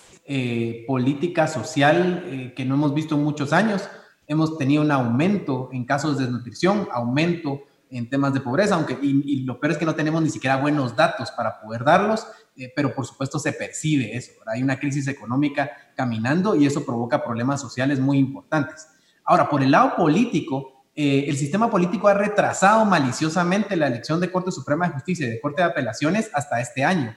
política, 0.86 1.48
social, 1.48 2.52
que 2.56 2.64
no 2.64 2.74
hemos 2.74 2.94
visto 2.94 3.16
en 3.16 3.24
muchos 3.24 3.52
años 3.52 3.88
hemos 4.28 4.56
tenido 4.58 4.82
un 4.82 4.90
aumento 4.92 5.70
en 5.72 5.84
casos 5.84 6.18
de 6.18 6.24
desnutrición, 6.24 6.86
aumento 6.92 7.62
en 7.90 8.08
temas 8.08 8.32
de 8.32 8.40
pobreza, 8.40 8.74
aunque 8.76 8.96
y, 9.02 9.44
lo 9.44 9.58
peor 9.58 9.72
es 9.72 9.78
que 9.78 9.86
no 9.86 9.96
tenemos 9.96 10.22
ni 10.22 10.30
siquiera 10.30 10.56
buenos 10.56 10.94
datos 10.94 11.32
para 11.32 11.60
poder 11.60 11.82
darlos, 11.84 12.26
eh, 12.56 12.72
pero 12.74 12.94
por 12.94 13.06
supuesto 13.06 13.40
se 13.40 13.52
percibe 13.52 14.16
eso. 14.16 14.32
Hay 14.46 14.62
una 14.62 14.78
crisis 14.78 15.06
económica 15.08 15.70
caminando 15.96 16.54
y 16.54 16.66
eso 16.66 16.84
provoca 16.84 17.24
problemas 17.24 17.60
sociales 17.60 17.98
muy 17.98 18.18
importantes. 18.18 18.88
Ahora, 19.24 19.48
por 19.48 19.62
el 19.62 19.72
lado 19.72 19.96
político, 19.96 20.75
eh, 20.98 21.26
el 21.28 21.36
sistema 21.36 21.70
político 21.70 22.08
ha 22.08 22.14
retrasado 22.14 22.82
maliciosamente 22.86 23.76
la 23.76 23.86
elección 23.86 24.18
de 24.18 24.32
Corte 24.32 24.50
Suprema 24.50 24.86
de 24.86 24.94
Justicia 24.94 25.26
y 25.26 25.30
de 25.30 25.40
Corte 25.42 25.60
de 25.60 25.68
Apelaciones 25.68 26.30
hasta 26.32 26.58
este 26.58 26.84
año. 26.84 27.14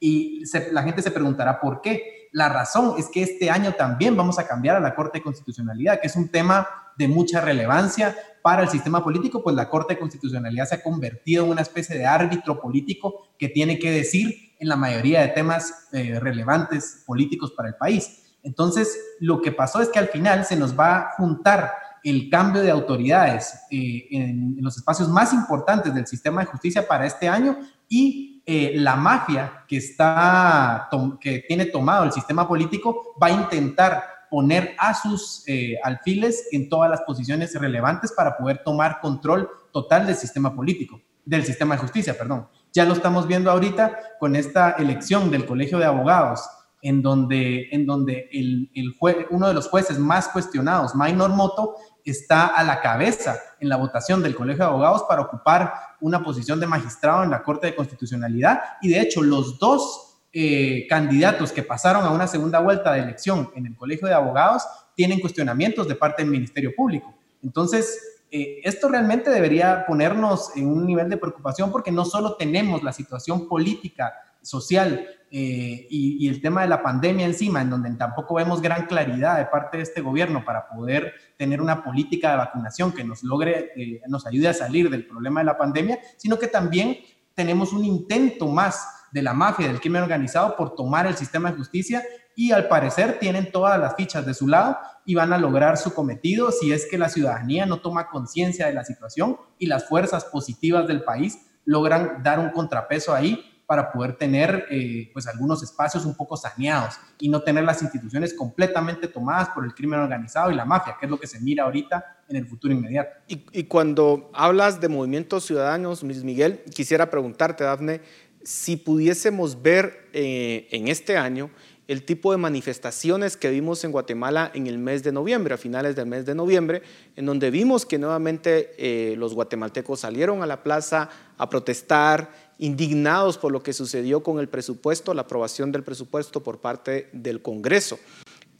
Y 0.00 0.42
la 0.72 0.82
gente 0.82 1.00
se 1.00 1.12
preguntará 1.12 1.60
por 1.60 1.80
qué. 1.80 2.28
La 2.32 2.48
razón 2.48 2.94
es 2.98 3.08
que 3.08 3.22
este 3.22 3.48
año 3.48 3.74
también 3.74 4.16
vamos 4.16 4.40
a 4.40 4.48
cambiar 4.48 4.74
a 4.74 4.80
la 4.80 4.96
Corte 4.96 5.18
de 5.18 5.22
Constitucionalidad, 5.22 6.00
que 6.00 6.08
es 6.08 6.16
un 6.16 6.28
tema 6.28 6.66
de 6.98 7.06
mucha 7.06 7.40
relevancia 7.40 8.16
para 8.42 8.62
el 8.62 8.68
sistema 8.68 9.04
político, 9.04 9.44
pues 9.44 9.54
la 9.54 9.68
Corte 9.68 9.94
de 9.94 10.00
Constitucionalidad 10.00 10.66
se 10.66 10.74
ha 10.74 10.82
convertido 10.82 11.44
en 11.44 11.50
una 11.50 11.62
especie 11.62 11.96
de 11.96 12.06
árbitro 12.06 12.60
político 12.60 13.28
que 13.38 13.48
tiene 13.48 13.78
que 13.78 13.92
decir 13.92 14.56
en 14.58 14.68
la 14.68 14.76
mayoría 14.76 15.20
de 15.20 15.28
temas 15.28 15.88
eh, 15.92 16.18
relevantes 16.18 17.04
políticos 17.06 17.52
para 17.56 17.68
el 17.68 17.76
país. 17.76 18.22
Entonces, 18.42 18.98
lo 19.20 19.40
que 19.40 19.52
pasó 19.52 19.80
es 19.80 19.88
que 19.88 20.00
al 20.00 20.08
final 20.08 20.44
se 20.44 20.56
nos 20.56 20.78
va 20.78 20.96
a 20.96 21.10
juntar 21.16 21.70
el 22.04 22.30
cambio 22.30 22.62
de 22.62 22.70
autoridades 22.70 23.54
eh, 23.70 24.06
en, 24.10 24.56
los 24.60 24.76
espacios 24.76 25.08
más 25.08 25.32
importantes 25.32 25.94
del 25.94 26.06
sistema 26.06 26.40
de 26.40 26.46
justicia 26.46 26.86
para 26.86 27.06
este 27.06 27.28
año 27.28 27.58
y 27.88 28.42
eh, 28.46 28.72
la 28.76 28.96
mafia 28.96 29.64
que, 29.68 29.76
está, 29.76 30.88
que 31.20 31.44
tiene 31.46 31.66
tomado 31.66 32.04
el 32.04 32.12
sistema 32.12 32.48
político 32.48 33.14
va 33.22 33.28
a 33.28 33.32
intentar 33.32 34.02
poner 34.30 34.74
a 34.78 34.94
sus 34.94 35.42
eh, 35.46 35.76
alfiles 35.82 36.48
en 36.52 36.68
todas 36.68 36.88
las 36.88 37.02
posiciones 37.02 37.54
relevantes 37.54 38.12
para 38.12 38.36
poder 38.36 38.62
tomar 38.64 39.00
control 39.00 39.50
total 39.72 40.06
del 40.06 40.14
sistema 40.14 40.54
político, 40.54 41.00
del 41.24 41.44
sistema 41.44 41.74
de 41.74 41.80
justicia, 41.82 42.16
perdón. 42.16 42.48
Ya 42.72 42.84
lo 42.84 42.94
estamos 42.94 43.26
viendo 43.26 43.50
ahorita 43.50 43.98
con 44.20 44.36
esta 44.36 44.70
elección 44.72 45.30
del 45.30 45.44
Colegio 45.44 45.78
de 45.78 45.84
Abogados, 45.84 46.48
en 46.82 47.02
donde, 47.02 47.68
en 47.72 47.84
donde 47.84 48.28
el, 48.32 48.70
el 48.74 48.94
uno 49.30 49.48
de 49.48 49.54
los 49.54 49.68
jueces 49.68 49.98
más 49.98 50.28
cuestionados, 50.28 50.94
Maynor 50.94 51.30
Moto, 51.30 51.74
está 52.04 52.46
a 52.46 52.64
la 52.64 52.80
cabeza 52.80 53.38
en 53.60 53.68
la 53.68 53.76
votación 53.76 54.22
del 54.22 54.34
Colegio 54.34 54.64
de 54.64 54.70
Abogados 54.70 55.04
para 55.08 55.22
ocupar 55.22 55.72
una 56.00 56.22
posición 56.22 56.60
de 56.60 56.66
magistrado 56.66 57.24
en 57.24 57.30
la 57.30 57.42
Corte 57.42 57.68
de 57.68 57.76
Constitucionalidad. 57.76 58.60
Y 58.80 58.88
de 58.88 59.00
hecho, 59.00 59.22
los 59.22 59.58
dos 59.58 60.18
eh, 60.32 60.86
candidatos 60.88 61.52
que 61.52 61.62
pasaron 61.62 62.04
a 62.04 62.10
una 62.10 62.26
segunda 62.26 62.60
vuelta 62.60 62.92
de 62.92 63.00
elección 63.00 63.50
en 63.56 63.66
el 63.66 63.76
Colegio 63.76 64.06
de 64.06 64.14
Abogados 64.14 64.62
tienen 64.94 65.20
cuestionamientos 65.20 65.88
de 65.88 65.96
parte 65.96 66.22
del 66.22 66.30
Ministerio 66.30 66.72
Público. 66.76 67.14
Entonces, 67.42 67.98
eh, 68.30 68.60
esto 68.62 68.88
realmente 68.88 69.28
debería 69.30 69.84
ponernos 69.86 70.56
en 70.56 70.68
un 70.68 70.86
nivel 70.86 71.10
de 71.10 71.16
preocupación 71.16 71.72
porque 71.72 71.90
no 71.90 72.04
solo 72.04 72.36
tenemos 72.36 72.82
la 72.82 72.92
situación 72.92 73.48
política, 73.48 74.14
social 74.42 75.06
eh, 75.32 75.86
y, 75.88 76.28
el 76.28 76.40
tema 76.40 76.62
de 76.62 76.68
la 76.68 76.82
pandemia 76.82 77.24
encima, 77.24 77.62
en 77.62 77.70
donde 77.70 77.90
tampoco 77.94 78.34
vemos 78.34 78.60
gran 78.60 78.86
claridad 78.86 79.38
de 79.38 79.46
parte 79.46 79.76
de 79.76 79.84
este 79.84 80.00
gobierno 80.00 80.44
para 80.44 80.68
poder 80.68 81.14
tener 81.36 81.60
una 81.60 81.84
política 81.84 82.32
de 82.32 82.38
vacunación 82.38 82.92
que 82.92 83.04
nos 83.04 83.22
logre, 83.22 83.70
eh, 83.76 84.00
nos 84.08 84.26
ayude 84.26 84.48
a 84.48 84.54
salir 84.54 84.90
del 84.90 85.06
problema 85.06 85.40
de 85.40 85.46
la 85.46 85.56
pandemia, 85.56 86.00
sino 86.16 86.36
que 86.36 86.48
también 86.48 86.98
tenemos 87.34 87.72
un 87.72 87.84
intento 87.84 88.48
más 88.48 88.84
de 89.12 89.22
la 89.22 89.32
mafia, 89.32 89.68
del 89.68 89.80
crimen 89.80 90.02
organizado, 90.02 90.56
por 90.56 90.74
tomar 90.74 91.06
el 91.06 91.16
sistema 91.16 91.50
de 91.50 91.58
justicia 91.58 92.02
y 92.34 92.52
al 92.52 92.68
parecer 92.68 93.18
tienen 93.18 93.52
todas 93.52 93.78
las 93.78 93.94
fichas 93.94 94.26
de 94.26 94.34
su 94.34 94.48
lado 94.48 94.78
y 95.04 95.14
van 95.14 95.32
a 95.32 95.38
lograr 95.38 95.76
su 95.76 95.92
cometido 95.94 96.50
si 96.52 96.72
es 96.72 96.86
que 96.90 96.98
la 96.98 97.08
ciudadanía 97.08 97.66
no 97.66 97.80
toma 97.80 98.08
conciencia 98.08 98.66
de 98.66 98.72
la 98.72 98.84
situación 98.84 99.36
y 99.58 99.66
las 99.66 99.88
fuerzas 99.88 100.24
positivas 100.24 100.86
del 100.86 101.02
país 101.02 101.38
logran 101.64 102.22
dar 102.22 102.38
un 102.38 102.50
contrapeso 102.50 103.14
ahí 103.14 103.49
para 103.70 103.92
poder 103.92 104.16
tener 104.16 104.66
eh, 104.68 105.08
pues 105.12 105.28
algunos 105.28 105.62
espacios 105.62 106.04
un 106.04 106.16
poco 106.16 106.36
saneados 106.36 106.96
y 107.20 107.28
no 107.28 107.40
tener 107.40 107.62
las 107.62 107.80
instituciones 107.82 108.34
completamente 108.34 109.06
tomadas 109.06 109.50
por 109.50 109.64
el 109.64 109.72
crimen 109.74 110.00
organizado 110.00 110.50
y 110.50 110.56
la 110.56 110.64
mafia, 110.64 110.96
que 110.98 111.06
es 111.06 111.10
lo 111.10 111.20
que 111.20 111.28
se 111.28 111.38
mira 111.38 111.62
ahorita 111.62 112.18
en 112.28 112.34
el 112.34 112.48
futuro 112.48 112.74
inmediato. 112.74 113.10
Y, 113.28 113.62
cuando 113.68 114.28
hablas 114.34 114.80
de 114.80 114.88
movimientos 114.88 115.44
ciudadanos, 115.44 116.02
Luis 116.02 116.24
Miguel, 116.24 116.64
quisiera 116.74 117.10
preguntarte, 117.10 117.62
Dafne, 117.62 118.00
si 118.42 118.76
pudiésemos 118.76 119.62
ver 119.62 120.08
eh, 120.14 120.66
en 120.72 120.88
este 120.88 121.16
año 121.16 121.52
el 121.86 122.04
tipo 122.04 122.32
de 122.32 122.38
manifestaciones 122.38 123.36
que 123.36 123.50
vimos 123.50 123.84
en 123.84 123.92
Guatemala 123.92 124.50
en 124.54 124.66
el 124.66 124.78
mes 124.78 125.04
de 125.04 125.10
noviembre, 125.10 125.54
a 125.54 125.58
finales 125.58 125.94
del 125.94 126.06
mes 126.06 126.26
de 126.26 126.36
noviembre, 126.36 126.82
en 127.14 127.26
donde 127.26 127.50
vimos 127.50 127.86
que 127.86 127.98
nuevamente 127.98 128.72
eh, 128.78 129.16
los 129.16 129.34
guatemaltecos 129.34 129.98
salieron 129.98 130.42
a 130.42 130.46
la 130.46 130.62
plaza 130.62 131.08
a 131.36 131.48
protestar 131.48 132.49
indignados 132.60 133.38
por 133.38 133.52
lo 133.52 133.62
que 133.62 133.72
sucedió 133.72 134.22
con 134.22 134.38
el 134.38 134.48
presupuesto, 134.48 135.14
la 135.14 135.22
aprobación 135.22 135.72
del 135.72 135.82
presupuesto 135.82 136.42
por 136.42 136.60
parte 136.60 137.08
del 137.12 137.40
Congreso. 137.40 137.98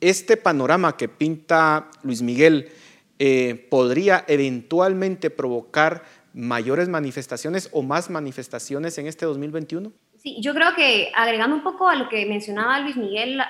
Este 0.01 0.39
panorama 0.39 0.97
que 0.97 1.09
pinta 1.09 1.91
Luis 2.03 2.23
Miguel 2.23 2.71
eh, 3.19 3.67
podría 3.71 4.25
eventualmente 4.27 5.29
provocar 5.29 6.05
mayores 6.33 6.89
manifestaciones 6.89 7.69
o 7.73 7.83
más 7.83 8.09
manifestaciones 8.09 8.97
en 8.97 9.07
este 9.07 9.27
2021? 9.27 9.93
Sí, 10.23 10.37
yo 10.43 10.53
creo 10.53 10.75
que 10.75 11.11
agregando 11.15 11.57
un 11.57 11.63
poco 11.63 11.89
a 11.89 11.97
lo 11.97 12.11
que 12.11 12.27
mencionaba 12.27 12.79
Luis 12.81 12.95
Miguel 12.95 13.41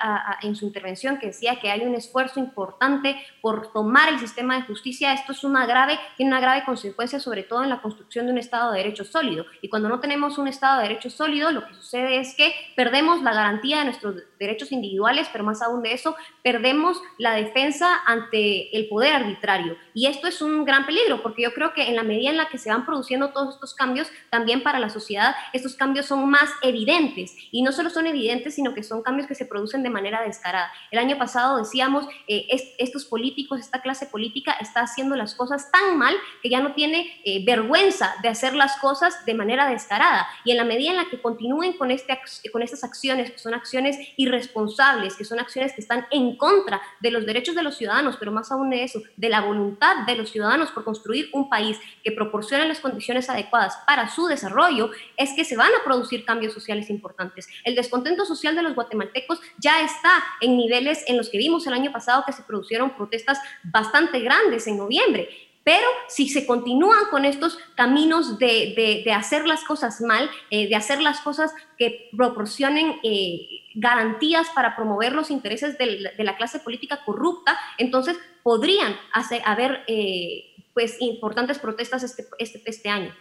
en 0.41 0.55
su 0.55 0.65
intervención, 0.65 1.17
que 1.19 1.27
decía 1.27 1.59
que 1.59 1.69
hay 1.69 1.81
un 1.81 1.95
esfuerzo 1.95 2.39
importante 2.39 3.21
por 3.41 3.73
tomar 3.73 4.07
el 4.07 4.19
sistema 4.19 4.55
de 4.55 4.61
justicia, 4.61 5.11
esto 5.11 5.33
es 5.33 5.43
una 5.43 5.65
grave, 5.65 5.99
tiene 6.15 6.31
una 6.31 6.39
grave 6.39 6.63
consecuencia 6.63 7.19
sobre 7.19 7.43
todo 7.43 7.63
en 7.63 7.69
la 7.69 7.81
construcción 7.81 8.25
de 8.25 8.31
un 8.31 8.37
Estado 8.37 8.71
de 8.71 8.77
Derecho 8.77 9.03
sólido. 9.03 9.45
Y 9.61 9.67
cuando 9.67 9.89
no 9.89 9.99
tenemos 9.99 10.37
un 10.37 10.47
Estado 10.47 10.77
de 10.77 10.87
Derecho 10.87 11.09
sólido, 11.09 11.51
lo 11.51 11.67
que 11.67 11.73
sucede 11.73 12.21
es 12.21 12.35
que 12.35 12.53
perdemos 12.77 13.21
la 13.21 13.33
garantía 13.33 13.79
de 13.79 13.85
nuestros 13.85 14.15
derechos 14.41 14.71
individuales, 14.71 15.27
pero 15.31 15.43
más 15.43 15.61
aún 15.61 15.83
de 15.83 15.93
eso, 15.93 16.15
perdemos 16.43 17.01
la 17.17 17.33
defensa 17.35 18.01
ante 18.05 18.75
el 18.75 18.87
poder 18.87 19.13
arbitrario. 19.13 19.77
Y 19.93 20.07
esto 20.07 20.27
es 20.27 20.41
un 20.41 20.65
gran 20.65 20.85
peligro, 20.85 21.21
porque 21.21 21.43
yo 21.43 21.53
creo 21.53 21.73
que 21.73 21.87
en 21.87 21.95
la 21.95 22.03
medida 22.03 22.31
en 22.31 22.37
la 22.37 22.49
que 22.49 22.57
se 22.57 22.69
van 22.69 22.85
produciendo 22.85 23.29
todos 23.29 23.55
estos 23.55 23.73
cambios, 23.73 24.09
también 24.29 24.63
para 24.63 24.79
la 24.79 24.89
sociedad, 24.89 25.35
estos 25.53 25.75
cambios 25.75 26.07
son 26.07 26.29
más 26.29 26.49
evidentes. 26.63 27.35
Y 27.51 27.61
no 27.61 27.71
solo 27.71 27.89
son 27.89 28.07
evidentes, 28.07 28.55
sino 28.55 28.73
que 28.73 28.83
son 28.83 29.03
cambios 29.03 29.27
que 29.27 29.35
se 29.35 29.45
producen 29.45 29.83
de 29.83 29.89
manera 29.89 30.21
descarada. 30.21 30.71
El 30.89 30.99
año 30.99 31.17
pasado 31.17 31.57
decíamos, 31.57 32.07
eh, 32.27 32.47
estos 32.79 33.05
políticos, 33.05 33.59
esta 33.59 33.81
clase 33.81 34.07
política 34.07 34.53
está 34.59 34.81
haciendo 34.81 35.15
las 35.15 35.35
cosas 35.35 35.71
tan 35.71 35.97
mal 35.97 36.15
que 36.41 36.49
ya 36.49 36.61
no 36.61 36.73
tiene 36.73 37.21
eh, 37.23 37.45
vergüenza 37.45 38.15
de 38.23 38.29
hacer 38.29 38.55
las 38.55 38.77
cosas 38.77 39.23
de 39.25 39.35
manera 39.35 39.69
descarada. 39.69 40.27
Y 40.43 40.51
en 40.51 40.57
la 40.57 40.63
medida 40.63 40.91
en 40.91 40.97
la 40.97 41.05
que 41.09 41.21
continúen 41.21 41.73
con, 41.73 41.91
este, 41.91 42.19
con 42.51 42.63
estas 42.63 42.83
acciones, 42.83 43.31
que 43.31 43.37
son 43.37 43.53
acciones 43.53 43.97
irresponsables, 44.31 45.15
que 45.15 45.25
son 45.25 45.39
acciones 45.39 45.73
que 45.73 45.81
están 45.81 46.07
en 46.11 46.35
contra 46.37 46.81
de 46.99 47.11
los 47.11 47.25
derechos 47.25 47.55
de 47.55 47.63
los 47.63 47.77
ciudadanos, 47.77 48.17
pero 48.17 48.31
más 48.31 48.51
aún 48.51 48.69
de 48.69 48.83
eso, 48.83 49.01
de 49.15 49.29
la 49.29 49.41
voluntad 49.41 50.05
de 50.05 50.15
los 50.15 50.29
ciudadanos 50.29 50.71
por 50.71 50.83
construir 50.83 51.29
un 51.33 51.49
país 51.49 51.77
que 52.03 52.11
proporcione 52.11 52.67
las 52.67 52.79
condiciones 52.79 53.29
adecuadas 53.29 53.77
para 53.85 54.09
su 54.09 54.27
desarrollo, 54.27 54.91
es 55.17 55.31
que 55.35 55.45
se 55.45 55.57
van 55.57 55.71
a 55.79 55.83
producir 55.83 56.25
cambios 56.25 56.53
sociales 56.53 56.89
importantes. 56.89 57.47
El 57.63 57.75
descontento 57.75 58.25
social 58.25 58.55
de 58.55 58.63
los 58.63 58.75
guatemaltecos 58.75 59.39
ya 59.57 59.81
está 59.81 60.23
en 60.39 60.57
niveles 60.57 61.03
en 61.07 61.17
los 61.17 61.29
que 61.29 61.37
vimos 61.37 61.67
el 61.67 61.73
año 61.73 61.91
pasado 61.91 62.23
que 62.25 62.33
se 62.33 62.43
produjeron 62.43 62.95
protestas 62.95 63.39
bastante 63.63 64.19
grandes 64.19 64.67
en 64.67 64.77
noviembre. 64.77 65.50
Pero 65.63 65.85
si 66.07 66.27
se 66.27 66.45
continúan 66.45 67.05
con 67.11 67.25
estos 67.25 67.57
caminos 67.75 68.39
de, 68.39 69.03
hacer 69.15 69.45
las 69.45 69.63
cosas 69.63 70.01
mal, 70.01 70.29
eh, 70.49 70.67
de 70.67 70.75
hacer 70.75 71.01
las 71.01 71.19
cosas 71.21 71.53
que 71.77 72.09
proporcionen 72.15 72.99
eh, 73.03 73.47
garantías 73.75 74.49
para 74.55 74.75
promover 74.75 75.13
los 75.13 75.29
intereses 75.29 75.77
de 75.77 76.13
la, 76.17 76.37
clase 76.37 76.59
política 76.59 77.01
corrupta, 77.05 77.57
entonces 77.77 78.17
podrían 78.41 78.95
hacer, 79.13 79.41
haber 79.45 79.83
eh, 79.87 80.55
pues, 80.73 80.97
importantes 80.99 81.59
protestas 81.59 82.03
este, 82.03 82.25
este, 82.39 82.61
este 82.65 82.89
año. 82.89 83.13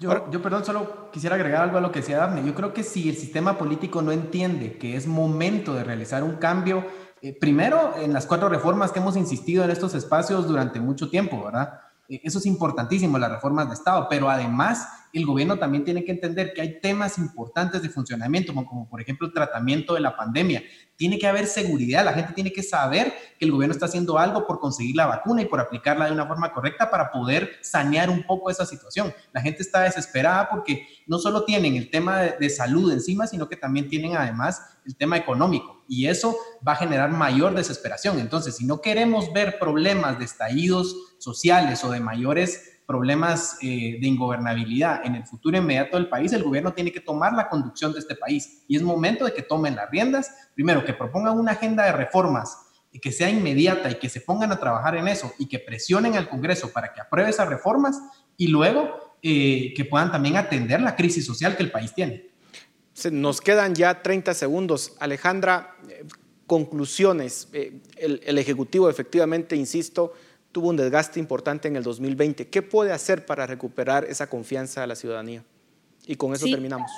Yo, 0.00 0.30
yo, 0.30 0.40
perdón, 0.40 0.64
solo 0.64 1.10
quisiera 1.12 1.36
agregar 1.36 1.62
algo 1.62 1.76
a 1.76 1.80
lo 1.82 1.92
que 1.92 2.00
decía 2.00 2.16
Daphne. 2.16 2.46
Yo 2.46 2.54
creo 2.54 2.72
que 2.72 2.82
si 2.82 3.10
el 3.10 3.16
sistema 3.16 3.58
político 3.58 4.00
no 4.00 4.12
entiende 4.12 4.78
que 4.78 4.96
es 4.96 5.06
momento 5.06 5.74
de 5.74 5.84
realizar 5.84 6.22
un 6.22 6.36
cambio, 6.36 6.86
eh, 7.24 7.34
primero 7.40 7.94
en 7.96 8.12
las 8.12 8.26
cuatro 8.26 8.50
reformas 8.50 8.92
que 8.92 8.98
hemos 8.98 9.16
insistido 9.16 9.64
en 9.64 9.70
estos 9.70 9.94
espacios 9.94 10.46
durante 10.46 10.78
mucho 10.78 11.08
tiempo, 11.08 11.42
¿verdad? 11.42 11.80
eh, 12.06 12.20
eso 12.22 12.38
es 12.38 12.44
importantísimo, 12.44 13.16
las 13.16 13.32
reformas 13.32 13.68
de 13.68 13.74
Estado, 13.74 14.08
pero 14.10 14.28
además 14.28 14.86
el 15.18 15.26
gobierno 15.26 15.58
también 15.58 15.84
tiene 15.84 16.04
que 16.04 16.12
entender 16.12 16.52
que 16.52 16.60
hay 16.60 16.80
temas 16.80 17.18
importantes 17.18 17.82
de 17.82 17.88
funcionamiento, 17.88 18.52
como, 18.52 18.88
por 18.88 19.00
ejemplo 19.00 19.26
el 19.28 19.32
tratamiento 19.32 19.94
de 19.94 20.00
la 20.00 20.16
pandemia. 20.16 20.62
Tiene 20.96 21.18
que 21.18 21.26
haber 21.26 21.46
seguridad, 21.46 22.04
la 22.04 22.12
gente 22.12 22.32
tiene 22.32 22.52
que 22.52 22.62
saber 22.62 23.12
que 23.38 23.44
el 23.44 23.52
gobierno 23.52 23.72
está 23.72 23.86
haciendo 23.86 24.18
algo 24.18 24.46
por 24.46 24.58
conseguir 24.58 24.96
la 24.96 25.06
vacuna 25.06 25.42
y 25.42 25.46
por 25.46 25.60
aplicarla 25.60 26.06
de 26.06 26.12
una 26.12 26.26
forma 26.26 26.52
correcta 26.52 26.90
para 26.90 27.10
poder 27.10 27.50
sanear 27.62 28.10
un 28.10 28.24
poco 28.24 28.50
esa 28.50 28.66
situación. 28.66 29.14
La 29.32 29.40
gente 29.40 29.62
está 29.62 29.80
desesperada 29.82 30.48
porque 30.48 30.86
no 31.06 31.18
solo 31.18 31.44
tienen 31.44 31.76
el 31.76 31.90
tema 31.90 32.20
de, 32.20 32.34
de 32.38 32.50
salud 32.50 32.92
encima, 32.92 33.26
sino 33.26 33.48
que 33.48 33.56
también 33.56 33.88
tienen 33.88 34.16
además 34.16 34.78
el 34.84 34.96
tema 34.96 35.16
económico 35.16 35.84
y 35.88 36.06
eso 36.06 36.36
va 36.66 36.72
a 36.72 36.76
generar 36.76 37.10
mayor 37.10 37.54
desesperación. 37.54 38.18
Entonces, 38.18 38.56
si 38.56 38.66
no 38.66 38.80
queremos 38.80 39.32
ver 39.32 39.58
problemas 39.58 40.18
de 40.18 40.24
estallidos 40.24 41.14
sociales 41.18 41.84
o 41.84 41.90
de 41.90 42.00
mayores 42.00 42.73
problemas 42.86 43.56
eh, 43.62 43.98
de 44.00 44.06
ingobernabilidad 44.06 45.04
en 45.04 45.14
el 45.14 45.24
futuro 45.24 45.56
inmediato 45.56 45.96
del 45.96 46.08
país, 46.08 46.32
el 46.32 46.42
gobierno 46.42 46.72
tiene 46.72 46.92
que 46.92 47.00
tomar 47.00 47.32
la 47.32 47.48
conducción 47.48 47.92
de 47.92 47.98
este 47.98 48.14
país. 48.14 48.64
Y 48.68 48.76
es 48.76 48.82
momento 48.82 49.24
de 49.24 49.32
que 49.32 49.42
tomen 49.42 49.76
las 49.76 49.90
riendas, 49.90 50.30
primero 50.54 50.84
que 50.84 50.92
propongan 50.92 51.38
una 51.38 51.52
agenda 51.52 51.84
de 51.84 51.92
reformas 51.92 52.58
y 52.92 52.98
que 52.98 53.10
sea 53.10 53.30
inmediata 53.30 53.90
y 53.90 53.96
que 53.96 54.08
se 54.08 54.20
pongan 54.20 54.52
a 54.52 54.60
trabajar 54.60 54.96
en 54.96 55.08
eso 55.08 55.32
y 55.38 55.46
que 55.46 55.58
presionen 55.58 56.14
al 56.14 56.28
Congreso 56.28 56.72
para 56.72 56.92
que 56.92 57.00
apruebe 57.00 57.30
esas 57.30 57.48
reformas 57.48 58.00
y 58.36 58.48
luego 58.48 59.16
eh, 59.22 59.72
que 59.74 59.84
puedan 59.84 60.12
también 60.12 60.36
atender 60.36 60.80
la 60.80 60.94
crisis 60.94 61.24
social 61.24 61.56
que 61.56 61.62
el 61.62 61.70
país 61.70 61.94
tiene. 61.94 62.30
Nos 63.10 63.40
quedan 63.40 63.74
ya 63.74 64.02
30 64.02 64.34
segundos. 64.34 64.94
Alejandra, 65.00 65.76
eh, 65.88 66.04
conclusiones. 66.46 67.48
el, 67.52 68.20
el 68.24 68.38
Ejecutivo 68.38 68.90
efectivamente, 68.90 69.56
insisto, 69.56 70.12
tuvo 70.54 70.68
un 70.68 70.76
desgaste 70.76 71.18
importante 71.18 71.66
en 71.66 71.74
el 71.74 71.82
2020. 71.82 72.48
¿Qué 72.48 72.62
puede 72.62 72.92
hacer 72.92 73.26
para 73.26 73.44
recuperar 73.44 74.04
esa 74.04 74.30
confianza 74.30 74.82
de 74.82 74.86
la 74.86 74.94
ciudadanía? 74.94 75.42
Y 76.06 76.14
con 76.14 76.32
eso 76.32 76.46
terminamos. 76.46 76.90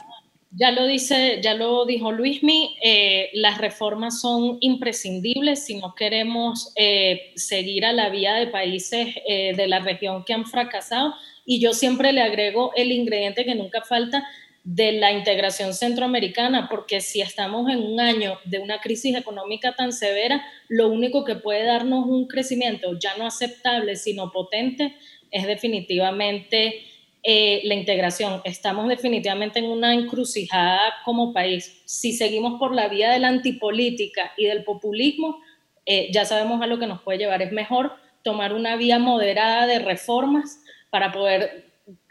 Ya 0.50 0.70
lo 0.70 0.86
dice, 0.86 1.40
ya 1.42 1.54
lo 1.54 1.86
dijo 1.86 2.12
Luismi, 2.12 2.76
eh, 2.84 3.30
las 3.32 3.58
reformas 3.58 4.20
son 4.20 4.58
imprescindibles 4.60 5.64
si 5.64 5.76
no 5.76 5.94
queremos 5.94 6.72
eh, 6.76 7.32
seguir 7.34 7.86
a 7.86 7.92
la 7.92 8.10
vía 8.10 8.34
de 8.34 8.46
países 8.46 9.16
eh, 9.26 9.54
de 9.56 9.66
la 9.66 9.80
región 9.80 10.22
que 10.24 10.34
han 10.34 10.44
fracasado. 10.44 11.14
Y 11.46 11.58
yo 11.58 11.72
siempre 11.72 12.12
le 12.12 12.20
agrego 12.20 12.72
el 12.76 12.92
ingrediente 12.92 13.44
que 13.44 13.54
nunca 13.54 13.82
falta, 13.82 14.26
de 14.66 14.90
la 14.90 15.12
integración 15.12 15.74
centroamericana, 15.74 16.68
porque 16.68 17.00
si 17.00 17.20
estamos 17.20 17.70
en 17.70 17.78
un 17.78 18.00
año 18.00 18.36
de 18.44 18.58
una 18.58 18.80
crisis 18.80 19.14
económica 19.14 19.76
tan 19.76 19.92
severa, 19.92 20.44
lo 20.66 20.88
único 20.88 21.24
que 21.24 21.36
puede 21.36 21.64
darnos 21.64 22.04
un 22.06 22.26
crecimiento 22.26 22.98
ya 22.98 23.16
no 23.16 23.26
aceptable, 23.28 23.94
sino 23.94 24.32
potente, 24.32 24.96
es 25.30 25.46
definitivamente 25.46 26.82
eh, 27.22 27.60
la 27.62 27.74
integración. 27.74 28.40
Estamos 28.42 28.88
definitivamente 28.88 29.60
en 29.60 29.66
una 29.66 29.94
encrucijada 29.94 30.94
como 31.04 31.32
país. 31.32 31.80
Si 31.84 32.12
seguimos 32.12 32.58
por 32.58 32.74
la 32.74 32.88
vía 32.88 33.12
de 33.12 33.20
la 33.20 33.28
antipolítica 33.28 34.32
y 34.36 34.46
del 34.46 34.64
populismo, 34.64 35.38
eh, 35.84 36.08
ya 36.12 36.24
sabemos 36.24 36.60
a 36.60 36.66
lo 36.66 36.80
que 36.80 36.88
nos 36.88 37.02
puede 37.02 37.18
llevar. 37.18 37.40
Es 37.40 37.52
mejor 37.52 37.92
tomar 38.24 38.52
una 38.52 38.74
vía 38.74 38.98
moderada 38.98 39.68
de 39.68 39.78
reformas 39.78 40.60
para 40.90 41.12
poder 41.12 41.66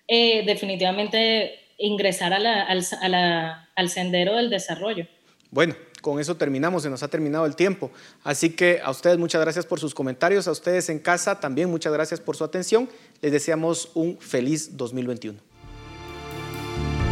eh, 0.07 0.43
definitivamente 0.45 1.64
ingresar 1.77 2.33
al 2.33 3.89
sendero 3.89 4.35
del 4.35 4.49
desarrollo. 4.49 5.07
Bueno, 5.51 5.75
con 6.01 6.19
eso 6.19 6.35
terminamos, 6.35 6.83
se 6.83 6.89
nos 6.89 7.01
ha 7.01 7.07
terminado 7.07 7.45
el 7.45 7.55
tiempo. 7.55 7.91
Así 8.23 8.51
que 8.51 8.79
a 8.83 8.91
ustedes 8.91 9.17
muchas 9.17 9.41
gracias 9.41 9.65
por 9.65 9.79
sus 9.79 9.95
comentarios, 9.95 10.47
a 10.47 10.51
ustedes 10.51 10.89
en 10.89 10.99
casa 10.99 11.39
también 11.39 11.69
muchas 11.69 11.93
gracias 11.93 12.19
por 12.19 12.35
su 12.35 12.43
atención. 12.43 12.89
Les 13.21 13.31
deseamos 13.31 13.89
un 13.95 14.17
feliz 14.19 14.77
2021. 14.77 15.39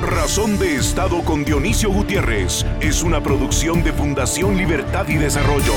Razón 0.02 0.60
de 0.60 0.76
Estado 0.76 1.24
con 1.24 1.46
Dionisio 1.46 1.90
Gutiérrez 1.90 2.66
es 2.82 3.04
una 3.04 3.24
producción 3.24 3.84
de 3.84 3.94
Fundación 3.94 4.58
Libertad 4.58 5.08
y 5.08 5.16
Desarrollo. 5.16 5.74